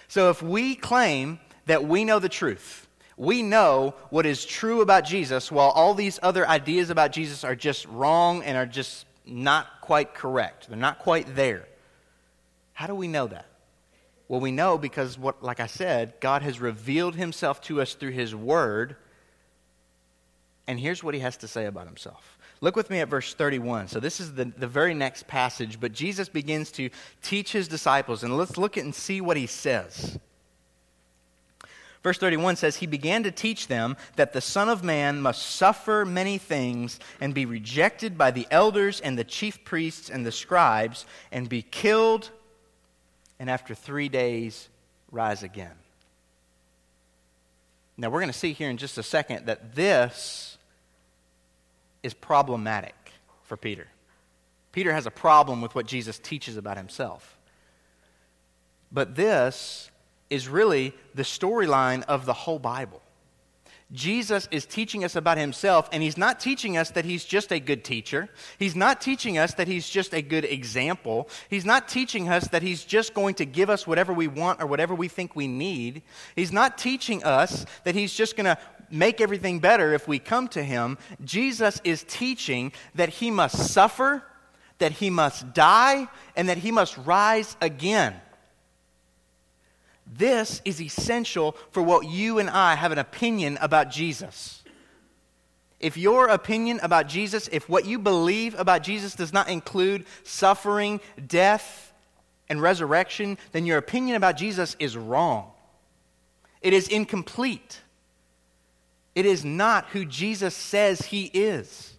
So 0.07 0.31
if 0.31 0.41
we 0.43 0.77
claim 0.77 1.41
that 1.67 1.85
we 1.85 2.05
know 2.05 2.21
the 2.21 2.29
truth, 2.29 2.87
we 3.17 3.43
know 3.43 3.95
what 4.11 4.27
is 4.27 4.45
true 4.45 4.81
about 4.81 5.05
Jesus, 5.05 5.51
while 5.51 5.71
all 5.71 5.95
these 5.95 6.21
other 6.23 6.47
ideas 6.47 6.91
about 6.91 7.11
Jesus 7.11 7.43
are 7.43 7.57
just 7.57 7.87
wrong 7.87 8.45
and 8.45 8.57
are 8.57 8.67
just 8.67 9.07
not 9.27 9.81
quite 9.81 10.15
correct, 10.15 10.69
they're 10.69 10.79
not 10.79 11.01
quite 11.01 11.35
there. 11.35 11.67
How 12.75 12.87
do 12.87 12.95
we 12.95 13.09
know 13.09 13.27
that? 13.27 13.47
Well, 14.33 14.41
we 14.41 14.51
know 14.51 14.79
because, 14.79 15.19
what, 15.19 15.43
like 15.43 15.61
I 15.61 15.67
said, 15.67 16.15
God 16.19 16.41
has 16.41 16.59
revealed 16.59 17.17
himself 17.17 17.61
to 17.65 17.83
us 17.83 17.93
through 17.93 18.13
his 18.13 18.35
word. 18.35 18.97
And 20.67 20.81
here's 20.81 21.05
what 21.05 21.13
he 21.13 21.21
has 21.21 21.37
to 21.37 21.49
say 21.49 21.67
about 21.67 21.87
himself. 21.87 22.39
Look 22.63 22.75
with 22.75 22.89
me 22.89 23.01
at 23.01 23.11
verse 23.11 23.35
31. 23.35 23.89
So, 23.89 24.01
this 24.01 24.21
is 24.21 24.33
the, 24.33 24.47
the 24.47 24.67
very 24.67 24.95
next 24.95 25.27
passage, 25.27 25.79
but 25.79 25.93
Jesus 25.93 26.31
begins 26.31 26.73
to 26.73 26.89
teach 27.21 27.53
his 27.53 27.69
disciples. 27.69 28.25
And 28.25 28.35
let's 28.39 28.57
look 28.57 28.79
at 28.79 28.85
and 28.85 28.95
see 28.95 29.21
what 29.21 29.37
he 29.37 29.47
says. 29.47 30.19
Verse 32.03 32.17
31 32.17 32.57
says, 32.57 32.77
He 32.77 32.87
began 32.87 33.25
to 33.25 33.31
teach 33.31 33.67
them 33.67 33.99
that 34.17 34.33
the 34.33 34.41
Son 34.41 34.71
of 34.71 34.83
Man 34.83 35.21
must 35.21 35.43
suffer 35.43 36.07
many 36.07 36.39
things 36.39 36.99
and 37.21 37.35
be 37.35 37.45
rejected 37.45 38.17
by 38.17 38.31
the 38.31 38.47
elders 38.51 38.99
and 38.99 39.19
the 39.19 39.25
chief 39.25 39.63
priests 39.63 40.09
and 40.09 40.25
the 40.25 40.33
scribes 40.33 41.05
and 41.31 41.51
be 41.51 41.61
killed 41.61 42.31
and 43.43 43.51
after 43.51 43.75
three 43.75 44.09
days, 44.09 44.69
rise 45.11 45.43
again. 45.43 45.75
Now, 47.97 48.09
we're 48.09 48.21
going 48.21 48.31
to 48.31 48.39
see 48.39 48.53
here 48.53 48.71
in 48.71 48.77
just 48.77 48.99
a 48.99 49.03
second 49.03 49.47
that 49.47 49.75
this 49.75 50.57
is 52.05 52.15
problematic 52.15 52.95
for 53.43 53.57
Peter. 53.57 53.89
Peter 54.71 54.93
has 54.93 55.07
a 55.07 55.11
problem 55.11 55.61
with 55.61 55.75
what 55.75 55.87
Jesus 55.87 56.21
teaches 56.21 56.57
about 56.57 56.77
himself. 56.77 57.37
But 58.93 59.17
this 59.17 59.91
is 60.31 60.47
really 60.47 60.95
the 61.17 61.25
storyline 61.25 62.05
of 62.05 62.27
the 62.27 62.33
whole 62.33 62.61
Bible. 62.61 63.02
Jesus 63.93 64.49
is 64.51 64.65
teaching 64.65 65.05
us 65.05 65.17
about 65.17 65.37
himself, 65.37 65.89
and 65.93 66.03
he's 66.03 66.17
not 66.17 66.41
teaching 66.41 66.79
us 66.79 66.91
that 66.93 67.05
he's 67.05 67.25
just 67.25 67.53
a 67.53 67.61
good 67.61 67.85
teacher. 67.85 68.29
He's 68.59 68.75
not 68.75 69.01
teaching 69.01 69.37
us 69.37 69.55
that 69.55 69.69
he's 69.69 69.89
just 69.89 70.15
a 70.15 70.23
good 70.23 70.47
example. 70.47 71.29
He's 71.51 71.67
not 71.67 71.89
teaching 71.89 72.29
us 72.31 72.49
that 72.49 72.63
he's 72.63 72.85
just 72.85 73.13
going 73.13 73.35
to 73.35 73.45
give 73.45 73.69
us 73.69 73.87
whatever 73.87 74.13
we 74.13 74.29
want 74.29 74.63
or 74.63 74.67
whatever 74.67 74.95
we 74.95 75.09
think 75.09 75.37
we 75.37 75.47
need. 75.47 76.03
He's 76.35 76.53
not 76.53 76.79
teaching 76.79 77.23
us 77.23 77.67
that 77.85 77.95
he's 77.95 78.15
just 78.15 78.35
going 78.35 78.47
to 78.47 78.59
make 78.91 79.21
everything 79.21 79.59
better 79.59 79.93
if 79.93 80.09
we 80.09 80.19
come 80.19 80.49
to 80.49 80.63
him. 80.63 80.97
Jesus 81.25 81.81
is 81.85 82.05
teaching 82.09 82.73
that 82.95 83.11
he 83.11 83.31
must 83.31 83.73
suffer, 83.73 84.23
that 84.79 84.93
he 84.93 85.11
must 85.11 85.53
die, 85.53 86.09
and 86.35 86.49
that 86.49 86.59
he 86.59 86.71
must 86.71 86.97
rise 86.99 87.57
again. 87.61 88.15
This 90.07 90.61
is 90.65 90.81
essential 90.81 91.57
for 91.71 91.83
what 91.83 92.07
you 92.07 92.39
and 92.39 92.51
I 92.51 92.75
have 92.75 92.93
an 92.93 92.99
opinion 92.99 93.59
about 93.61 93.91
Jesus. 93.91 94.63
If 95.81 95.97
your 95.97 96.29
opinion 96.29 96.79
about 96.83 97.09
Jesus, 97.09 97.49
if 97.51 97.69
what 97.69 97.87
you 97.87 97.99
believe 97.99 98.59
about 98.59 98.83
Jesus 98.83 99.15
does 99.15 99.33
not 99.33 99.49
include 99.49 100.05
suffering, 100.23 101.01
death, 101.27 101.93
and 102.49 102.63
resurrection, 102.63 103.39
then 103.51 103.67
your 103.67 103.79
opinion 103.79 104.17
about 104.17 104.37
Jesus 104.37 104.77
is 104.79 104.97
wrong. 104.97 105.51
It 106.61 106.73
is 106.73 106.87
incomplete. 106.87 107.81
It 109.15 109.27
is 109.27 109.45
not 109.45 109.87
who 109.89 110.05
Jesus 110.05 110.55
says 110.55 111.07
he 111.07 111.25
is. 111.25 111.95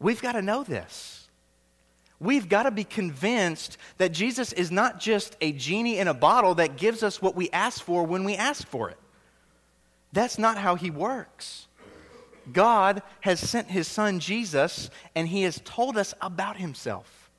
We've 0.00 0.20
got 0.20 0.32
to 0.32 0.42
know 0.42 0.64
this. 0.64 1.23
We've 2.20 2.48
got 2.48 2.62
to 2.64 2.70
be 2.70 2.84
convinced 2.84 3.76
that 3.98 4.12
Jesus 4.12 4.52
is 4.52 4.70
not 4.70 5.00
just 5.00 5.36
a 5.40 5.52
genie 5.52 5.98
in 5.98 6.08
a 6.08 6.14
bottle 6.14 6.54
that 6.56 6.76
gives 6.76 7.02
us 7.02 7.20
what 7.20 7.34
we 7.34 7.50
ask 7.50 7.82
for 7.82 8.04
when 8.04 8.24
we 8.24 8.36
ask 8.36 8.66
for 8.66 8.88
it. 8.90 8.98
That's 10.12 10.38
not 10.38 10.56
how 10.56 10.76
he 10.76 10.90
works. 10.90 11.66
God 12.52 13.02
has 13.20 13.40
sent 13.40 13.68
his 13.68 13.88
son 13.88 14.20
Jesus, 14.20 14.90
and 15.14 15.26
he 15.26 15.42
has 15.42 15.60
told 15.64 15.96
us 15.96 16.14
about 16.20 16.56
himself. 16.56 17.30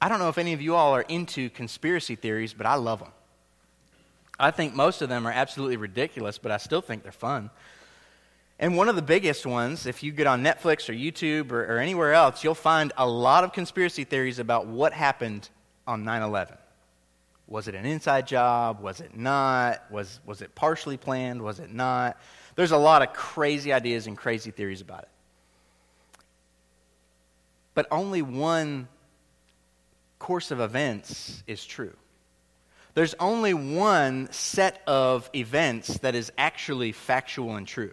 I 0.00 0.08
don't 0.08 0.18
know 0.18 0.28
if 0.28 0.38
any 0.38 0.52
of 0.52 0.60
you 0.60 0.74
all 0.74 0.94
are 0.94 1.02
into 1.02 1.48
conspiracy 1.50 2.16
theories, 2.16 2.54
but 2.54 2.66
I 2.66 2.74
love 2.74 2.98
them. 2.98 3.12
I 4.38 4.50
think 4.50 4.74
most 4.74 5.02
of 5.02 5.08
them 5.08 5.26
are 5.26 5.32
absolutely 5.32 5.76
ridiculous, 5.76 6.38
but 6.38 6.50
I 6.50 6.56
still 6.56 6.80
think 6.80 7.02
they're 7.02 7.12
fun. 7.12 7.50
And 8.62 8.76
one 8.76 8.88
of 8.88 8.94
the 8.94 9.02
biggest 9.02 9.44
ones, 9.44 9.86
if 9.86 10.04
you 10.04 10.12
get 10.12 10.28
on 10.28 10.44
Netflix 10.44 10.88
or 10.88 10.92
YouTube 10.92 11.50
or, 11.50 11.64
or 11.64 11.78
anywhere 11.78 12.12
else, 12.12 12.44
you'll 12.44 12.54
find 12.54 12.92
a 12.96 13.04
lot 13.04 13.42
of 13.42 13.52
conspiracy 13.52 14.04
theories 14.04 14.38
about 14.38 14.68
what 14.68 14.92
happened 14.92 15.50
on 15.84 16.04
9 16.04 16.22
11. 16.22 16.56
Was 17.48 17.66
it 17.66 17.74
an 17.74 17.84
inside 17.84 18.28
job? 18.28 18.80
Was 18.80 19.00
it 19.00 19.16
not? 19.16 19.82
Was, 19.90 20.20
was 20.24 20.42
it 20.42 20.54
partially 20.54 20.96
planned? 20.96 21.42
Was 21.42 21.58
it 21.58 21.74
not? 21.74 22.16
There's 22.54 22.70
a 22.70 22.76
lot 22.76 23.02
of 23.02 23.12
crazy 23.12 23.72
ideas 23.72 24.06
and 24.06 24.16
crazy 24.16 24.52
theories 24.52 24.80
about 24.80 25.02
it. 25.02 25.08
But 27.74 27.88
only 27.90 28.22
one 28.22 28.86
course 30.20 30.52
of 30.52 30.60
events 30.60 31.42
is 31.48 31.66
true. 31.66 31.96
There's 32.94 33.14
only 33.14 33.54
one 33.54 34.30
set 34.30 34.82
of 34.86 35.28
events 35.34 35.98
that 35.98 36.14
is 36.14 36.30
actually 36.38 36.92
factual 36.92 37.56
and 37.56 37.66
true. 37.66 37.92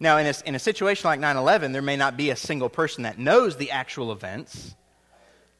Now, 0.00 0.18
in 0.18 0.26
a, 0.26 0.34
in 0.44 0.54
a 0.54 0.58
situation 0.58 1.08
like 1.08 1.20
9 1.20 1.36
11, 1.36 1.72
there 1.72 1.82
may 1.82 1.96
not 1.96 2.16
be 2.16 2.30
a 2.30 2.36
single 2.36 2.68
person 2.68 3.04
that 3.04 3.18
knows 3.18 3.56
the 3.56 3.70
actual 3.70 4.12
events. 4.12 4.74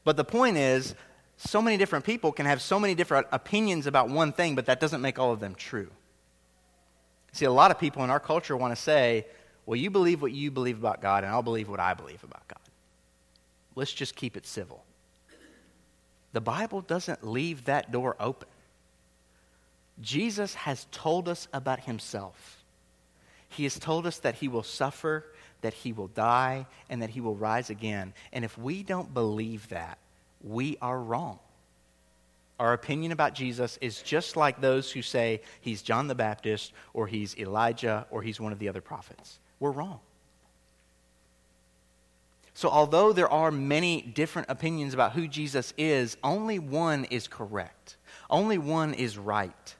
But 0.03 0.17
the 0.17 0.23
point 0.23 0.57
is, 0.57 0.93
so 1.37 1.61
many 1.61 1.77
different 1.77 2.05
people 2.05 2.31
can 2.31 2.45
have 2.45 2.61
so 2.61 2.79
many 2.79 2.95
different 2.95 3.27
opinions 3.31 3.87
about 3.87 4.09
one 4.09 4.31
thing, 4.31 4.55
but 4.55 4.67
that 4.67 4.79
doesn't 4.79 5.01
make 5.01 5.19
all 5.19 5.31
of 5.31 5.39
them 5.39 5.55
true. 5.55 5.89
See, 7.31 7.45
a 7.45 7.51
lot 7.51 7.71
of 7.71 7.79
people 7.79 8.03
in 8.03 8.09
our 8.09 8.19
culture 8.19 8.55
want 8.55 8.75
to 8.75 8.81
say, 8.81 9.25
well, 9.65 9.75
you 9.75 9.89
believe 9.89 10.21
what 10.21 10.31
you 10.31 10.51
believe 10.51 10.77
about 10.77 11.01
God, 11.01 11.23
and 11.23 11.33
I'll 11.33 11.43
believe 11.43 11.67
what 11.67 11.79
I 11.79 11.93
believe 11.93 12.23
about 12.23 12.47
God. 12.47 12.59
Let's 13.75 13.91
just 13.91 14.15
keep 14.15 14.37
it 14.37 14.45
civil. 14.45 14.83
The 16.31 16.41
Bible 16.41 16.81
doesn't 16.81 17.25
leave 17.25 17.65
that 17.65 17.91
door 17.91 18.15
open. 18.19 18.47
Jesus 20.01 20.53
has 20.55 20.87
told 20.91 21.27
us 21.27 21.47
about 21.53 21.81
himself. 21.81 22.54
He 23.55 23.63
has 23.63 23.79
told 23.79 24.05
us 24.05 24.17
that 24.19 24.35
he 24.35 24.49
will 24.49 24.63
suffer, 24.63 25.25
that 25.61 25.73
he 25.73 25.93
will 25.93 26.07
die, 26.09 26.65
and 26.89 27.01
that 27.01 27.09
he 27.09 27.21
will 27.21 27.35
rise 27.35 27.69
again. 27.69 28.13
And 28.33 28.43
if 28.43 28.57
we 28.57 28.83
don't 28.83 29.13
believe 29.13 29.69
that, 29.69 29.97
we 30.43 30.77
are 30.81 30.99
wrong. 30.99 31.39
Our 32.59 32.73
opinion 32.73 33.13
about 33.13 33.33
Jesus 33.33 33.77
is 33.79 34.01
just 34.01 34.35
like 34.35 34.59
those 34.59 34.91
who 34.91 35.01
say 35.01 35.41
he's 35.61 35.81
John 35.81 36.07
the 36.07 36.15
Baptist, 36.15 36.73
or 36.93 37.07
he's 37.07 37.37
Elijah, 37.37 38.05
or 38.11 38.21
he's 38.21 38.41
one 38.41 38.51
of 38.51 38.59
the 38.59 38.67
other 38.67 38.81
prophets. 38.81 39.39
We're 39.59 39.71
wrong. 39.71 39.99
So, 42.53 42.69
although 42.69 43.13
there 43.13 43.29
are 43.29 43.51
many 43.51 44.01
different 44.01 44.49
opinions 44.49 44.93
about 44.93 45.13
who 45.13 45.27
Jesus 45.27 45.73
is, 45.77 46.17
only 46.23 46.59
one 46.59 47.05
is 47.05 47.27
correct. 47.27 47.95
Only 48.29 48.57
one 48.57 48.93
is 48.93 49.17
right. 49.17 49.75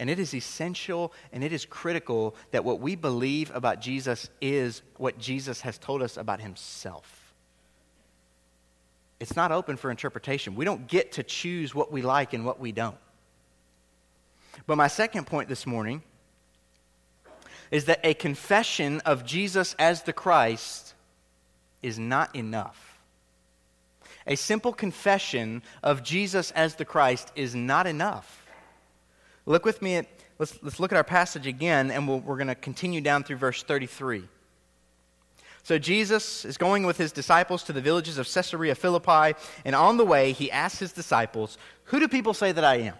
And 0.00 0.08
it 0.08 0.18
is 0.18 0.32
essential 0.32 1.12
and 1.32 1.42
it 1.42 1.52
is 1.52 1.64
critical 1.64 2.36
that 2.52 2.64
what 2.64 2.80
we 2.80 2.94
believe 2.94 3.50
about 3.54 3.80
Jesus 3.80 4.30
is 4.40 4.82
what 4.96 5.18
Jesus 5.18 5.60
has 5.62 5.76
told 5.76 6.02
us 6.02 6.16
about 6.16 6.40
himself. 6.40 7.34
It's 9.20 9.34
not 9.34 9.50
open 9.50 9.76
for 9.76 9.90
interpretation. 9.90 10.54
We 10.54 10.64
don't 10.64 10.86
get 10.86 11.12
to 11.12 11.24
choose 11.24 11.74
what 11.74 11.90
we 11.90 12.02
like 12.02 12.32
and 12.32 12.44
what 12.44 12.60
we 12.60 12.70
don't. 12.70 12.98
But 14.66 14.76
my 14.76 14.88
second 14.88 15.26
point 15.26 15.48
this 15.48 15.66
morning 15.66 16.02
is 17.70 17.86
that 17.86 18.00
a 18.04 18.14
confession 18.14 19.00
of 19.00 19.24
Jesus 19.24 19.74
as 19.78 20.02
the 20.02 20.12
Christ 20.12 20.94
is 21.82 21.98
not 21.98 22.34
enough. 22.34 23.00
A 24.26 24.36
simple 24.36 24.72
confession 24.72 25.62
of 25.82 26.02
Jesus 26.02 26.50
as 26.52 26.76
the 26.76 26.84
Christ 26.84 27.32
is 27.34 27.54
not 27.54 27.86
enough. 27.86 28.37
Look 29.48 29.64
with 29.64 29.80
me 29.80 29.96
at, 29.96 30.06
let's, 30.38 30.58
let's 30.62 30.78
look 30.78 30.92
at 30.92 30.96
our 30.96 31.04
passage 31.04 31.46
again, 31.46 31.90
and 31.90 32.06
we 32.06 32.16
we 32.16 32.32
are 32.32 32.36
going 32.36 32.48
to 32.48 32.54
continue 32.54 33.00
down 33.00 33.24
through 33.24 33.36
verse 33.36 33.62
33. 33.62 34.24
So 35.62 35.78
Jesus 35.78 36.44
is 36.44 36.58
going 36.58 36.84
with 36.84 36.98
his 36.98 37.12
disciples 37.12 37.62
to 37.64 37.72
the 37.72 37.80
villages 37.80 38.18
of 38.18 38.28
Caesarea 38.28 38.74
Philippi, 38.74 39.38
and 39.64 39.74
on 39.74 39.96
the 39.96 40.04
way, 40.04 40.32
he 40.32 40.50
asks 40.50 40.80
his 40.80 40.92
disciples, 40.92 41.56
Who 41.84 41.98
do 41.98 42.08
people 42.08 42.34
say 42.34 42.52
that 42.52 42.62
I 42.62 42.76
am? 42.76 42.94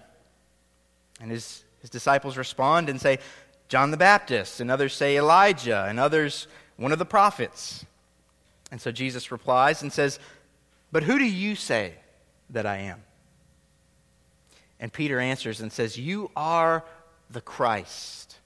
And 1.21 1.31
his, 1.31 1.65
his 1.81 1.91
disciples 1.91 2.39
respond 2.39 2.89
and 2.89 2.99
say, 2.99 3.19
John 3.69 3.91
the 3.91 3.99
Baptist, 3.99 4.61
and 4.61 4.71
others 4.71 4.95
say 4.95 5.19
Elijah, 5.19 5.85
and 5.87 6.01
others 6.01 6.47
one 6.79 6.93
of 6.93 6.99
the 6.99 7.05
prophets. 7.05 7.85
And 8.71 8.81
so 8.81 8.91
Jesus 8.91 9.31
replies 9.31 9.83
and 9.83 9.93
says, 9.93 10.19
But 10.93 11.03
who 11.03 11.19
do 11.19 11.27
you 11.27 11.57
say 11.57 11.93
that 12.49 12.65
I 12.65 12.79
am? 12.79 13.03
And 14.81 14.93
Peter 14.93 15.19
answers 15.19 15.61
and 15.61 15.73
says, 15.73 15.99
You 15.99 16.31
are 16.37 16.85
the 17.31 17.41
Christ. 17.41 18.37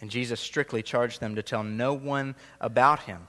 And 0.00 0.10
Jesus 0.10 0.40
strictly 0.40 0.82
charged 0.82 1.20
them 1.20 1.34
to 1.34 1.42
tell 1.42 1.62
no 1.62 1.92
one 1.92 2.34
about 2.60 3.00
him. 3.00 3.28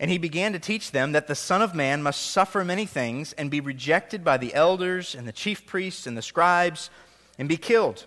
And 0.00 0.10
he 0.10 0.18
began 0.18 0.52
to 0.52 0.58
teach 0.58 0.90
them 0.90 1.12
that 1.12 1.28
the 1.28 1.34
Son 1.34 1.62
of 1.62 1.74
Man 1.74 2.02
must 2.02 2.20
suffer 2.20 2.64
many 2.64 2.84
things 2.84 3.32
and 3.34 3.50
be 3.50 3.60
rejected 3.60 4.24
by 4.24 4.36
the 4.36 4.52
elders 4.52 5.14
and 5.14 5.26
the 5.26 5.32
chief 5.32 5.66
priests 5.66 6.06
and 6.06 6.16
the 6.16 6.22
scribes 6.22 6.90
and 7.38 7.48
be 7.48 7.56
killed, 7.56 8.06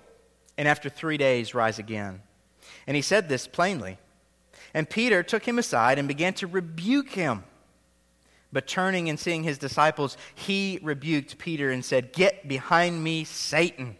and 0.58 0.68
after 0.68 0.90
three 0.90 1.18
days 1.18 1.54
rise 1.54 1.80
again. 1.80 2.22
And 2.86 2.96
he 2.96 3.02
said 3.02 3.30
this 3.30 3.48
plainly. 3.48 3.98
And 4.74 4.90
Peter 4.90 5.24
took 5.24 5.48
him 5.48 5.58
aside 5.58 5.98
and 5.98 6.08
began 6.08 6.34
to 6.36 6.48
rebuke 6.48 7.10
him. 7.10 7.44
But 8.58 8.66
turning 8.66 9.08
and 9.08 9.20
seeing 9.20 9.44
his 9.44 9.60
disciples, 9.60 10.18
he 10.34 10.80
rebuked 10.82 11.38
Peter 11.38 11.70
and 11.70 11.86
said, 11.86 12.12
Get 12.12 12.48
behind 12.48 13.04
me, 13.04 13.24
Satan, 13.24 13.98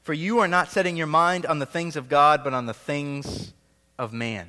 for 0.00 0.14
you 0.14 0.38
are 0.38 0.48
not 0.48 0.70
setting 0.70 0.96
your 0.96 1.06
mind 1.06 1.44
on 1.44 1.58
the 1.58 1.66
things 1.66 1.96
of 1.96 2.08
God, 2.08 2.42
but 2.42 2.54
on 2.54 2.64
the 2.64 2.72
things 2.72 3.52
of 3.98 4.14
man. 4.14 4.48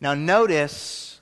Now, 0.00 0.14
notice 0.14 1.20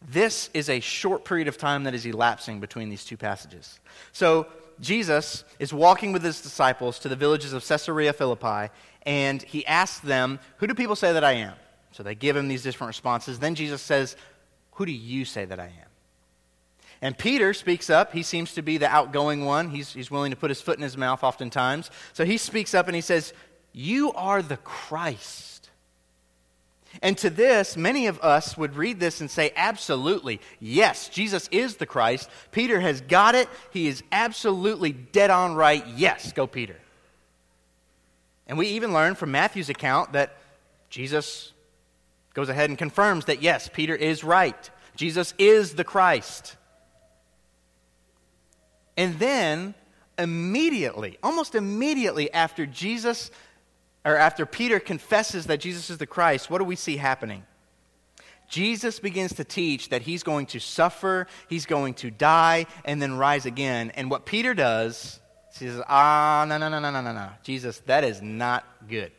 this 0.00 0.48
is 0.54 0.70
a 0.70 0.80
short 0.80 1.26
period 1.26 1.46
of 1.46 1.58
time 1.58 1.84
that 1.84 1.92
is 1.92 2.06
elapsing 2.06 2.58
between 2.58 2.88
these 2.88 3.04
two 3.04 3.18
passages. 3.18 3.80
So, 4.12 4.46
Jesus 4.80 5.44
is 5.58 5.74
walking 5.74 6.12
with 6.12 6.22
his 6.22 6.40
disciples 6.40 6.98
to 7.00 7.10
the 7.10 7.16
villages 7.16 7.52
of 7.52 7.68
Caesarea 7.68 8.14
Philippi, 8.14 8.72
and 9.02 9.42
he 9.42 9.66
asks 9.66 10.00
them, 10.00 10.38
Who 10.56 10.66
do 10.66 10.72
people 10.72 10.96
say 10.96 11.12
that 11.12 11.22
I 11.22 11.32
am? 11.32 11.52
So 11.92 12.02
they 12.02 12.14
give 12.14 12.34
him 12.34 12.48
these 12.48 12.62
different 12.62 12.88
responses. 12.88 13.38
Then 13.38 13.54
Jesus 13.54 13.82
says, 13.82 14.16
who 14.78 14.86
do 14.86 14.92
you 14.92 15.24
say 15.24 15.44
that 15.44 15.58
I 15.58 15.64
am? 15.64 15.88
And 17.02 17.18
Peter 17.18 17.52
speaks 17.52 17.90
up. 17.90 18.12
He 18.12 18.22
seems 18.22 18.54
to 18.54 18.62
be 18.62 18.78
the 18.78 18.86
outgoing 18.86 19.44
one. 19.44 19.70
He's, 19.70 19.92
he's 19.92 20.08
willing 20.08 20.30
to 20.30 20.36
put 20.36 20.50
his 20.50 20.60
foot 20.60 20.78
in 20.78 20.84
his 20.84 20.96
mouth 20.96 21.24
oftentimes. 21.24 21.90
So 22.12 22.24
he 22.24 22.38
speaks 22.38 22.74
up 22.74 22.86
and 22.86 22.94
he 22.94 23.00
says, 23.00 23.32
You 23.72 24.12
are 24.12 24.40
the 24.40 24.56
Christ. 24.58 25.70
And 27.02 27.18
to 27.18 27.28
this, 27.28 27.76
many 27.76 28.06
of 28.06 28.20
us 28.20 28.56
would 28.56 28.76
read 28.76 29.00
this 29.00 29.20
and 29.20 29.28
say, 29.28 29.52
Absolutely, 29.56 30.40
yes, 30.60 31.08
Jesus 31.08 31.48
is 31.48 31.76
the 31.76 31.86
Christ. 31.86 32.30
Peter 32.52 32.78
has 32.78 33.00
got 33.00 33.34
it. 33.34 33.48
He 33.72 33.88
is 33.88 34.04
absolutely 34.12 34.92
dead 34.92 35.30
on 35.30 35.56
right. 35.56 35.84
Yes, 35.96 36.32
go, 36.32 36.46
Peter. 36.46 36.76
And 38.46 38.56
we 38.56 38.68
even 38.68 38.92
learn 38.92 39.16
from 39.16 39.32
Matthew's 39.32 39.70
account 39.70 40.12
that 40.12 40.36
Jesus 40.88 41.52
goes 42.38 42.48
ahead 42.48 42.70
and 42.70 42.78
confirms 42.78 43.24
that 43.24 43.42
yes, 43.42 43.68
Peter 43.72 43.96
is 43.96 44.22
right. 44.22 44.70
Jesus 44.94 45.34
is 45.38 45.74
the 45.74 45.82
Christ. 45.82 46.54
And 48.96 49.18
then, 49.18 49.74
immediately, 50.16 51.18
almost 51.20 51.56
immediately 51.56 52.32
after 52.32 52.64
Jesus, 52.64 53.32
or 54.04 54.16
after 54.16 54.46
Peter 54.46 54.78
confesses 54.78 55.46
that 55.46 55.58
Jesus 55.58 55.90
is 55.90 55.98
the 55.98 56.06
Christ, 56.06 56.48
what 56.48 56.58
do 56.58 56.64
we 56.64 56.76
see 56.76 56.96
happening? 56.96 57.42
Jesus 58.48 59.00
begins 59.00 59.34
to 59.34 59.42
teach 59.42 59.88
that 59.88 60.02
he's 60.02 60.22
going 60.22 60.46
to 60.46 60.60
suffer, 60.60 61.26
he's 61.48 61.66
going 61.66 61.94
to 61.94 62.08
die, 62.08 62.66
and 62.84 63.02
then 63.02 63.16
rise 63.18 63.46
again. 63.46 63.90
And 63.96 64.12
what 64.12 64.26
Peter 64.26 64.54
does, 64.54 65.18
he 65.58 65.66
says, 65.66 65.82
ah, 65.88 66.46
no, 66.48 66.56
no, 66.56 66.68
no, 66.68 66.78
no, 66.78 66.92
no, 66.92 67.00
no, 67.00 67.12
no. 67.12 67.30
Jesus, 67.42 67.80
that 67.86 68.04
is 68.04 68.22
not 68.22 68.64
good. 68.88 69.10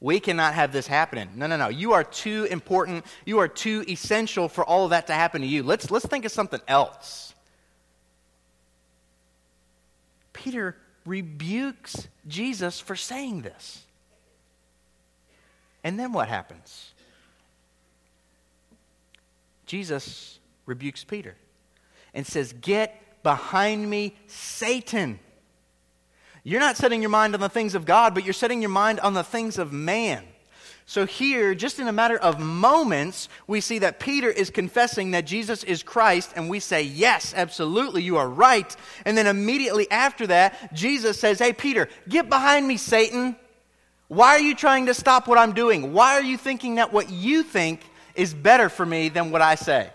We 0.00 0.20
cannot 0.20 0.54
have 0.54 0.72
this 0.72 0.86
happening. 0.86 1.30
No, 1.36 1.46
no, 1.46 1.56
no. 1.56 1.68
You 1.68 1.92
are 1.94 2.04
too 2.04 2.44
important. 2.50 3.06
You 3.24 3.38
are 3.38 3.48
too 3.48 3.84
essential 3.88 4.48
for 4.48 4.64
all 4.64 4.84
of 4.84 4.90
that 4.90 5.06
to 5.06 5.14
happen 5.14 5.40
to 5.40 5.46
you. 5.46 5.62
Let's, 5.62 5.90
let's 5.90 6.06
think 6.06 6.24
of 6.24 6.32
something 6.32 6.60
else. 6.68 7.34
Peter 10.32 10.76
rebukes 11.06 12.08
Jesus 12.28 12.78
for 12.78 12.94
saying 12.94 13.42
this. 13.42 13.82
And 15.82 15.98
then 15.98 16.12
what 16.12 16.28
happens? 16.28 16.92
Jesus 19.66 20.38
rebukes 20.66 21.04
Peter 21.04 21.36
and 22.12 22.26
says, 22.26 22.52
Get 22.52 23.22
behind 23.22 23.88
me, 23.88 24.14
Satan. 24.26 25.20
You're 26.46 26.60
not 26.60 26.76
setting 26.76 27.02
your 27.02 27.10
mind 27.10 27.34
on 27.34 27.40
the 27.40 27.48
things 27.48 27.74
of 27.74 27.84
God, 27.84 28.14
but 28.14 28.22
you're 28.22 28.32
setting 28.32 28.62
your 28.62 28.70
mind 28.70 29.00
on 29.00 29.14
the 29.14 29.24
things 29.24 29.58
of 29.58 29.72
man. 29.72 30.22
So, 30.86 31.04
here, 31.04 31.56
just 31.56 31.80
in 31.80 31.88
a 31.88 31.92
matter 31.92 32.16
of 32.16 32.38
moments, 32.38 33.28
we 33.48 33.60
see 33.60 33.80
that 33.80 33.98
Peter 33.98 34.30
is 34.30 34.50
confessing 34.50 35.10
that 35.10 35.26
Jesus 35.26 35.64
is 35.64 35.82
Christ, 35.82 36.30
and 36.36 36.48
we 36.48 36.60
say, 36.60 36.82
Yes, 36.82 37.34
absolutely, 37.36 38.04
you 38.04 38.16
are 38.18 38.28
right. 38.28 38.76
And 39.04 39.18
then 39.18 39.26
immediately 39.26 39.90
after 39.90 40.28
that, 40.28 40.72
Jesus 40.72 41.18
says, 41.18 41.40
Hey, 41.40 41.52
Peter, 41.52 41.88
get 42.08 42.28
behind 42.28 42.68
me, 42.68 42.76
Satan. 42.76 43.34
Why 44.06 44.36
are 44.36 44.40
you 44.40 44.54
trying 44.54 44.86
to 44.86 44.94
stop 44.94 45.26
what 45.26 45.38
I'm 45.38 45.52
doing? 45.52 45.92
Why 45.92 46.12
are 46.12 46.22
you 46.22 46.38
thinking 46.38 46.76
that 46.76 46.92
what 46.92 47.10
you 47.10 47.42
think 47.42 47.80
is 48.14 48.32
better 48.32 48.68
for 48.68 48.86
me 48.86 49.08
than 49.08 49.32
what 49.32 49.42
I 49.42 49.56
say? 49.56 49.90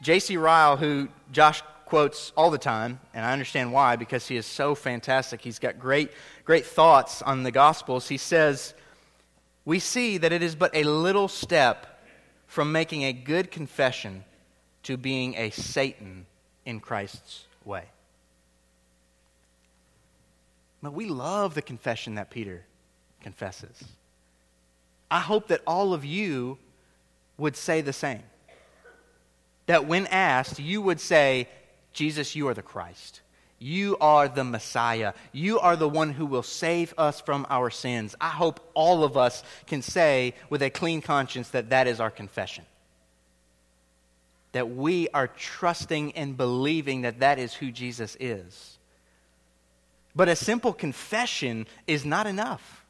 J.C. 0.00 0.38
Ryle, 0.38 0.78
who 0.78 1.08
Josh 1.32 1.62
quotes 1.92 2.32
all 2.38 2.50
the 2.50 2.56
time, 2.56 2.98
and 3.12 3.22
I 3.22 3.34
understand 3.34 3.70
why, 3.70 3.96
because 3.96 4.26
he 4.26 4.38
is 4.38 4.46
so 4.46 4.74
fantastic. 4.74 5.42
He's 5.42 5.58
got 5.58 5.78
great, 5.78 6.10
great 6.46 6.64
thoughts 6.64 7.20
on 7.20 7.42
the 7.42 7.50
Gospels. 7.50 8.08
He 8.08 8.16
says, 8.16 8.72
We 9.66 9.78
see 9.78 10.16
that 10.16 10.32
it 10.32 10.42
is 10.42 10.54
but 10.54 10.74
a 10.74 10.84
little 10.84 11.28
step 11.28 12.02
from 12.46 12.72
making 12.72 13.02
a 13.02 13.12
good 13.12 13.50
confession 13.50 14.24
to 14.84 14.96
being 14.96 15.34
a 15.36 15.50
Satan 15.50 16.24
in 16.64 16.80
Christ's 16.80 17.44
way. 17.62 17.84
But 20.82 20.94
we 20.94 21.04
love 21.04 21.52
the 21.52 21.60
confession 21.60 22.14
that 22.14 22.30
Peter 22.30 22.64
confesses. 23.20 23.84
I 25.10 25.20
hope 25.20 25.48
that 25.48 25.60
all 25.66 25.92
of 25.92 26.06
you 26.06 26.56
would 27.36 27.54
say 27.54 27.82
the 27.82 27.92
same. 27.92 28.22
That 29.66 29.86
when 29.86 30.06
asked, 30.06 30.58
you 30.58 30.80
would 30.80 30.98
say, 30.98 31.48
Jesus, 31.92 32.34
you 32.34 32.48
are 32.48 32.54
the 32.54 32.62
Christ. 32.62 33.20
You 33.58 33.96
are 34.00 34.28
the 34.28 34.42
Messiah. 34.42 35.12
You 35.30 35.60
are 35.60 35.76
the 35.76 35.88
one 35.88 36.10
who 36.10 36.26
will 36.26 36.42
save 36.42 36.92
us 36.98 37.20
from 37.20 37.46
our 37.48 37.70
sins. 37.70 38.16
I 38.20 38.30
hope 38.30 38.58
all 38.74 39.04
of 39.04 39.16
us 39.16 39.44
can 39.66 39.82
say 39.82 40.34
with 40.50 40.62
a 40.62 40.70
clean 40.70 41.00
conscience 41.00 41.50
that 41.50 41.70
that 41.70 41.86
is 41.86 42.00
our 42.00 42.10
confession. 42.10 42.64
That 44.50 44.70
we 44.70 45.08
are 45.10 45.28
trusting 45.28 46.12
and 46.12 46.36
believing 46.36 47.02
that 47.02 47.20
that 47.20 47.38
is 47.38 47.54
who 47.54 47.70
Jesus 47.70 48.16
is. 48.18 48.78
But 50.14 50.28
a 50.28 50.36
simple 50.36 50.72
confession 50.72 51.66
is 51.86 52.04
not 52.04 52.26
enough. 52.26 52.84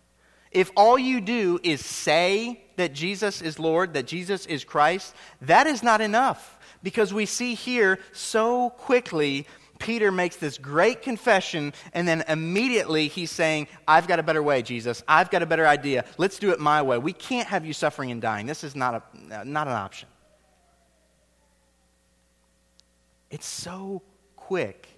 If 0.51 0.71
all 0.77 0.99
you 0.99 1.21
do 1.21 1.61
is 1.63 1.85
say 1.85 2.63
that 2.77 2.93
Jesus 2.93 3.43
is 3.43 3.59
Lord, 3.59 3.95
that 3.95 4.07
Jesus 4.07 4.47
is 4.47 4.65
Christ, 4.65 5.15
that 5.43 5.67
is 5.67 5.83
not 5.83 6.01
enough. 6.01 6.59
Because 6.83 7.15
we 7.15 7.27
see 7.27 7.55
here 7.55 7.99
so 8.13 8.71
quickly, 8.71 9.47
Peter 9.79 10.13
makes 10.13 10.37
this 10.37 10.59
great 10.59 11.03
confession, 11.03 11.73
and 11.93 12.07
then 12.07 12.23
immediately 12.29 13.09
he's 13.09 13.31
saying, 13.31 13.67
I've 13.87 14.07
got 14.07 14.19
a 14.19 14.23
better 14.23 14.43
way, 14.43 14.63
Jesus. 14.63 15.03
I've 15.09 15.31
got 15.31 15.43
a 15.43 15.47
better 15.47 15.67
idea. 15.67 16.05
Let's 16.19 16.39
do 16.39 16.51
it 16.53 16.61
my 16.61 16.83
way. 16.83 16.99
We 16.99 17.13
can't 17.13 17.49
have 17.49 17.67
you 17.67 17.73
suffering 17.73 18.11
and 18.11 18.23
dying. 18.23 18.47
This 18.47 18.65
is 18.65 18.77
not, 18.77 18.95
a, 19.31 19.45
not 19.45 19.67
an 19.67 19.75
option. 19.75 20.09
It's 23.31 23.47
so 23.47 24.03
quick 24.37 24.89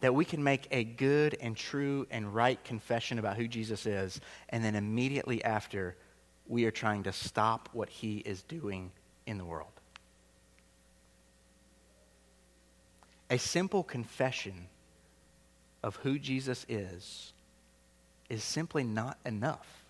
that 0.00 0.14
we 0.14 0.24
can 0.24 0.42
make 0.42 0.66
a 0.70 0.84
good 0.84 1.36
and 1.40 1.56
true 1.56 2.06
and 2.10 2.34
right 2.34 2.62
confession 2.64 3.18
about 3.18 3.36
who 3.36 3.46
Jesus 3.46 3.84
is, 3.84 4.20
and 4.48 4.64
then 4.64 4.76
immediately 4.76 5.44
after, 5.44 5.96
we 6.46 6.64
are 6.64 6.70
trying 6.70 7.02
to 7.02 7.12
stop 7.12 7.68
what 7.72 7.88
he 7.88 8.18
is 8.18 8.42
doing 8.44 8.92
in 9.26 9.36
the 9.36 9.44
world. 9.44 9.79
A 13.30 13.38
simple 13.38 13.82
confession 13.84 14.66
of 15.82 15.96
who 15.96 16.18
Jesus 16.18 16.66
is 16.68 17.32
is 18.28 18.42
simply 18.42 18.84
not 18.84 19.18
enough. 19.24 19.84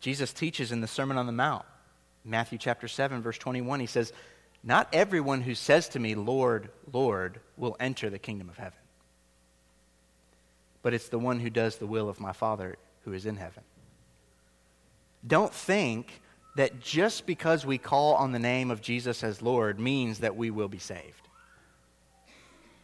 Jesus 0.00 0.32
teaches 0.32 0.70
in 0.70 0.80
the 0.80 0.86
Sermon 0.86 1.16
on 1.16 1.26
the 1.26 1.32
Mount, 1.32 1.64
Matthew 2.24 2.58
chapter 2.58 2.88
7, 2.88 3.22
verse 3.22 3.38
21, 3.38 3.80
he 3.80 3.86
says, 3.86 4.12
not 4.62 4.88
everyone 4.92 5.42
who 5.42 5.54
says 5.54 5.88
to 5.90 5.98
me, 5.98 6.14
Lord, 6.14 6.70
Lord, 6.90 7.40
will 7.56 7.76
enter 7.78 8.08
the 8.08 8.18
kingdom 8.18 8.48
of 8.48 8.56
heaven, 8.56 8.78
but 10.82 10.94
it's 10.94 11.08
the 11.08 11.18
one 11.18 11.38
who 11.38 11.50
does 11.50 11.76
the 11.76 11.86
will 11.86 12.08
of 12.08 12.18
my 12.18 12.32
Father 12.32 12.76
who 13.04 13.12
is 13.12 13.26
in 13.26 13.36
heaven. 13.36 13.62
Don't 15.26 15.52
think 15.52 16.22
that 16.56 16.80
just 16.80 17.26
because 17.26 17.66
we 17.66 17.78
call 17.78 18.14
on 18.14 18.32
the 18.32 18.38
name 18.38 18.70
of 18.70 18.80
Jesus 18.80 19.24
as 19.24 19.42
Lord 19.42 19.80
means 19.80 20.20
that 20.20 20.36
we 20.36 20.50
will 20.50 20.68
be 20.68 20.78
saved. 20.78 21.28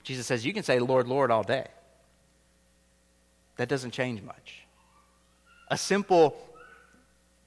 Jesus 0.02 0.26
says, 0.26 0.44
You 0.44 0.52
can 0.52 0.62
say, 0.62 0.78
Lord, 0.78 1.06
Lord, 1.06 1.30
all 1.30 1.42
day. 1.42 1.66
That 3.56 3.68
doesn't 3.68 3.92
change 3.92 4.22
much. 4.22 4.64
A 5.68 5.76
simple 5.76 6.36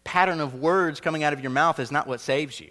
pattern 0.03 0.39
of 0.39 0.55
words 0.55 0.99
coming 0.99 1.24
out 1.24 1.34
of 1.34 1.41
your 1.41 1.49
mouth 1.49 1.80
is 1.80 1.91
not 1.91 2.07
what 2.07 2.21
saves 2.21 2.59
you. 2.59 2.69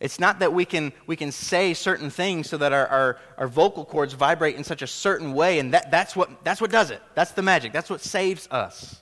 It's 0.00 0.18
not 0.18 0.40
that 0.40 0.52
we 0.52 0.64
can, 0.64 0.92
we 1.06 1.16
can 1.16 1.32
say 1.32 1.72
certain 1.72 2.10
things 2.10 2.50
so 2.50 2.58
that 2.58 2.72
our, 2.72 2.86
our, 2.88 3.18
our 3.38 3.48
vocal 3.48 3.84
cords 3.84 4.12
vibrate 4.12 4.56
in 4.56 4.64
such 4.64 4.82
a 4.82 4.86
certain 4.86 5.32
way, 5.32 5.60
and 5.60 5.72
that, 5.72 5.90
that's, 5.90 6.16
what, 6.16 6.44
that's 6.44 6.60
what 6.60 6.70
does 6.70 6.90
it. 6.90 7.00
That's 7.14 7.30
the 7.30 7.42
magic. 7.42 7.72
That's 7.72 7.88
what 7.88 8.00
saves 8.00 8.48
us. 8.50 9.00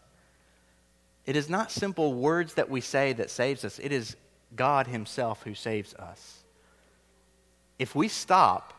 It 1.24 1.36
is 1.36 1.48
not 1.48 1.70
simple 1.70 2.14
words 2.14 2.54
that 2.54 2.68
we 2.68 2.80
say 2.80 3.12
that 3.12 3.30
saves 3.30 3.64
us, 3.64 3.78
it 3.78 3.92
is 3.92 4.16
God 4.56 4.86
Himself 4.86 5.42
who 5.44 5.54
saves 5.54 5.94
us. 5.94 6.42
If 7.78 7.94
we 7.94 8.08
stop 8.08 8.74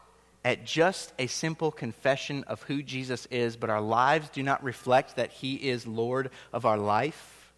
at 0.46 0.66
just 0.66 1.14
a 1.18 1.28
simple 1.28 1.72
confession 1.72 2.44
of 2.46 2.62
who 2.64 2.84
Jesus 2.84 3.26
is, 3.28 3.56
but 3.56 3.70
our 3.70 3.82
lives 3.82 4.30
do 4.30 4.44
not 4.44 4.64
reflect 4.64 5.16
that 5.16 5.32
He 5.32 5.56
is 5.56 5.88
Lord 5.88 6.32
of 6.52 6.66
our 6.66 6.78
life, 6.78 7.54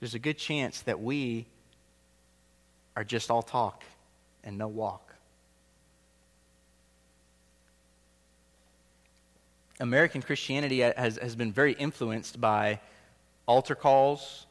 there's 0.00 0.14
a 0.14 0.18
good 0.18 0.36
chance 0.36 0.82
that 0.82 1.00
we 1.00 1.46
are 2.96 3.04
just 3.04 3.30
all 3.30 3.42
talk 3.42 3.84
and 4.42 4.58
no 4.58 4.68
walk. 4.68 5.14
American 9.78 10.22
Christianity 10.22 10.80
has, 10.80 11.18
has 11.18 11.36
been 11.36 11.52
very 11.52 11.72
influenced 11.72 12.40
by 12.40 12.80
altar 13.46 13.74
calls, 13.74 14.46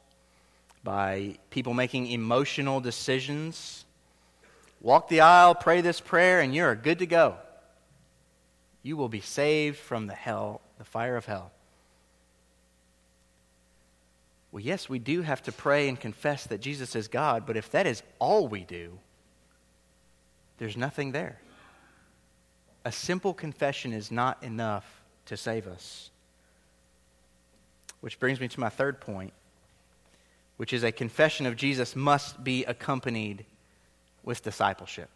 by 0.84 1.38
people 1.50 1.74
making 1.74 2.08
emotional 2.08 2.80
decisions. 2.80 3.86
Walk 4.82 5.10
the 5.10 5.22
aisle, 5.22 5.56
pray 5.56 5.82
this 5.82 6.00
prayer, 6.00 6.40
and 6.40 6.54
you're 6.54 6.76
good 6.76 7.00
to 7.00 7.08
go. 7.08 7.36
You 8.84 8.96
will 8.96 9.10
be 9.10 9.20
saved 9.20 9.78
from 9.78 10.06
the 10.08 10.14
hell, 10.14 10.62
the 10.78 10.86
fire 10.86 11.18
of 11.18 11.26
hell. 11.26 11.52
Well, 14.52 14.62
yes, 14.64 14.88
we 14.88 15.00
do 15.00 15.24
have 15.24 15.42
to 15.44 15.52
pray 15.52 15.90
and 15.90 16.00
confess 16.00 16.46
that 16.48 16.62
Jesus 16.62 16.96
is 16.96 17.08
God, 17.08 17.46
but 17.46 17.58
if 17.58 17.72
that 17.72 17.88
is 17.88 18.04
all 18.20 18.48
we 18.48 18.64
do, 18.64 19.00
there's 20.60 20.78
nothing 20.78 21.12
there. 21.12 21.42
A 22.86 22.92
simple 22.92 23.34
confession 23.34 23.92
is 23.92 24.12
not 24.12 24.42
enough 24.44 24.86
to 25.26 25.36
save 25.36 25.66
us. 25.68 26.12
Which 28.06 28.20
brings 28.20 28.40
me 28.40 28.48
to 28.50 28.60
my 28.60 28.70
third 28.70 29.02
point, 29.02 29.34
which 30.58 30.74
is 30.74 30.84
a 30.84 30.92
confession 30.92 31.48
of 31.48 31.56
Jesus 31.56 31.96
must 31.96 32.44
be 32.44 32.64
accompanied 32.66 33.46
with 34.24 34.44
discipleship. 34.44 35.10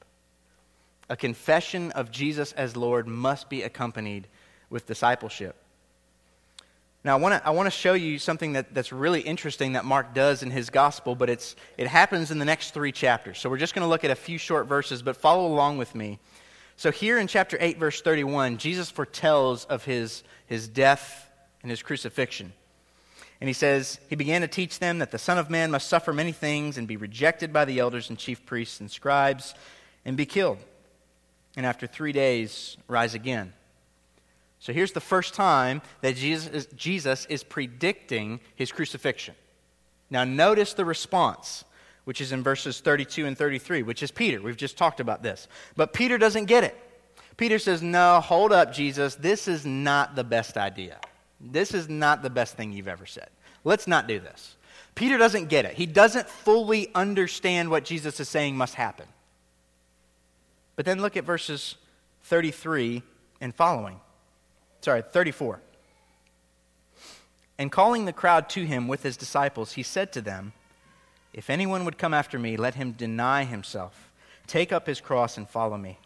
A 1.07 1.15
confession 1.15 1.91
of 1.91 2.09
Jesus 2.09 2.51
as 2.53 2.75
Lord 2.75 3.07
must 3.07 3.47
be 3.47 3.61
accompanied 3.61 4.25
with 4.71 4.87
discipleship. 4.87 5.55
Now, 7.03 7.13
I 7.13 7.19
want 7.19 7.39
to 7.39 7.47
I 7.47 7.51
wanna 7.51 7.69
show 7.69 7.93
you 7.93 8.17
something 8.17 8.53
that, 8.53 8.73
that's 8.73 8.91
really 8.91 9.21
interesting 9.21 9.73
that 9.73 9.85
Mark 9.85 10.15
does 10.15 10.41
in 10.41 10.49
his 10.49 10.71
gospel, 10.71 11.13
but 11.13 11.29
it's, 11.29 11.55
it 11.77 11.85
happens 11.85 12.31
in 12.31 12.39
the 12.39 12.45
next 12.45 12.71
three 12.71 12.91
chapters. 12.91 13.37
So 13.37 13.51
we're 13.51 13.57
just 13.57 13.75
going 13.75 13.85
to 13.85 13.87
look 13.87 14.03
at 14.03 14.09
a 14.09 14.15
few 14.15 14.39
short 14.39 14.65
verses, 14.65 15.03
but 15.03 15.15
follow 15.15 15.45
along 15.45 15.77
with 15.77 15.93
me. 15.93 16.17
So, 16.75 16.89
here 16.89 17.19
in 17.19 17.27
chapter 17.27 17.55
8, 17.59 17.77
verse 17.77 18.01
31, 18.01 18.57
Jesus 18.57 18.89
foretells 18.89 19.65
of 19.65 19.85
his, 19.85 20.23
his 20.47 20.67
death 20.67 21.29
and 21.61 21.69
his 21.69 21.83
crucifixion. 21.83 22.51
And 23.41 23.47
he 23.47 23.53
says, 23.53 23.99
He 24.09 24.15
began 24.15 24.41
to 24.41 24.47
teach 24.47 24.79
them 24.79 24.99
that 24.99 25.11
the 25.11 25.17
Son 25.17 25.37
of 25.37 25.49
Man 25.49 25.71
must 25.71 25.87
suffer 25.87 26.11
many 26.11 26.31
things 26.31 26.77
and 26.77 26.87
be 26.87 26.97
rejected 26.97 27.53
by 27.53 27.65
the 27.65 27.79
elders 27.79 28.09
and 28.09 28.17
chief 28.17 28.45
priests 28.45 28.79
and 28.79 28.91
scribes 28.91 29.53
and 30.05 30.17
be 30.17 30.25
killed, 30.25 30.57
and 31.55 31.65
after 31.65 31.87
three 31.87 32.11
days 32.11 32.77
rise 32.87 33.13
again. 33.13 33.53
So 34.59 34.73
here's 34.73 34.91
the 34.91 34.99
first 34.99 35.33
time 35.33 35.81
that 36.01 36.15
Jesus 36.15 36.49
is, 36.49 36.65
Jesus 36.75 37.25
is 37.27 37.43
predicting 37.43 38.41
his 38.55 38.71
crucifixion. 38.71 39.35
Now, 40.09 40.25
notice 40.25 40.73
the 40.73 40.85
response, 40.85 41.63
which 42.03 42.19
is 42.19 42.31
in 42.31 42.43
verses 42.43 42.81
32 42.81 43.25
and 43.25 43.37
33, 43.37 43.83
which 43.83 44.03
is 44.03 44.11
Peter. 44.11 44.41
We've 44.41 44.57
just 44.57 44.77
talked 44.77 44.99
about 44.99 45.23
this. 45.23 45.47
But 45.77 45.93
Peter 45.93 46.17
doesn't 46.17 46.45
get 46.45 46.65
it. 46.65 46.77
Peter 47.37 47.57
says, 47.57 47.81
No, 47.81 48.19
hold 48.19 48.51
up, 48.51 48.73
Jesus. 48.73 49.15
This 49.15 49.47
is 49.47 49.65
not 49.65 50.15
the 50.15 50.25
best 50.25 50.57
idea. 50.57 50.97
This 51.39 51.73
is 51.73 51.87
not 51.87 52.21
the 52.21 52.29
best 52.29 52.55
thing 52.55 52.71
you've 52.73 52.87
ever 52.87 53.05
said. 53.05 53.29
Let's 53.63 53.87
not 53.87 54.07
do 54.07 54.19
this. 54.19 54.55
Peter 54.95 55.17
doesn't 55.17 55.47
get 55.47 55.65
it. 55.65 55.75
He 55.75 55.85
doesn't 55.85 56.27
fully 56.27 56.89
understand 56.93 57.69
what 57.69 57.85
Jesus 57.85 58.19
is 58.19 58.27
saying 58.27 58.57
must 58.57 58.75
happen. 58.75 59.05
But 60.75 60.85
then 60.85 61.01
look 61.01 61.17
at 61.17 61.23
verses 61.23 61.75
33 62.23 63.03
and 63.41 63.53
following 63.53 63.99
sorry, 64.81 65.01
34. 65.01 65.61
And 67.57 67.71
calling 67.71 68.05
the 68.05 68.13
crowd 68.13 68.49
to 68.51 68.65
him 68.65 68.87
with 68.87 69.03
his 69.03 69.17
disciples, 69.17 69.73
he 69.73 69.83
said 69.83 70.13
to 70.13 70.21
them, 70.21 70.53
If 71.33 71.49
anyone 71.49 71.83
would 71.83 71.97
come 71.97 72.13
after 72.13 72.39
me, 72.39 72.55
let 72.55 72.75
him 72.75 72.93
deny 72.93 73.43
himself, 73.43 74.09
take 74.47 74.71
up 74.71 74.87
his 74.87 75.01
cross, 75.01 75.37
and 75.37 75.47
follow 75.49 75.77
me. 75.77 75.99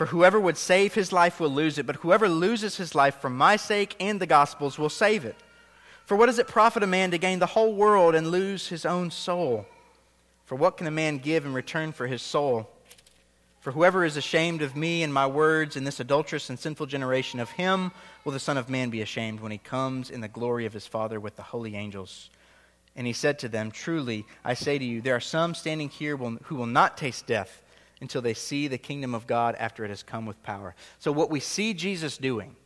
For 0.00 0.06
whoever 0.06 0.40
would 0.40 0.56
save 0.56 0.94
his 0.94 1.12
life 1.12 1.40
will 1.40 1.50
lose 1.50 1.76
it, 1.76 1.84
but 1.84 1.96
whoever 1.96 2.26
loses 2.26 2.78
his 2.78 2.94
life 2.94 3.20
for 3.20 3.28
my 3.28 3.56
sake 3.56 3.94
and 4.00 4.18
the 4.18 4.26
gospel's 4.26 4.78
will 4.78 4.88
save 4.88 5.26
it. 5.26 5.36
For 6.06 6.16
what 6.16 6.24
does 6.24 6.38
it 6.38 6.48
profit 6.48 6.82
a 6.82 6.86
man 6.86 7.10
to 7.10 7.18
gain 7.18 7.38
the 7.38 7.44
whole 7.44 7.74
world 7.74 8.14
and 8.14 8.30
lose 8.30 8.68
his 8.68 8.86
own 8.86 9.10
soul? 9.10 9.66
For 10.46 10.56
what 10.56 10.78
can 10.78 10.86
a 10.86 10.90
man 10.90 11.18
give 11.18 11.44
in 11.44 11.52
return 11.52 11.92
for 11.92 12.06
his 12.06 12.22
soul? 12.22 12.70
For 13.60 13.72
whoever 13.72 14.02
is 14.02 14.16
ashamed 14.16 14.62
of 14.62 14.74
me 14.74 15.02
and 15.02 15.12
my 15.12 15.26
words 15.26 15.76
in 15.76 15.84
this 15.84 16.00
adulterous 16.00 16.48
and 16.48 16.58
sinful 16.58 16.86
generation, 16.86 17.38
of 17.38 17.50
him 17.50 17.92
will 18.24 18.32
the 18.32 18.40
Son 18.40 18.56
of 18.56 18.70
Man 18.70 18.88
be 18.88 19.02
ashamed 19.02 19.40
when 19.40 19.52
he 19.52 19.58
comes 19.58 20.08
in 20.08 20.22
the 20.22 20.28
glory 20.28 20.64
of 20.64 20.72
his 20.72 20.86
Father 20.86 21.20
with 21.20 21.36
the 21.36 21.42
holy 21.42 21.76
angels. 21.76 22.30
And 22.96 23.06
he 23.06 23.12
said 23.12 23.38
to 23.40 23.50
them, 23.50 23.70
Truly, 23.70 24.24
I 24.46 24.54
say 24.54 24.78
to 24.78 24.84
you, 24.84 25.02
there 25.02 25.16
are 25.16 25.20
some 25.20 25.54
standing 25.54 25.90
here 25.90 26.16
who 26.16 26.54
will 26.54 26.64
not 26.64 26.96
taste 26.96 27.26
death 27.26 27.62
until 28.00 28.22
they 28.22 28.34
see 28.34 28.68
the 28.68 28.78
kingdom 28.78 29.14
of 29.14 29.26
God 29.26 29.54
after 29.58 29.84
it 29.84 29.88
has 29.88 30.02
come 30.02 30.26
with 30.26 30.42
power. 30.42 30.74
So, 30.98 31.12
what 31.12 31.30
we 31.30 31.40
see 31.40 31.74
Jesus 31.74 32.16
doing 32.16 32.56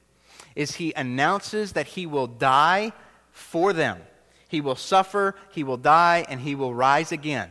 is 0.55 0.77
he 0.77 0.93
announces 0.95 1.73
that 1.73 1.89
he 1.89 2.07
will 2.07 2.27
die 2.27 2.93
for 3.31 3.73
them. 3.73 3.99
He 4.49 4.61
will 4.61 4.77
suffer, 4.77 5.35
he 5.51 5.65
will 5.65 5.77
die, 5.77 6.25
and 6.29 6.41
he 6.41 6.55
will 6.55 6.73
rise 6.73 7.11
again. 7.11 7.51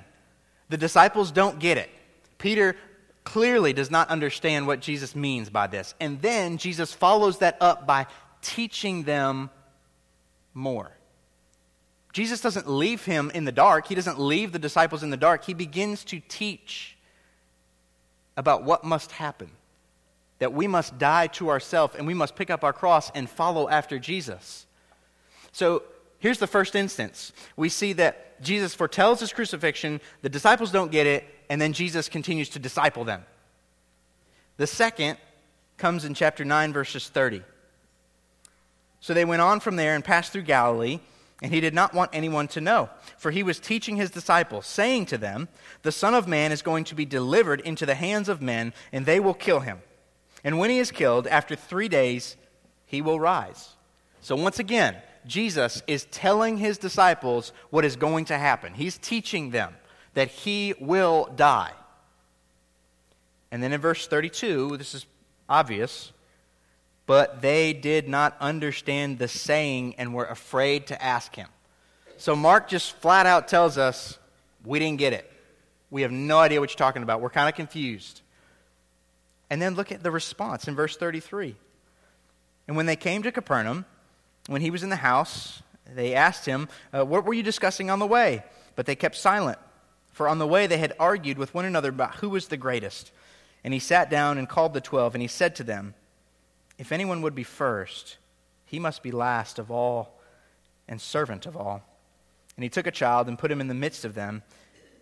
The 0.70 0.78
disciples 0.78 1.32
don't 1.32 1.60
get 1.60 1.78
it. 1.78 1.90
Peter 2.38 2.76
clearly 3.24 3.74
does 3.74 3.92
not 3.92 4.10
understand 4.10 4.68
what 4.68 4.80
Jesus 4.80 5.16
means 5.16 5.50
by 5.50 5.68
this. 5.68 5.96
And 6.00 6.22
then 6.22 6.58
Jesus 6.58 6.94
follows 6.94 7.40
that 7.40 7.58
up 7.60 7.86
by 7.86 8.08
teaching 8.42 9.04
them 9.04 9.50
more. 10.54 10.92
Jesus 12.14 12.42
doesn't 12.42 12.70
leave 12.70 13.06
him 13.06 13.32
in 13.34 13.46
the 13.46 13.52
dark. 13.52 13.88
He 13.88 13.96
doesn't 13.96 14.20
leave 14.20 14.52
the 14.52 14.60
disciples 14.60 15.04
in 15.04 15.10
the 15.10 15.18
dark. 15.18 15.44
He 15.46 15.54
begins 15.54 16.04
to 16.06 16.22
teach 16.28 16.96
about 18.38 18.64
what 18.64 18.84
must 18.84 19.12
happen. 19.12 19.50
That 20.40 20.54
we 20.54 20.68
must 20.68 20.98
die 20.98 21.28
to 21.28 21.50
ourselves 21.50 21.96
and 21.96 22.08
we 22.08 22.14
must 22.14 22.36
pick 22.36 22.50
up 22.50 22.64
our 22.64 22.74
cross 22.74 23.12
and 23.12 23.30
follow 23.30 23.70
after 23.70 24.00
Jesus. 24.00 24.66
So 25.52 25.84
here's 26.20 26.40
the 26.40 26.48
first 26.48 26.76
instance. 26.76 27.32
We 27.56 27.70
see 27.70 27.94
that 27.94 28.42
Jesus 28.42 28.76
foretells 28.76 29.20
his 29.20 29.32
crucifixion, 29.32 30.02
the 30.22 30.30
disciples 30.30 30.72
don't 30.72 30.92
get 30.92 31.08
it, 31.08 31.24
and 31.50 31.62
then 31.62 31.74
Jesus 31.74 32.10
continues 32.10 32.50
to 32.50 32.60
disciple 32.60 33.04
them. 33.04 33.24
The 34.58 34.68
second 34.68 35.18
comes 35.78 36.06
in 36.06 36.14
chapter 36.14 36.44
9, 36.46 36.74
verses 36.74 37.08
30. 37.10 37.42
So 39.00 39.14
they 39.14 39.26
went 39.26 39.42
on 39.42 39.60
from 39.60 39.76
there 39.76 39.96
and 39.96 40.04
passed 40.04 40.32
through 40.32 40.44
Galilee, 40.44 41.00
and 41.42 41.54
he 41.54 41.60
did 41.60 41.74
not 41.74 41.94
want 41.94 42.12
anyone 42.14 42.48
to 42.50 42.62
know, 42.62 42.90
for 43.18 43.32
he 43.32 43.44
was 43.44 43.60
teaching 43.60 43.98
his 43.98 44.12
disciples, 44.12 44.66
saying 44.66 45.08
to 45.08 45.18
them, 45.18 45.50
The 45.82 45.92
Son 45.92 46.14
of 46.14 46.28
Man 46.28 46.52
is 46.52 46.62
going 46.62 46.86
to 46.86 46.96
be 46.96 47.06
delivered 47.06 47.60
into 47.62 47.86
the 47.86 47.96
hands 47.96 48.30
of 48.30 48.42
men, 48.42 48.74
and 48.92 49.06
they 49.06 49.20
will 49.20 49.34
kill 49.34 49.60
him. 49.60 49.82
And 50.44 50.58
when 50.58 50.70
he 50.70 50.80
is 50.80 50.92
killed, 50.92 51.28
after 51.28 51.56
three 51.56 51.90
days, 51.90 52.38
he 52.86 53.02
will 53.02 53.20
rise. 53.20 53.72
So 54.22 54.36
once 54.38 54.60
again, 54.60 54.96
Jesus 55.26 55.84
is 55.86 56.06
telling 56.06 56.58
his 56.58 56.78
disciples 56.78 57.52
what 57.70 57.84
is 57.84 57.98
going 57.98 58.26
to 58.26 58.38
happen. 58.38 58.74
He's 58.74 58.98
teaching 58.98 59.52
them 59.52 59.76
that 60.14 60.30
he 60.30 60.74
will 60.80 61.30
die. 61.36 61.72
And 63.52 63.62
then 63.62 63.74
in 63.74 63.82
verse 63.82 64.08
32, 64.08 64.78
this 64.78 64.96
is 64.96 65.06
obvious, 65.50 66.13
but 67.06 67.42
they 67.42 67.74
did 67.74 68.08
not 68.08 68.36
understand 68.40 69.20
the 69.20 69.28
saying 69.28 69.96
and 69.98 70.14
were 70.14 70.26
afraid 70.26 70.88
to 70.88 71.04
ask 71.04 71.36
him. 71.36 71.50
So 72.18 72.36
Mark 72.36 72.70
just 72.70 72.94
flat 72.98 73.26
out 73.26 73.48
tells 73.48 73.78
us 73.78 74.18
we 74.64 74.80
didn't 74.80 75.00
get 75.00 75.14
it. 75.14 75.30
We 75.92 76.04
have 76.04 76.12
no 76.12 76.40
idea 76.40 76.60
what 76.60 76.72
you're 76.72 76.78
talking 76.78 77.04
about. 77.04 77.22
We're 77.22 77.30
kind 77.30 77.50
of 77.50 77.56
confused. 77.56 78.22
And 79.50 79.62
then 79.62 79.76
look 79.76 79.92
at 79.92 80.02
the 80.02 80.12
response 80.12 80.68
in 80.68 80.76
verse 80.76 80.98
33. 80.98 81.56
And 82.68 82.78
when 82.78 82.86
they 82.86 82.96
came 82.96 83.24
to 83.24 83.32
Capernaum, 83.32 83.86
when 84.48 84.62
he 84.62 84.72
was 84.72 84.84
in 84.84 84.90
the 84.90 84.96
house, 84.96 85.62
they 85.94 86.16
asked 86.16 86.46
him, 86.46 86.70
uh, 86.94 87.06
What 87.06 87.26
were 87.26 87.34
you 87.34 87.44
discussing 87.44 87.90
on 87.90 88.00
the 88.00 88.08
way? 88.08 88.44
But 88.76 88.86
they 88.86 88.96
kept 88.96 89.16
silent, 89.16 89.60
for 90.12 90.28
on 90.28 90.40
the 90.40 90.48
way 90.48 90.66
they 90.66 90.78
had 90.78 90.94
argued 91.00 91.38
with 91.38 91.54
one 91.54 91.66
another 91.66 91.90
about 91.90 92.16
who 92.16 92.30
was 92.30 92.48
the 92.48 92.58
greatest. 92.58 93.12
And 93.64 93.74
he 93.74 93.80
sat 93.80 94.10
down 94.10 94.38
and 94.38 94.50
called 94.50 94.74
the 94.74 94.82
twelve, 94.82 95.14
and 95.14 95.22
he 95.22 95.28
said 95.28 95.56
to 95.58 95.64
them, 95.64 95.94
If 96.78 96.92
anyone 96.92 97.22
would 97.22 97.36
be 97.36 97.44
first, 97.44 98.18
he 98.66 98.80
must 98.80 99.04
be 99.04 99.12
last 99.12 99.60
of 99.60 99.70
all 99.70 100.20
and 100.88 101.00
servant 101.00 101.46
of 101.46 101.56
all. 101.56 101.84
And 102.56 102.64
he 102.64 102.70
took 102.70 102.88
a 102.88 102.92
child 102.92 103.28
and 103.28 103.40
put 103.40 103.52
him 103.52 103.62
in 103.62 103.68
the 103.68 103.74
midst 103.74 104.06
of 104.06 104.16
them. 104.16 104.44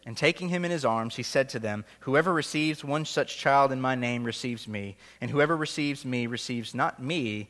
And 0.06 0.18
taking 0.18 0.50
him 0.50 0.66
in 0.66 0.72
his 0.72 0.86
arms, 0.86 1.16
he 1.16 1.24
said 1.24 1.50
to 1.50 1.60
them, 1.60 1.86
Whoever 2.02 2.34
receives 2.34 2.84
one 2.84 3.06
such 3.06 3.38
child 3.38 3.72
in 3.72 3.80
my 3.80 3.94
name 3.94 4.24
receives 4.24 4.68
me, 4.68 4.98
and 5.20 5.30
whoever 5.30 5.56
receives 5.56 6.04
me 6.04 6.26
receives 6.26 6.74
not 6.74 7.02
me, 7.02 7.50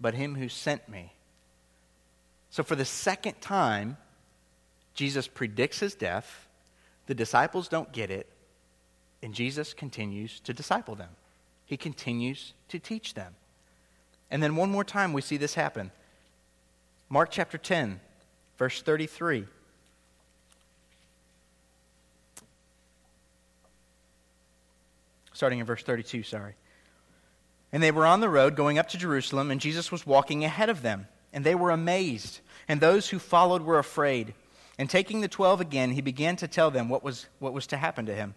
but 0.00 0.14
him 0.14 0.34
who 0.34 0.48
sent 0.48 0.88
me. 0.88 1.12
So, 2.48 2.62
for 2.62 2.74
the 2.74 2.86
second 2.86 3.40
time, 3.42 3.98
Jesus 4.94 5.28
predicts 5.28 5.80
his 5.80 5.94
death. 5.94 6.48
The 7.06 7.14
disciples 7.14 7.68
don't 7.68 7.92
get 7.92 8.10
it, 8.10 8.30
and 9.22 9.34
Jesus 9.34 9.74
continues 9.74 10.40
to 10.40 10.54
disciple 10.54 10.94
them. 10.94 11.10
He 11.66 11.76
continues 11.76 12.54
to 12.68 12.78
teach 12.78 13.12
them. 13.12 13.34
And 14.34 14.42
then 14.42 14.56
one 14.56 14.72
more 14.72 14.82
time, 14.82 15.12
we 15.12 15.22
see 15.22 15.36
this 15.36 15.54
happen. 15.54 15.92
Mark 17.08 17.30
chapter 17.30 17.56
10, 17.56 18.00
verse 18.58 18.82
33. 18.82 19.44
Starting 25.32 25.60
in 25.60 25.64
verse 25.64 25.84
32, 25.84 26.24
sorry. 26.24 26.54
And 27.72 27.80
they 27.80 27.92
were 27.92 28.04
on 28.04 28.18
the 28.18 28.28
road 28.28 28.56
going 28.56 28.76
up 28.76 28.88
to 28.88 28.98
Jerusalem, 28.98 29.52
and 29.52 29.60
Jesus 29.60 29.92
was 29.92 30.04
walking 30.04 30.44
ahead 30.44 30.68
of 30.68 30.82
them. 30.82 31.06
And 31.32 31.46
they 31.46 31.54
were 31.54 31.70
amazed, 31.70 32.40
and 32.66 32.80
those 32.80 33.10
who 33.10 33.20
followed 33.20 33.62
were 33.62 33.78
afraid. 33.78 34.34
And 34.80 34.90
taking 34.90 35.20
the 35.20 35.28
twelve 35.28 35.60
again, 35.60 35.92
he 35.92 36.00
began 36.00 36.34
to 36.38 36.48
tell 36.48 36.72
them 36.72 36.88
what 36.88 37.04
was, 37.04 37.26
what 37.38 37.52
was 37.52 37.68
to 37.68 37.76
happen 37.76 38.06
to 38.06 38.14
him, 38.16 38.34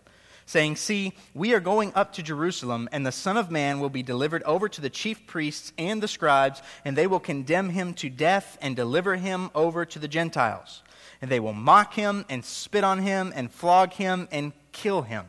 saying, 0.48 0.78
See, 0.78 1.14
we 1.36 1.54
are 1.54 1.60
going 1.60 1.92
up 1.94 2.14
to 2.14 2.24
Jerusalem, 2.24 2.90
and 2.92 3.06
the 3.06 3.12
Son 3.12 3.38
of 3.38 3.52
Man 3.52 3.80
will 3.80 3.90
be 3.90 4.02
delivered 4.02 4.42
over 4.44 4.68
to 4.68 4.82
the 4.82 4.90
chief 4.90 5.28
priests 5.28 5.72
and 5.78 6.02
the 6.02 6.08
scribes, 6.08 6.64
and 6.84 6.96
they 6.98 7.06
will 7.06 7.20
condemn 7.20 7.70
him 7.70 7.94
to 7.96 8.10
death 8.10 8.58
and 8.62 8.76
deliver 8.76 9.18
him 9.18 9.52
over 9.54 9.86
to 9.86 10.00
the 10.00 10.08
Gentiles. 10.08 10.82
And 11.22 11.30
they 11.30 11.40
will 11.40 11.54
mock 11.54 11.94
him, 11.94 12.26
and 12.30 12.44
spit 12.44 12.84
on 12.84 13.00
him, 13.00 13.32
and 13.36 13.52
flog 13.52 13.94
him, 13.94 14.28
and 14.32 14.54
kill 14.72 15.04
him. 15.04 15.26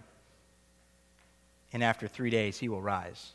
And 1.72 1.82
after 1.82 2.08
three 2.08 2.30
days, 2.30 2.58
he 2.58 2.68
will 2.68 2.80
rise. 2.80 3.32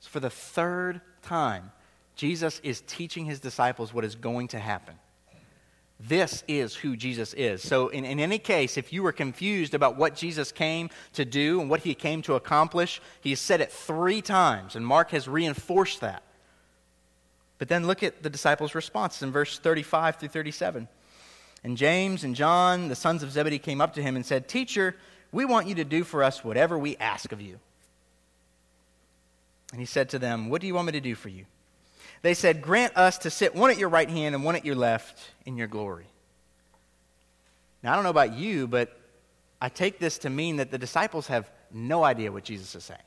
So, 0.00 0.10
for 0.10 0.20
the 0.20 0.30
third 0.30 1.00
time, 1.22 1.70
Jesus 2.16 2.60
is 2.64 2.82
teaching 2.86 3.24
his 3.24 3.40
disciples 3.40 3.94
what 3.94 4.04
is 4.04 4.16
going 4.16 4.48
to 4.48 4.58
happen. 4.58 4.96
This 5.98 6.44
is 6.46 6.74
who 6.74 6.94
Jesus 6.94 7.32
is. 7.34 7.62
So, 7.62 7.88
in, 7.88 8.04
in 8.04 8.20
any 8.20 8.38
case, 8.38 8.76
if 8.76 8.92
you 8.92 9.02
were 9.02 9.12
confused 9.12 9.72
about 9.72 9.96
what 9.96 10.14
Jesus 10.14 10.52
came 10.52 10.90
to 11.14 11.24
do 11.24 11.60
and 11.60 11.70
what 11.70 11.80
he 11.80 11.94
came 11.94 12.20
to 12.22 12.34
accomplish, 12.34 13.00
he 13.20 13.34
said 13.34 13.62
it 13.62 13.72
three 13.72 14.20
times, 14.20 14.76
and 14.76 14.86
Mark 14.86 15.10
has 15.10 15.26
reinforced 15.26 16.02
that. 16.02 16.22
But 17.58 17.68
then 17.68 17.86
look 17.86 18.02
at 18.02 18.22
the 18.22 18.28
disciples' 18.28 18.74
response 18.74 19.22
in 19.22 19.32
verse 19.32 19.58
35 19.58 20.16
through 20.16 20.28
37. 20.28 20.88
And 21.64 21.76
James 21.78 22.22
and 22.22 22.36
John, 22.36 22.88
the 22.88 22.94
sons 22.94 23.22
of 23.22 23.32
Zebedee, 23.32 23.58
came 23.58 23.80
up 23.80 23.94
to 23.94 24.02
him 24.02 24.16
and 24.16 24.26
said, 24.26 24.48
Teacher, 24.48 24.94
we 25.32 25.46
want 25.46 25.66
you 25.66 25.74
to 25.76 25.84
do 25.84 26.04
for 26.04 26.22
us 26.22 26.44
whatever 26.44 26.78
we 26.78 26.96
ask 26.98 27.32
of 27.32 27.40
you. 27.40 27.58
And 29.72 29.80
he 29.80 29.86
said 29.86 30.10
to 30.10 30.18
them, 30.18 30.50
What 30.50 30.60
do 30.60 30.66
you 30.66 30.74
want 30.74 30.86
me 30.86 30.92
to 30.92 31.00
do 31.00 31.14
for 31.14 31.30
you? 31.30 31.46
They 32.26 32.34
said, 32.34 32.60
Grant 32.60 32.96
us 32.96 33.18
to 33.18 33.30
sit 33.30 33.54
one 33.54 33.70
at 33.70 33.78
your 33.78 33.88
right 33.88 34.10
hand 34.10 34.34
and 34.34 34.42
one 34.42 34.56
at 34.56 34.64
your 34.64 34.74
left 34.74 35.16
in 35.44 35.56
your 35.56 35.68
glory. 35.68 36.06
Now, 37.84 37.92
I 37.92 37.94
don't 37.94 38.02
know 38.02 38.10
about 38.10 38.34
you, 38.34 38.66
but 38.66 38.98
I 39.60 39.68
take 39.68 40.00
this 40.00 40.18
to 40.18 40.28
mean 40.28 40.56
that 40.56 40.72
the 40.72 40.76
disciples 40.76 41.28
have 41.28 41.48
no 41.72 42.02
idea 42.02 42.32
what 42.32 42.42
Jesus 42.42 42.74
is 42.74 42.82
saying. 42.82 42.98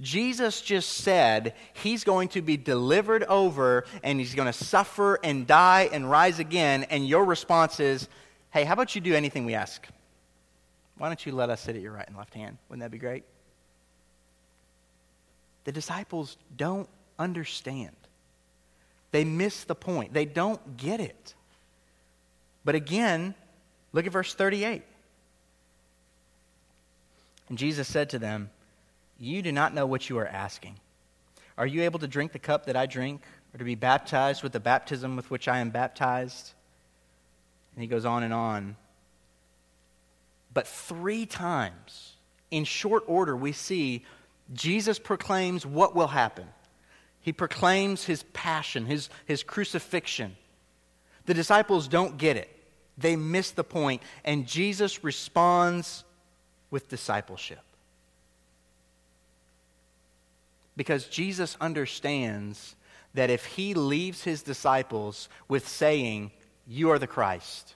Jesus 0.00 0.62
just 0.62 0.92
said 0.92 1.52
he's 1.74 2.04
going 2.04 2.28
to 2.28 2.40
be 2.40 2.56
delivered 2.56 3.22
over 3.24 3.84
and 4.02 4.18
he's 4.18 4.34
going 4.34 4.50
to 4.50 4.54
suffer 4.54 5.18
and 5.22 5.46
die 5.46 5.90
and 5.92 6.10
rise 6.10 6.38
again. 6.38 6.84
And 6.84 7.06
your 7.06 7.26
response 7.26 7.80
is, 7.80 8.08
hey, 8.48 8.64
how 8.64 8.72
about 8.72 8.94
you 8.94 9.02
do 9.02 9.14
anything 9.14 9.44
we 9.44 9.52
ask? 9.52 9.86
Why 10.96 11.08
don't 11.08 11.26
you 11.26 11.32
let 11.32 11.50
us 11.50 11.60
sit 11.60 11.76
at 11.76 11.82
your 11.82 11.92
right 11.92 12.08
and 12.08 12.16
left 12.16 12.32
hand? 12.32 12.56
Wouldn't 12.70 12.80
that 12.82 12.90
be 12.90 12.96
great? 12.96 13.24
The 15.64 15.72
disciples 15.72 16.38
don't 16.56 16.88
understand. 17.18 17.92
They 19.12 19.24
miss 19.24 19.64
the 19.64 19.74
point. 19.74 20.12
They 20.12 20.24
don't 20.24 20.76
get 20.76 20.98
it. 20.98 21.34
But 22.64 22.74
again, 22.74 23.34
look 23.92 24.06
at 24.06 24.12
verse 24.12 24.34
38. 24.34 24.82
And 27.48 27.58
Jesus 27.58 27.86
said 27.86 28.10
to 28.10 28.18
them, 28.18 28.50
You 29.18 29.42
do 29.42 29.52
not 29.52 29.74
know 29.74 29.86
what 29.86 30.08
you 30.08 30.18
are 30.18 30.26
asking. 30.26 30.76
Are 31.58 31.66
you 31.66 31.82
able 31.82 31.98
to 31.98 32.08
drink 32.08 32.32
the 32.32 32.38
cup 32.38 32.66
that 32.66 32.76
I 32.76 32.86
drink, 32.86 33.20
or 33.54 33.58
to 33.58 33.64
be 33.64 33.74
baptized 33.74 34.42
with 34.42 34.52
the 34.52 34.60
baptism 34.60 35.16
with 35.16 35.30
which 35.30 35.46
I 35.48 35.58
am 35.58 35.70
baptized? 35.70 36.52
And 37.74 37.82
he 37.82 37.88
goes 37.88 38.06
on 38.06 38.22
and 38.22 38.32
on. 38.32 38.76
But 40.54 40.66
three 40.66 41.26
times, 41.26 42.14
in 42.50 42.64
short 42.64 43.04
order, 43.06 43.36
we 43.36 43.52
see 43.52 44.04
Jesus 44.54 44.98
proclaims 44.98 45.66
what 45.66 45.94
will 45.94 46.08
happen. 46.08 46.46
He 47.22 47.32
proclaims 47.32 48.04
his 48.04 48.24
passion, 48.34 48.86
his, 48.86 49.08
his 49.24 49.42
crucifixion. 49.42 50.36
The 51.26 51.34
disciples 51.34 51.88
don't 51.88 52.18
get 52.18 52.36
it. 52.36 52.50
They 52.98 53.16
miss 53.16 53.52
the 53.52 53.64
point, 53.64 54.02
and 54.24 54.46
Jesus 54.46 55.02
responds 55.02 56.04
with 56.70 56.88
discipleship. 56.88 57.60
Because 60.76 61.06
Jesus 61.06 61.56
understands 61.60 62.74
that 63.14 63.30
if 63.30 63.44
he 63.44 63.74
leaves 63.74 64.24
his 64.24 64.42
disciples 64.42 65.28
with 65.48 65.68
saying, 65.68 66.32
You 66.66 66.90
are 66.90 66.98
the 66.98 67.06
Christ, 67.06 67.74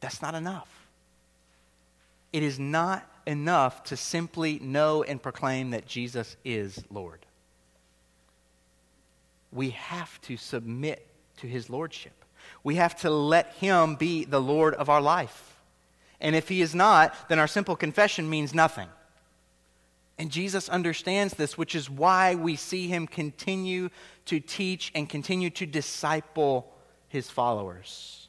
that's 0.00 0.22
not 0.22 0.34
enough. 0.34 0.68
It 2.32 2.42
is 2.42 2.58
not 2.58 3.08
enough 3.26 3.84
to 3.84 3.96
simply 3.96 4.58
know 4.60 5.02
and 5.02 5.22
proclaim 5.22 5.70
that 5.70 5.86
Jesus 5.86 6.36
is 6.44 6.82
Lord. 6.90 7.26
We 9.54 9.70
have 9.70 10.20
to 10.22 10.36
submit 10.36 11.06
to 11.38 11.46
his 11.46 11.70
lordship. 11.70 12.12
We 12.62 12.74
have 12.74 12.96
to 13.00 13.10
let 13.10 13.52
him 13.54 13.94
be 13.94 14.24
the 14.24 14.40
Lord 14.40 14.74
of 14.74 14.90
our 14.90 15.00
life. 15.00 15.56
And 16.20 16.34
if 16.34 16.48
he 16.48 16.60
is 16.60 16.74
not, 16.74 17.14
then 17.28 17.38
our 17.38 17.46
simple 17.46 17.76
confession 17.76 18.28
means 18.28 18.52
nothing. 18.52 18.88
And 20.18 20.30
Jesus 20.30 20.68
understands 20.68 21.34
this, 21.34 21.58
which 21.58 21.74
is 21.74 21.90
why 21.90 22.34
we 22.34 22.56
see 22.56 22.88
him 22.88 23.06
continue 23.06 23.90
to 24.26 24.40
teach 24.40 24.92
and 24.94 25.08
continue 25.08 25.50
to 25.50 25.66
disciple 25.66 26.72
his 27.08 27.28
followers. 27.28 28.28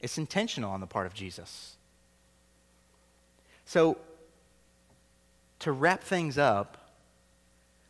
It's 0.00 0.18
intentional 0.18 0.70
on 0.70 0.80
the 0.80 0.86
part 0.86 1.06
of 1.06 1.14
Jesus. 1.14 1.76
So, 3.64 3.96
to 5.60 5.72
wrap 5.72 6.02
things 6.02 6.36
up, 6.38 6.76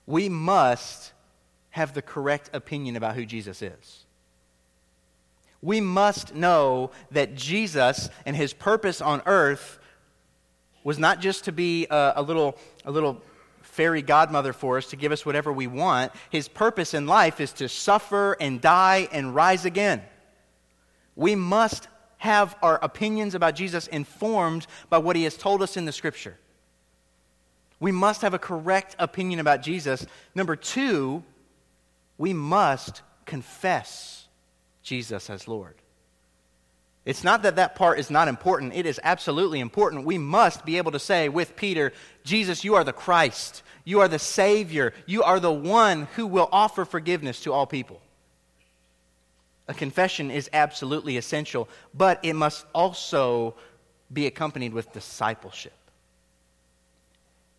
we 0.06 0.28
must 0.28 1.12
have 1.72 1.92
the 1.92 2.02
correct 2.02 2.50
opinion 2.52 2.96
about 2.96 3.16
who 3.16 3.26
Jesus 3.26 3.60
is. 3.60 4.04
We 5.60 5.80
must 5.80 6.34
know 6.34 6.90
that 7.10 7.34
Jesus 7.34 8.08
and 8.24 8.36
his 8.36 8.52
purpose 8.52 9.00
on 9.00 9.22
earth 9.26 9.78
was 10.84 10.98
not 10.98 11.20
just 11.20 11.44
to 11.44 11.52
be 11.52 11.86
a, 11.90 12.14
a, 12.16 12.22
little, 12.22 12.56
a 12.84 12.90
little 12.90 13.22
fairy 13.62 14.02
godmother 14.02 14.52
for 14.52 14.76
us 14.76 14.90
to 14.90 14.96
give 14.96 15.12
us 15.12 15.24
whatever 15.24 15.52
we 15.52 15.66
want. 15.66 16.12
His 16.30 16.48
purpose 16.48 16.94
in 16.94 17.06
life 17.06 17.40
is 17.40 17.52
to 17.54 17.68
suffer 17.68 18.36
and 18.40 18.60
die 18.60 19.08
and 19.12 19.34
rise 19.34 19.64
again. 19.64 20.02
We 21.14 21.36
must 21.36 21.88
have 22.18 22.56
our 22.62 22.78
opinions 22.82 23.34
about 23.34 23.54
Jesus 23.54 23.86
informed 23.86 24.66
by 24.90 24.98
what 24.98 25.16
he 25.16 25.24
has 25.24 25.36
told 25.36 25.62
us 25.62 25.76
in 25.76 25.84
the 25.84 25.92
scripture. 25.92 26.36
We 27.80 27.92
must 27.92 28.22
have 28.22 28.34
a 28.34 28.38
correct 28.38 28.94
opinion 28.98 29.40
about 29.40 29.62
Jesus. 29.62 30.06
Number 30.34 30.54
two, 30.54 31.24
we 32.18 32.32
must 32.32 33.02
confess 33.26 34.26
Jesus 34.82 35.30
as 35.30 35.48
Lord. 35.48 35.74
It's 37.04 37.24
not 37.24 37.42
that 37.42 37.56
that 37.56 37.74
part 37.74 37.98
is 37.98 38.10
not 38.10 38.28
important. 38.28 38.74
It 38.74 38.86
is 38.86 39.00
absolutely 39.02 39.58
important. 39.58 40.06
We 40.06 40.18
must 40.18 40.64
be 40.64 40.78
able 40.78 40.92
to 40.92 41.00
say 41.00 41.28
with 41.28 41.56
Peter, 41.56 41.92
Jesus, 42.22 42.62
you 42.62 42.76
are 42.76 42.84
the 42.84 42.92
Christ. 42.92 43.62
You 43.84 44.00
are 44.00 44.08
the 44.08 44.20
Savior. 44.20 44.94
You 45.06 45.24
are 45.24 45.40
the 45.40 45.52
one 45.52 46.06
who 46.14 46.26
will 46.26 46.48
offer 46.52 46.84
forgiveness 46.84 47.40
to 47.40 47.52
all 47.52 47.66
people. 47.66 48.00
A 49.66 49.74
confession 49.74 50.30
is 50.30 50.48
absolutely 50.52 51.16
essential, 51.16 51.68
but 51.92 52.20
it 52.22 52.34
must 52.34 52.66
also 52.72 53.54
be 54.12 54.26
accompanied 54.26 54.72
with 54.72 54.92
discipleship. 54.92 55.72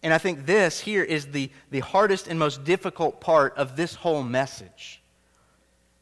And 0.04 0.14
I 0.14 0.18
think 0.18 0.46
this 0.46 0.82
here 0.82 1.04
is 1.04 1.28
the, 1.28 1.50
the 1.72 1.80
hardest 1.80 2.28
and 2.28 2.38
most 2.38 2.66
difficult 2.66 3.22
part 3.22 3.56
of 3.58 3.78
this 3.78 3.96
whole 3.96 4.22
message. 4.22 5.02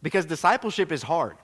Because 0.01 0.25
discipleship 0.25 0.91
is 0.91 1.03
hard. 1.03 1.37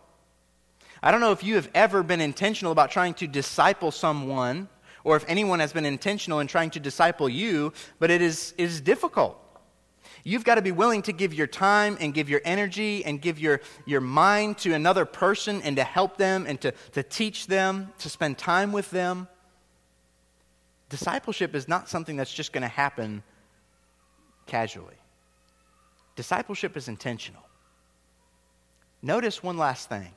I 1.04 1.12
don't 1.12 1.22
know 1.22 1.32
if 1.32 1.44
you 1.44 1.56
have 1.56 1.70
ever 1.76 2.02
been 2.02 2.20
intentional 2.20 2.72
about 2.72 2.90
trying 2.90 3.14
to 3.16 3.28
disciple 3.28 3.92
someone, 3.92 4.68
or 5.04 5.16
if 5.16 5.24
anyone 5.28 5.60
has 5.60 5.72
been 5.72 5.86
intentional 5.86 6.40
in 6.40 6.48
trying 6.48 6.72
to 6.72 6.80
disciple 6.80 7.30
you, 7.30 7.72
but 8.00 8.10
it 8.10 8.24
is, 8.24 8.56
it 8.58 8.64
is 8.64 8.82
difficult. 8.82 9.40
You've 10.24 10.44
got 10.44 10.56
to 10.56 10.64
be 10.64 10.72
willing 10.72 11.04
to 11.04 11.14
give 11.14 11.36
your 11.36 11.48
time 11.48 11.96
and 12.00 12.14
give 12.14 12.28
your 12.28 12.42
energy 12.44 13.06
and 13.06 13.22
give 13.22 13.40
your, 13.40 13.62
your 13.86 14.02
mind 14.02 14.58
to 14.60 14.74
another 14.74 15.06
person 15.06 15.62
and 15.62 15.76
to 15.78 15.84
help 15.84 16.18
them 16.18 16.46
and 16.48 16.60
to, 16.62 16.74
to 16.94 17.04
teach 17.04 17.46
them, 17.46 17.94
to 18.00 18.10
spend 18.10 18.40
time 18.40 18.72
with 18.72 18.90
them. 18.90 19.28
Discipleship 20.90 21.54
is 21.54 21.68
not 21.68 21.90
something 21.90 22.16
that's 22.16 22.34
just 22.34 22.54
going 22.54 22.62
to 22.62 22.68
happen 22.68 23.24
casually. 24.46 24.96
Discipleship 26.16 26.78
is 26.78 26.88
intentional. 26.88 27.44
Notice 29.02 29.44
one 29.44 29.58
last 29.58 29.90
thing. 29.90 30.12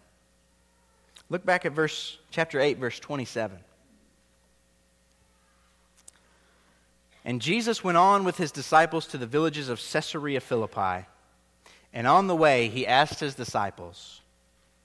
Look 1.28 1.44
back 1.44 1.64
at 1.66 1.72
verse 1.72 2.18
chapter 2.30 2.60
8 2.60 2.78
verse 2.78 2.98
27. 2.98 3.58
And 7.24 7.42
Jesus 7.42 7.84
went 7.84 7.98
on 7.98 8.24
with 8.24 8.38
his 8.38 8.50
disciples 8.50 9.06
to 9.08 9.18
the 9.18 9.26
villages 9.26 9.68
of 9.68 9.78
Caesarea 9.78 10.40
Philippi. 10.40 11.06
And 11.92 12.06
on 12.06 12.28
the 12.28 12.36
way, 12.36 12.68
he 12.68 12.86
asked 12.86 13.20
his 13.20 13.34
disciples, 13.34 14.20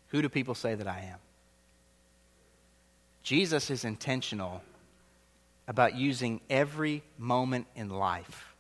Who 0.10 0.22
do 0.22 0.28
people 0.28 0.56
say 0.56 0.76
that 0.76 0.88
I 0.88 1.00
am? 1.12 1.20
Jesus 3.24 3.70
is 3.70 3.86
intentional 3.86 4.62
about 5.68 5.96
using 5.96 6.42
every 6.50 7.04
moment 7.18 7.68
in 7.76 7.90
life 7.90 8.56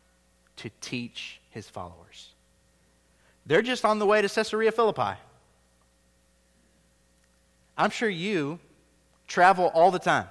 to 0.57 0.69
teach 0.81 1.39
his 1.49 1.69
followers. 1.69 2.29
They're 3.45 3.61
just 3.61 3.85
on 3.85 3.99
the 3.99 4.05
way 4.05 4.21
to 4.21 4.29
Caesarea 4.29 4.71
Philippi. 4.71 5.19
I'm 7.77 7.89
sure 7.89 8.09
you 8.09 8.59
travel 9.27 9.71
all 9.73 9.91
the 9.91 9.99
time. 9.99 10.27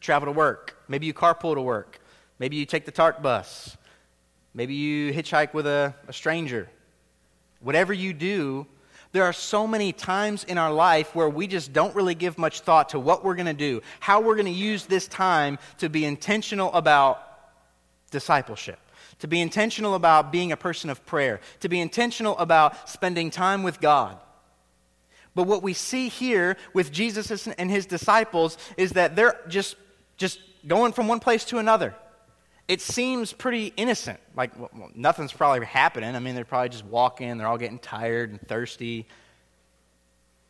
Travel 0.00 0.26
to 0.26 0.32
work. 0.32 0.76
Maybe 0.88 1.06
you 1.06 1.14
carpool 1.14 1.54
to 1.54 1.60
work. 1.60 2.00
Maybe 2.38 2.56
you 2.56 2.66
take 2.66 2.84
the 2.84 2.90
TARC 2.90 3.22
bus. 3.22 3.76
Maybe 4.54 4.74
you 4.74 5.12
hitchhike 5.12 5.54
with 5.54 5.66
a, 5.66 5.94
a 6.08 6.12
stranger. 6.12 6.68
Whatever 7.60 7.92
you 7.92 8.12
do, 8.12 8.66
there 9.14 9.22
are 9.22 9.32
so 9.32 9.64
many 9.64 9.92
times 9.92 10.42
in 10.42 10.58
our 10.58 10.72
life 10.72 11.14
where 11.14 11.28
we 11.28 11.46
just 11.46 11.72
don't 11.72 11.94
really 11.94 12.16
give 12.16 12.36
much 12.36 12.62
thought 12.62 12.88
to 12.88 12.98
what 12.98 13.24
we're 13.24 13.36
going 13.36 13.46
to 13.46 13.52
do, 13.52 13.80
how 14.00 14.20
we're 14.20 14.34
going 14.34 14.44
to 14.46 14.50
use 14.50 14.86
this 14.86 15.06
time 15.06 15.56
to 15.78 15.88
be 15.88 16.04
intentional 16.04 16.72
about 16.72 17.22
discipleship, 18.10 18.80
to 19.20 19.28
be 19.28 19.40
intentional 19.40 19.94
about 19.94 20.32
being 20.32 20.50
a 20.50 20.56
person 20.56 20.90
of 20.90 21.06
prayer, 21.06 21.38
to 21.60 21.68
be 21.68 21.80
intentional 21.80 22.36
about 22.38 22.88
spending 22.88 23.30
time 23.30 23.62
with 23.62 23.80
God. 23.80 24.18
But 25.36 25.44
what 25.44 25.62
we 25.62 25.74
see 25.74 26.08
here 26.08 26.56
with 26.72 26.90
Jesus 26.90 27.46
and 27.46 27.70
his 27.70 27.86
disciples 27.86 28.58
is 28.76 28.94
that 28.94 29.14
they're 29.14 29.38
just, 29.46 29.76
just 30.16 30.40
going 30.66 30.92
from 30.92 31.06
one 31.06 31.20
place 31.20 31.44
to 31.46 31.58
another 31.58 31.94
it 32.66 32.80
seems 32.80 33.32
pretty 33.32 33.72
innocent. 33.76 34.20
Like, 34.36 34.58
well, 34.58 34.90
nothing's 34.94 35.32
probably 35.32 35.64
happening. 35.66 36.16
I 36.16 36.18
mean, 36.18 36.34
they're 36.34 36.44
probably 36.44 36.70
just 36.70 36.84
walking, 36.84 37.36
they're 37.36 37.46
all 37.46 37.58
getting 37.58 37.78
tired 37.78 38.30
and 38.30 38.40
thirsty. 38.40 39.06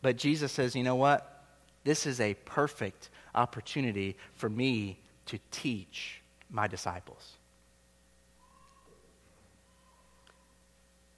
But 0.03 0.17
Jesus 0.17 0.53
says, 0.53 0.77
you 0.77 0.83
know 0.83 0.97
what? 0.97 1.45
This 1.83 2.07
is 2.07 2.21
a 2.21 2.35
perfect 2.35 3.11
opportunity 3.35 4.17
for 4.35 4.49
me 4.49 4.99
to 5.27 5.39
teach 5.51 6.21
my 6.51 6.67
disciples. 6.67 7.33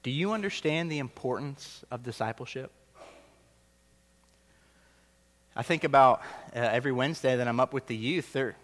Do 0.02 0.10
you 0.10 0.32
understand 0.32 0.90
the 0.90 0.98
importance 0.98 1.84
of 1.90 2.04
discipleship? 2.04 2.70
I 5.56 5.62
think 5.62 5.84
about 5.84 6.20
uh, 6.54 6.60
every 6.60 6.92
Wednesday 6.92 7.36
that 7.36 7.48
I'm 7.48 7.58
up 7.58 7.72
with 7.72 7.86
the 7.86 7.96
youth, 7.96 8.32
they're, 8.32 8.54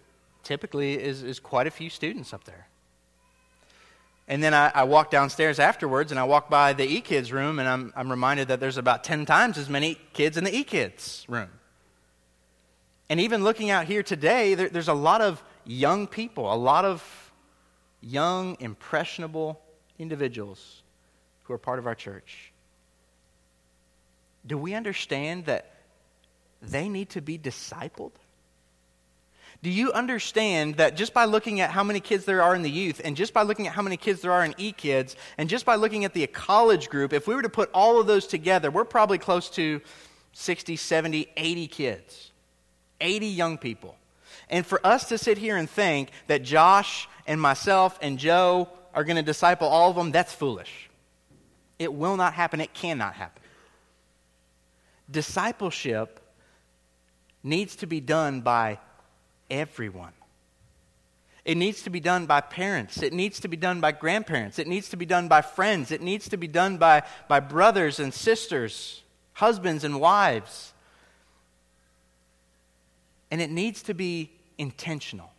typically 0.43 0.93
is, 1.01 1.23
is 1.23 1.39
quite 1.39 1.67
a 1.67 1.71
few 1.71 1.89
students 1.89 2.33
up 2.33 2.43
there. 2.43 2.67
And 4.27 4.41
then 4.41 4.53
I, 4.53 4.71
I 4.73 4.83
walk 4.83 5.11
downstairs 5.11 5.59
afterwards 5.59 6.11
and 6.11 6.19
I 6.19 6.23
walk 6.23 6.49
by 6.49 6.73
the 6.73 6.85
e-kids 6.85 7.33
room 7.33 7.59
and 7.59 7.67
I'm, 7.67 7.93
I'm 7.95 8.09
reminded 8.09 8.47
that 8.49 8.59
there's 8.59 8.77
about 8.77 9.03
10 9.03 9.25
times 9.25 9.57
as 9.57 9.69
many 9.69 9.97
kids 10.13 10.37
in 10.37 10.43
the 10.43 10.55
e-kids 10.55 11.25
room. 11.27 11.49
And 13.09 13.19
even 13.19 13.43
looking 13.43 13.69
out 13.69 13.85
here 13.85 14.01
today, 14.01 14.55
there, 14.55 14.69
there's 14.69 14.87
a 14.87 14.93
lot 14.93 15.21
of 15.21 15.43
young 15.65 16.07
people, 16.07 16.51
a 16.51 16.55
lot 16.55 16.85
of 16.85 17.31
young, 18.01 18.55
impressionable 18.59 19.61
individuals 19.99 20.81
who 21.43 21.53
are 21.53 21.57
part 21.57 21.79
of 21.79 21.87
our 21.87 21.95
church. 21.95 22.53
Do 24.45 24.57
we 24.57 24.73
understand 24.73 25.45
that 25.45 25.71
they 26.61 26.87
need 26.87 27.09
to 27.11 27.21
be 27.21 27.37
discipled? 27.37 28.13
Do 29.63 29.69
you 29.69 29.93
understand 29.93 30.75
that 30.75 30.97
just 30.97 31.13
by 31.13 31.23
looking 31.23 31.61
at 31.61 31.71
how 31.71 31.85
many 31.85 32.01
kids 32.01 32.25
there 32.25 32.43
are 32.43 32.53
in 32.53 32.63
the 32.63 32.69
youth, 32.69 32.99
and 33.01 33.15
just 33.15 33.33
by 33.33 33.43
looking 33.43 33.65
at 33.65 33.73
how 33.73 33.81
many 33.81 33.95
kids 33.95 34.19
there 34.19 34.33
are 34.33 34.43
in 34.43 34.53
e 34.57 34.73
kids, 34.73 35.15
and 35.37 35.47
just 35.47 35.65
by 35.65 35.75
looking 35.75 36.03
at 36.03 36.13
the 36.13 36.27
college 36.27 36.89
group, 36.89 37.13
if 37.13 37.29
we 37.29 37.33
were 37.33 37.41
to 37.41 37.49
put 37.49 37.71
all 37.73 37.97
of 37.97 38.05
those 38.05 38.27
together, 38.27 38.69
we're 38.69 38.83
probably 38.83 39.17
close 39.17 39.49
to 39.51 39.79
60, 40.33 40.75
70, 40.75 41.29
80 41.37 41.67
kids, 41.67 42.31
80 42.99 43.27
young 43.27 43.57
people. 43.57 43.95
And 44.49 44.65
for 44.65 44.85
us 44.85 45.07
to 45.07 45.17
sit 45.17 45.37
here 45.37 45.55
and 45.55 45.69
think 45.69 46.09
that 46.27 46.43
Josh 46.43 47.07
and 47.25 47.39
myself 47.39 47.97
and 48.01 48.19
Joe 48.19 48.67
are 48.93 49.05
going 49.05 49.15
to 49.15 49.23
disciple 49.23 49.69
all 49.69 49.89
of 49.89 49.95
them, 49.95 50.11
that's 50.11 50.33
foolish. 50.33 50.89
It 51.79 51.93
will 51.93 52.17
not 52.17 52.33
happen. 52.33 52.59
It 52.59 52.73
cannot 52.73 53.13
happen. 53.13 53.41
discipleship 55.09 56.19
needs 57.43 57.77
to 57.77 57.87
be 57.87 58.01
done 58.01 58.41
by 58.41 58.79
everyone. 59.53 60.13
It 61.45 61.57
needs 61.57 61.83
to 61.83 61.89
be 61.89 61.99
done 61.99 62.25
by 62.25 62.41
parents. 62.41 63.03
It 63.03 63.13
needs 63.13 63.39
to 63.41 63.47
be 63.47 63.57
done 63.57 63.81
by 63.81 63.91
grandparents. 63.91 64.59
It 64.59 64.67
needs 64.67 64.89
to 64.89 64.97
be 64.97 65.05
done 65.05 65.27
by 65.27 65.41
friends. 65.41 65.91
It 65.91 66.01
needs 66.01 66.29
to 66.29 66.37
be 66.37 66.47
done 66.47 66.77
by, 66.77 67.03
by 67.27 67.39
brothers 67.41 67.99
and 67.99 68.13
sisters, 68.13 69.03
husbands 69.33 69.83
and 69.83 69.99
wives. 69.99 70.73
And 73.29 73.41
it 73.41 73.49
needs 73.49 73.83
to 73.83 73.93
be 73.93 74.31
intentional. 74.57 75.31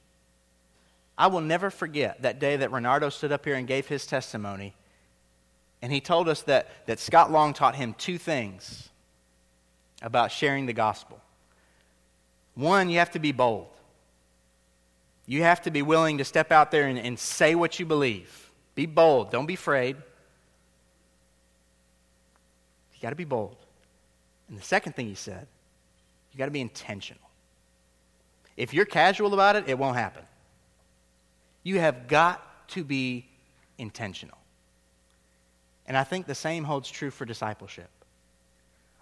I 1.16 1.28
will 1.28 1.40
never 1.40 1.70
forget 1.70 2.22
that 2.22 2.38
day 2.38 2.56
that 2.56 2.70
Renardo 2.70 3.10
stood 3.10 3.32
up 3.32 3.44
here 3.44 3.54
and 3.54 3.66
gave 3.66 3.86
his 3.86 4.06
testimony. 4.06 4.74
And 5.80 5.92
he 5.92 6.00
told 6.00 6.28
us 6.28 6.42
that, 6.42 6.86
that 6.86 6.98
Scott 6.98 7.30
Long 7.30 7.54
taught 7.54 7.76
him 7.76 7.94
two 7.96 8.18
things 8.18 8.90
about 10.02 10.32
sharing 10.32 10.66
the 10.66 10.72
gospel. 10.72 11.20
One, 12.54 12.90
you 12.90 12.98
have 12.98 13.12
to 13.12 13.18
be 13.18 13.32
bold. 13.32 13.68
You 15.26 15.42
have 15.42 15.62
to 15.62 15.70
be 15.70 15.82
willing 15.82 16.18
to 16.18 16.24
step 16.24 16.52
out 16.52 16.70
there 16.70 16.86
and, 16.86 16.98
and 16.98 17.18
say 17.18 17.54
what 17.54 17.78
you 17.78 17.86
believe. 17.86 18.50
Be 18.74 18.86
bold. 18.86 19.30
Don't 19.30 19.46
be 19.46 19.54
afraid. 19.54 19.96
You 22.94 23.00
got 23.00 23.10
to 23.10 23.16
be 23.16 23.24
bold. 23.24 23.56
And 24.48 24.58
the 24.58 24.62
second 24.62 24.94
thing 24.94 25.06
he 25.06 25.14
said, 25.14 25.46
you 26.32 26.38
got 26.38 26.46
to 26.46 26.50
be 26.50 26.60
intentional. 26.60 27.22
If 28.56 28.74
you're 28.74 28.84
casual 28.84 29.34
about 29.34 29.56
it, 29.56 29.68
it 29.68 29.78
won't 29.78 29.96
happen. 29.96 30.22
You 31.62 31.80
have 31.80 32.06
got 32.08 32.68
to 32.68 32.84
be 32.84 33.26
intentional. 33.78 34.38
And 35.86 35.96
I 35.96 36.04
think 36.04 36.26
the 36.26 36.34
same 36.34 36.64
holds 36.64 36.90
true 36.90 37.10
for 37.10 37.24
discipleship. 37.24 37.88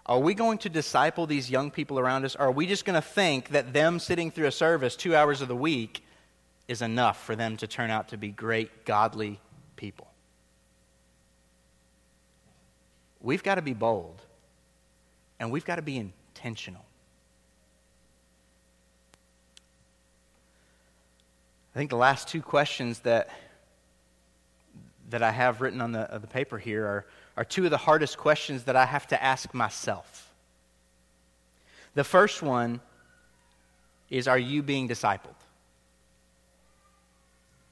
Are 0.05 0.19
we 0.19 0.33
going 0.33 0.57
to 0.59 0.69
disciple 0.69 1.27
these 1.27 1.49
young 1.49 1.71
people 1.71 1.97
around 1.97 2.25
us? 2.25 2.35
Or 2.35 2.47
are 2.47 2.51
we 2.51 2.67
just 2.67 2.83
going 2.83 2.95
to 2.95 3.07
think 3.07 3.49
that 3.49 3.73
them 3.73 3.99
sitting 3.99 4.31
through 4.31 4.47
a 4.47 4.51
service 4.51 4.95
two 4.95 5.15
hours 5.15 5.41
of 5.41 5.47
the 5.47 5.55
week 5.55 6.03
is 6.67 6.81
enough 6.81 7.23
for 7.23 7.35
them 7.35 7.57
to 7.57 7.67
turn 7.67 7.89
out 7.89 8.09
to 8.09 8.17
be 8.17 8.29
great, 8.29 8.85
godly 8.85 9.39
people? 9.75 10.07
We've 13.21 13.43
got 13.43 13.55
to 13.55 13.61
be 13.61 13.73
bold, 13.73 14.21
and 15.39 15.51
we've 15.51 15.65
got 15.65 15.75
to 15.75 15.81
be 15.81 15.97
intentional. 15.97 16.83
I 21.73 21.79
think 21.79 21.89
the 21.89 21.97
last 21.97 22.27
two 22.27 22.41
questions 22.41 22.99
that, 22.99 23.29
that 25.09 25.23
I 25.23 25.31
have 25.31 25.61
written 25.61 25.81
on 25.81 25.91
the, 25.91 26.07
the 26.21 26.27
paper 26.27 26.57
here 26.59 26.85
are, 26.85 27.05
are 27.37 27.43
two 27.43 27.65
of 27.65 27.71
the 27.71 27.77
hardest 27.77 28.17
questions 28.17 28.63
that 28.65 28.75
I 28.75 28.85
have 28.85 29.07
to 29.07 29.23
ask 29.23 29.53
myself. 29.53 30.31
The 31.95 32.03
first 32.03 32.41
one 32.41 32.79
is 34.09 34.27
Are 34.27 34.37
you 34.37 34.61
being 34.61 34.87
discipled? 34.87 35.42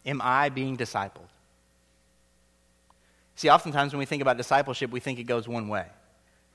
Am 0.06 0.22
I 0.22 0.49
being 0.49 0.78
discipled? 0.78 1.30
See, 3.36 3.49
oftentimes 3.49 3.93
when 3.93 3.99
we 3.99 4.06
think 4.06 4.22
about 4.22 4.38
discipleship, 4.38 4.91
we 4.91 4.99
think 4.99 5.20
it 5.20 5.24
goes 5.24 5.47
one 5.47 5.68
way. 5.68 5.86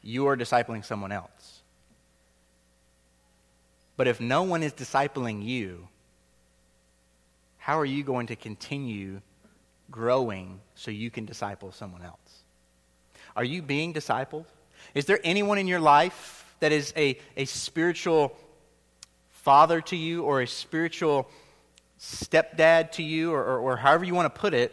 You 0.03 0.27
are 0.29 0.37
discipling 0.37 0.85
someone 0.85 1.13
else. 1.13 1.63
But 3.97 4.09
if 4.09 4.21
no 4.21 4.43
one 4.43 4.63
is 4.63 4.73
discipling 4.73 5.45
you, 5.45 5.89
how 7.59 7.79
are 7.79 7.85
you 7.85 8.05
going 8.05 8.29
to 8.29 8.37
continue 8.37 9.21
growing 9.91 10.61
so 10.75 10.91
you 10.91 11.11
can 11.11 11.25
disciple 11.25 11.73
someone 11.73 12.03
else? 12.03 12.45
Are 13.35 13.45
you 13.45 13.63
being 13.63 13.93
discipled? 13.93 14.45
Is 14.95 15.07
there 15.07 15.19
anyone 15.25 15.59
in 15.59 15.67
your 15.67 15.81
life 15.81 16.55
that 16.61 16.73
is 16.73 16.93
a, 16.97 17.19
a 17.37 17.45
spiritual 17.45 18.37
father 19.31 19.81
to 19.81 19.97
you 19.97 20.23
or 20.23 20.43
a 20.43 20.47
spiritual 20.47 21.29
stepdad 22.01 22.93
to 22.93 23.03
you, 23.03 23.33
or, 23.33 23.43
or, 23.43 23.59
or 23.59 23.77
however 23.77 24.05
you 24.05 24.15
want 24.15 24.33
to 24.33 24.41
put 24.41 24.55
it? 24.55 24.73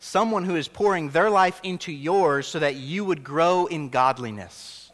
Someone 0.00 0.44
who 0.44 0.54
is 0.54 0.68
pouring 0.68 1.10
their 1.10 1.28
life 1.28 1.60
into 1.62 1.90
yours 1.90 2.46
so 2.46 2.60
that 2.60 2.76
you 2.76 3.04
would 3.04 3.24
grow 3.24 3.66
in 3.66 3.88
godliness. 3.88 4.90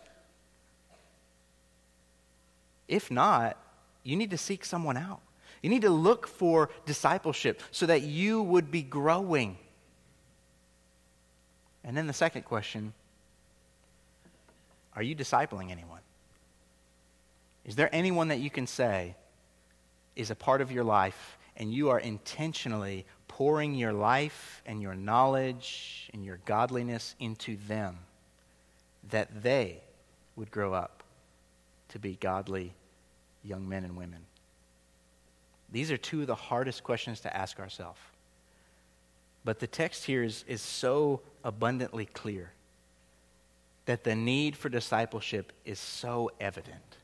If 2.89 3.11
not, 3.11 3.57
you 4.03 4.17
need 4.17 4.31
to 4.31 4.39
seek 4.39 4.65
someone 4.65 4.97
out. 4.97 5.21
You 5.63 5.71
need 5.71 5.83
to 5.83 5.91
look 5.91 6.27
for 6.27 6.71
discipleship 6.85 7.63
so 7.71 7.87
that 7.87 8.03
you 8.03 8.43
would 8.43 8.71
be 8.71 8.83
growing. 8.83 9.57
And 11.83 11.97
then 11.97 12.07
the 12.07 12.13
second 12.13 12.43
question 12.43 12.93
are 14.97 15.03
you 15.03 15.17
discipling 15.17 15.71
anyone? 15.71 16.01
Is 17.65 17.77
there 17.77 17.89
anyone 17.93 18.29
that 18.29 18.39
you 18.39 18.51
can 18.51 18.67
say 18.67 19.17
is 20.15 20.31
a 20.31 20.35
part 20.35 20.61
of 20.61 20.71
your 20.71 20.85
life 20.85 21.39
and 21.57 21.73
you 21.73 21.91
are 21.91 22.01
intentionally 22.01 23.07
pouring 23.29 23.75
your 23.75 23.93
life 23.93 24.63
and 24.67 24.83
your 24.83 24.95
knowledge 24.95 26.11
and 26.13 26.25
your 26.25 26.39
godliness 26.45 27.15
into 27.19 27.57
them 27.69 27.99
that 29.11 29.43
they 29.43 29.81
would 30.37 30.51
grow 30.51 30.73
up 30.73 31.03
to 31.89 31.99
be 31.99 32.17
godly 32.21 32.75
young 33.43 33.69
men 33.69 33.85
and 33.85 33.97
women? 33.97 34.21
These 35.71 35.91
are 35.91 35.97
two 35.97 36.21
of 36.21 36.27
the 36.27 36.35
hardest 36.35 36.85
questions 36.85 37.21
to 37.21 37.37
ask 37.37 37.59
ourselves. 37.59 37.99
But 39.45 39.59
the 39.59 39.67
text 39.67 40.05
here 40.05 40.23
is, 40.23 40.45
is 40.49 40.63
so 40.63 41.21
abundantly 41.43 42.07
clear 42.07 42.53
that 43.87 44.05
the 44.05 44.15
need 44.15 44.57
for 44.57 44.69
discipleship 44.69 45.53
is 45.65 45.79
so 45.79 46.31
evident. 46.41 46.97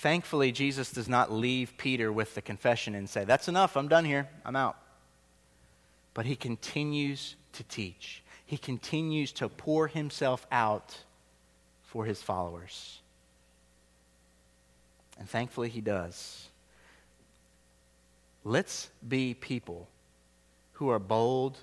Thankfully, 0.00 0.50
Jesus 0.50 0.92
does 0.92 1.10
not 1.10 1.30
leave 1.30 1.76
Peter 1.76 2.10
with 2.10 2.34
the 2.34 2.40
confession 2.40 2.94
and 2.94 3.06
say, 3.06 3.26
That's 3.26 3.48
enough, 3.48 3.76
I'm 3.76 3.88
done 3.88 4.06
here, 4.06 4.30
I'm 4.46 4.56
out. 4.56 4.78
But 6.14 6.24
he 6.24 6.36
continues 6.36 7.36
to 7.52 7.64
teach, 7.64 8.22
he 8.46 8.56
continues 8.56 9.30
to 9.32 9.50
pour 9.50 9.88
himself 9.88 10.46
out 10.50 10.96
for 11.82 12.06
his 12.06 12.22
followers. 12.22 13.00
And 15.18 15.28
thankfully, 15.28 15.68
he 15.68 15.82
does. 15.82 16.48
Let's 18.42 18.88
be 19.06 19.34
people 19.34 19.86
who 20.72 20.88
are 20.88 20.98
bold 20.98 21.58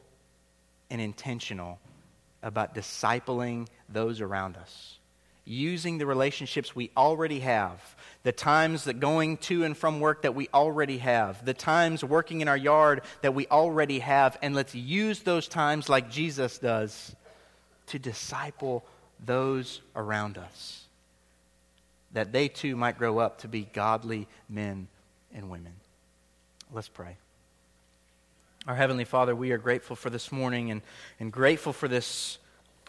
and 0.92 1.02
intentional 1.02 1.80
about 2.44 2.76
discipling 2.76 3.68
those 3.90 4.22
around 4.22 4.58
us, 4.58 5.00
using 5.44 5.98
the 5.98 6.06
relationships 6.06 6.76
we 6.76 6.92
already 6.96 7.40
have, 7.40 7.96
the 8.24 8.32
times 8.32 8.86
that 8.86 9.00
going 9.00 9.38
to 9.38 9.64
and 9.64 9.78
from 9.78 10.00
work 10.00 10.24
that 10.24 10.36
we 10.36 10.50
already 10.54 10.98
have, 10.98 11.46
the 11.46 11.54
times 11.54 12.04
working 12.04 12.42
in 12.42 12.48
our 12.48 12.58
yard 12.58 13.02
that 13.22 13.34
we 13.34 13.48
already 13.48 14.00
have, 14.00 14.38
and 14.42 14.56
let's 14.56 14.76
use 14.76 15.22
those 15.22 15.48
times 15.48 15.90
like 15.90 16.10
Jesus 16.10 16.58
does 16.58 17.16
to 17.88 18.00
disciple 18.00 18.86
those 19.26 19.82
around 19.96 20.38
us 20.38 20.88
that 22.14 22.32
they 22.32 22.48
too 22.48 22.76
might 22.76 22.98
grow 22.98 23.20
up 23.20 23.40
to 23.40 23.48
be 23.48 23.68
godly 23.74 24.28
men 24.50 24.88
and 25.34 25.50
women. 25.50 25.74
Let's 26.74 26.88
pray. 26.88 27.18
Our 28.68 28.76
Heavenly 28.76 29.06
Father, 29.06 29.36
we 29.36 29.52
are 29.52 29.58
grateful 29.58 29.96
for 29.96 30.10
this 30.10 30.32
morning 30.32 30.72
and, 30.72 30.82
and 31.20 31.32
grateful 31.32 31.74
for 31.74 31.88
this 31.88 32.38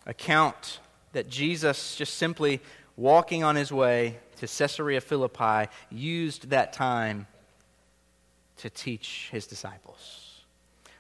account 0.07 0.81
that 1.13 1.29
Jesus, 1.29 1.95
just 1.97 2.15
simply 2.15 2.61
walking 2.97 3.45
on 3.45 3.55
his 3.55 3.71
way 3.71 4.19
to 4.39 4.47
Caesarea 4.47 5.01
Philippi, 5.01 5.71
used 5.91 6.51
that 6.51 6.73
time 6.73 7.27
to 8.59 8.71
teach 8.71 9.29
his 9.31 9.47
disciples. 9.47 10.43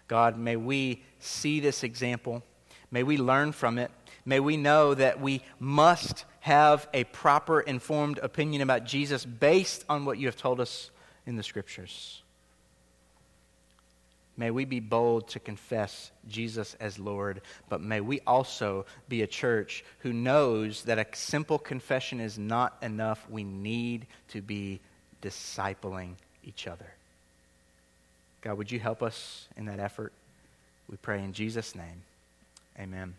God, 0.06 0.38
may 0.38 0.56
we 0.56 1.02
see 1.18 1.60
this 1.60 1.82
example. 1.82 2.42
May 2.90 3.02
we 3.02 3.16
learn 3.16 3.52
from 3.52 3.78
it. 3.78 3.90
May 4.24 4.40
we 4.40 4.56
know 4.56 4.94
that 4.94 5.20
we 5.20 5.42
must 5.58 6.24
have 6.40 6.88
a 6.94 7.04
proper, 7.04 7.60
informed 7.60 8.18
opinion 8.18 8.62
about 8.62 8.84
Jesus 8.84 9.24
based 9.24 9.84
on 9.88 10.04
what 10.04 10.18
you 10.18 10.26
have 10.26 10.36
told 10.36 10.60
us 10.60 10.90
in 11.26 11.36
the 11.36 11.42
Scriptures. 11.42 12.22
May 14.38 14.52
we 14.52 14.64
be 14.64 14.78
bold 14.78 15.26
to 15.30 15.40
confess 15.40 16.12
Jesus 16.28 16.76
as 16.78 16.96
Lord, 16.98 17.40
but 17.68 17.80
may 17.80 18.00
we 18.00 18.20
also 18.24 18.86
be 19.08 19.22
a 19.22 19.26
church 19.26 19.84
who 19.98 20.12
knows 20.12 20.84
that 20.84 20.98
a 20.98 21.06
simple 21.12 21.58
confession 21.58 22.20
is 22.20 22.38
not 22.38 22.78
enough. 22.80 23.28
We 23.28 23.42
need 23.42 24.06
to 24.28 24.40
be 24.40 24.78
discipling 25.20 26.12
each 26.44 26.68
other. 26.68 26.86
God, 28.40 28.58
would 28.58 28.70
you 28.70 28.78
help 28.78 29.02
us 29.02 29.48
in 29.56 29.66
that 29.66 29.80
effort? 29.80 30.12
We 30.88 30.96
pray 30.98 31.22
in 31.22 31.32
Jesus' 31.32 31.74
name. 31.74 32.02
Amen. 32.78 33.14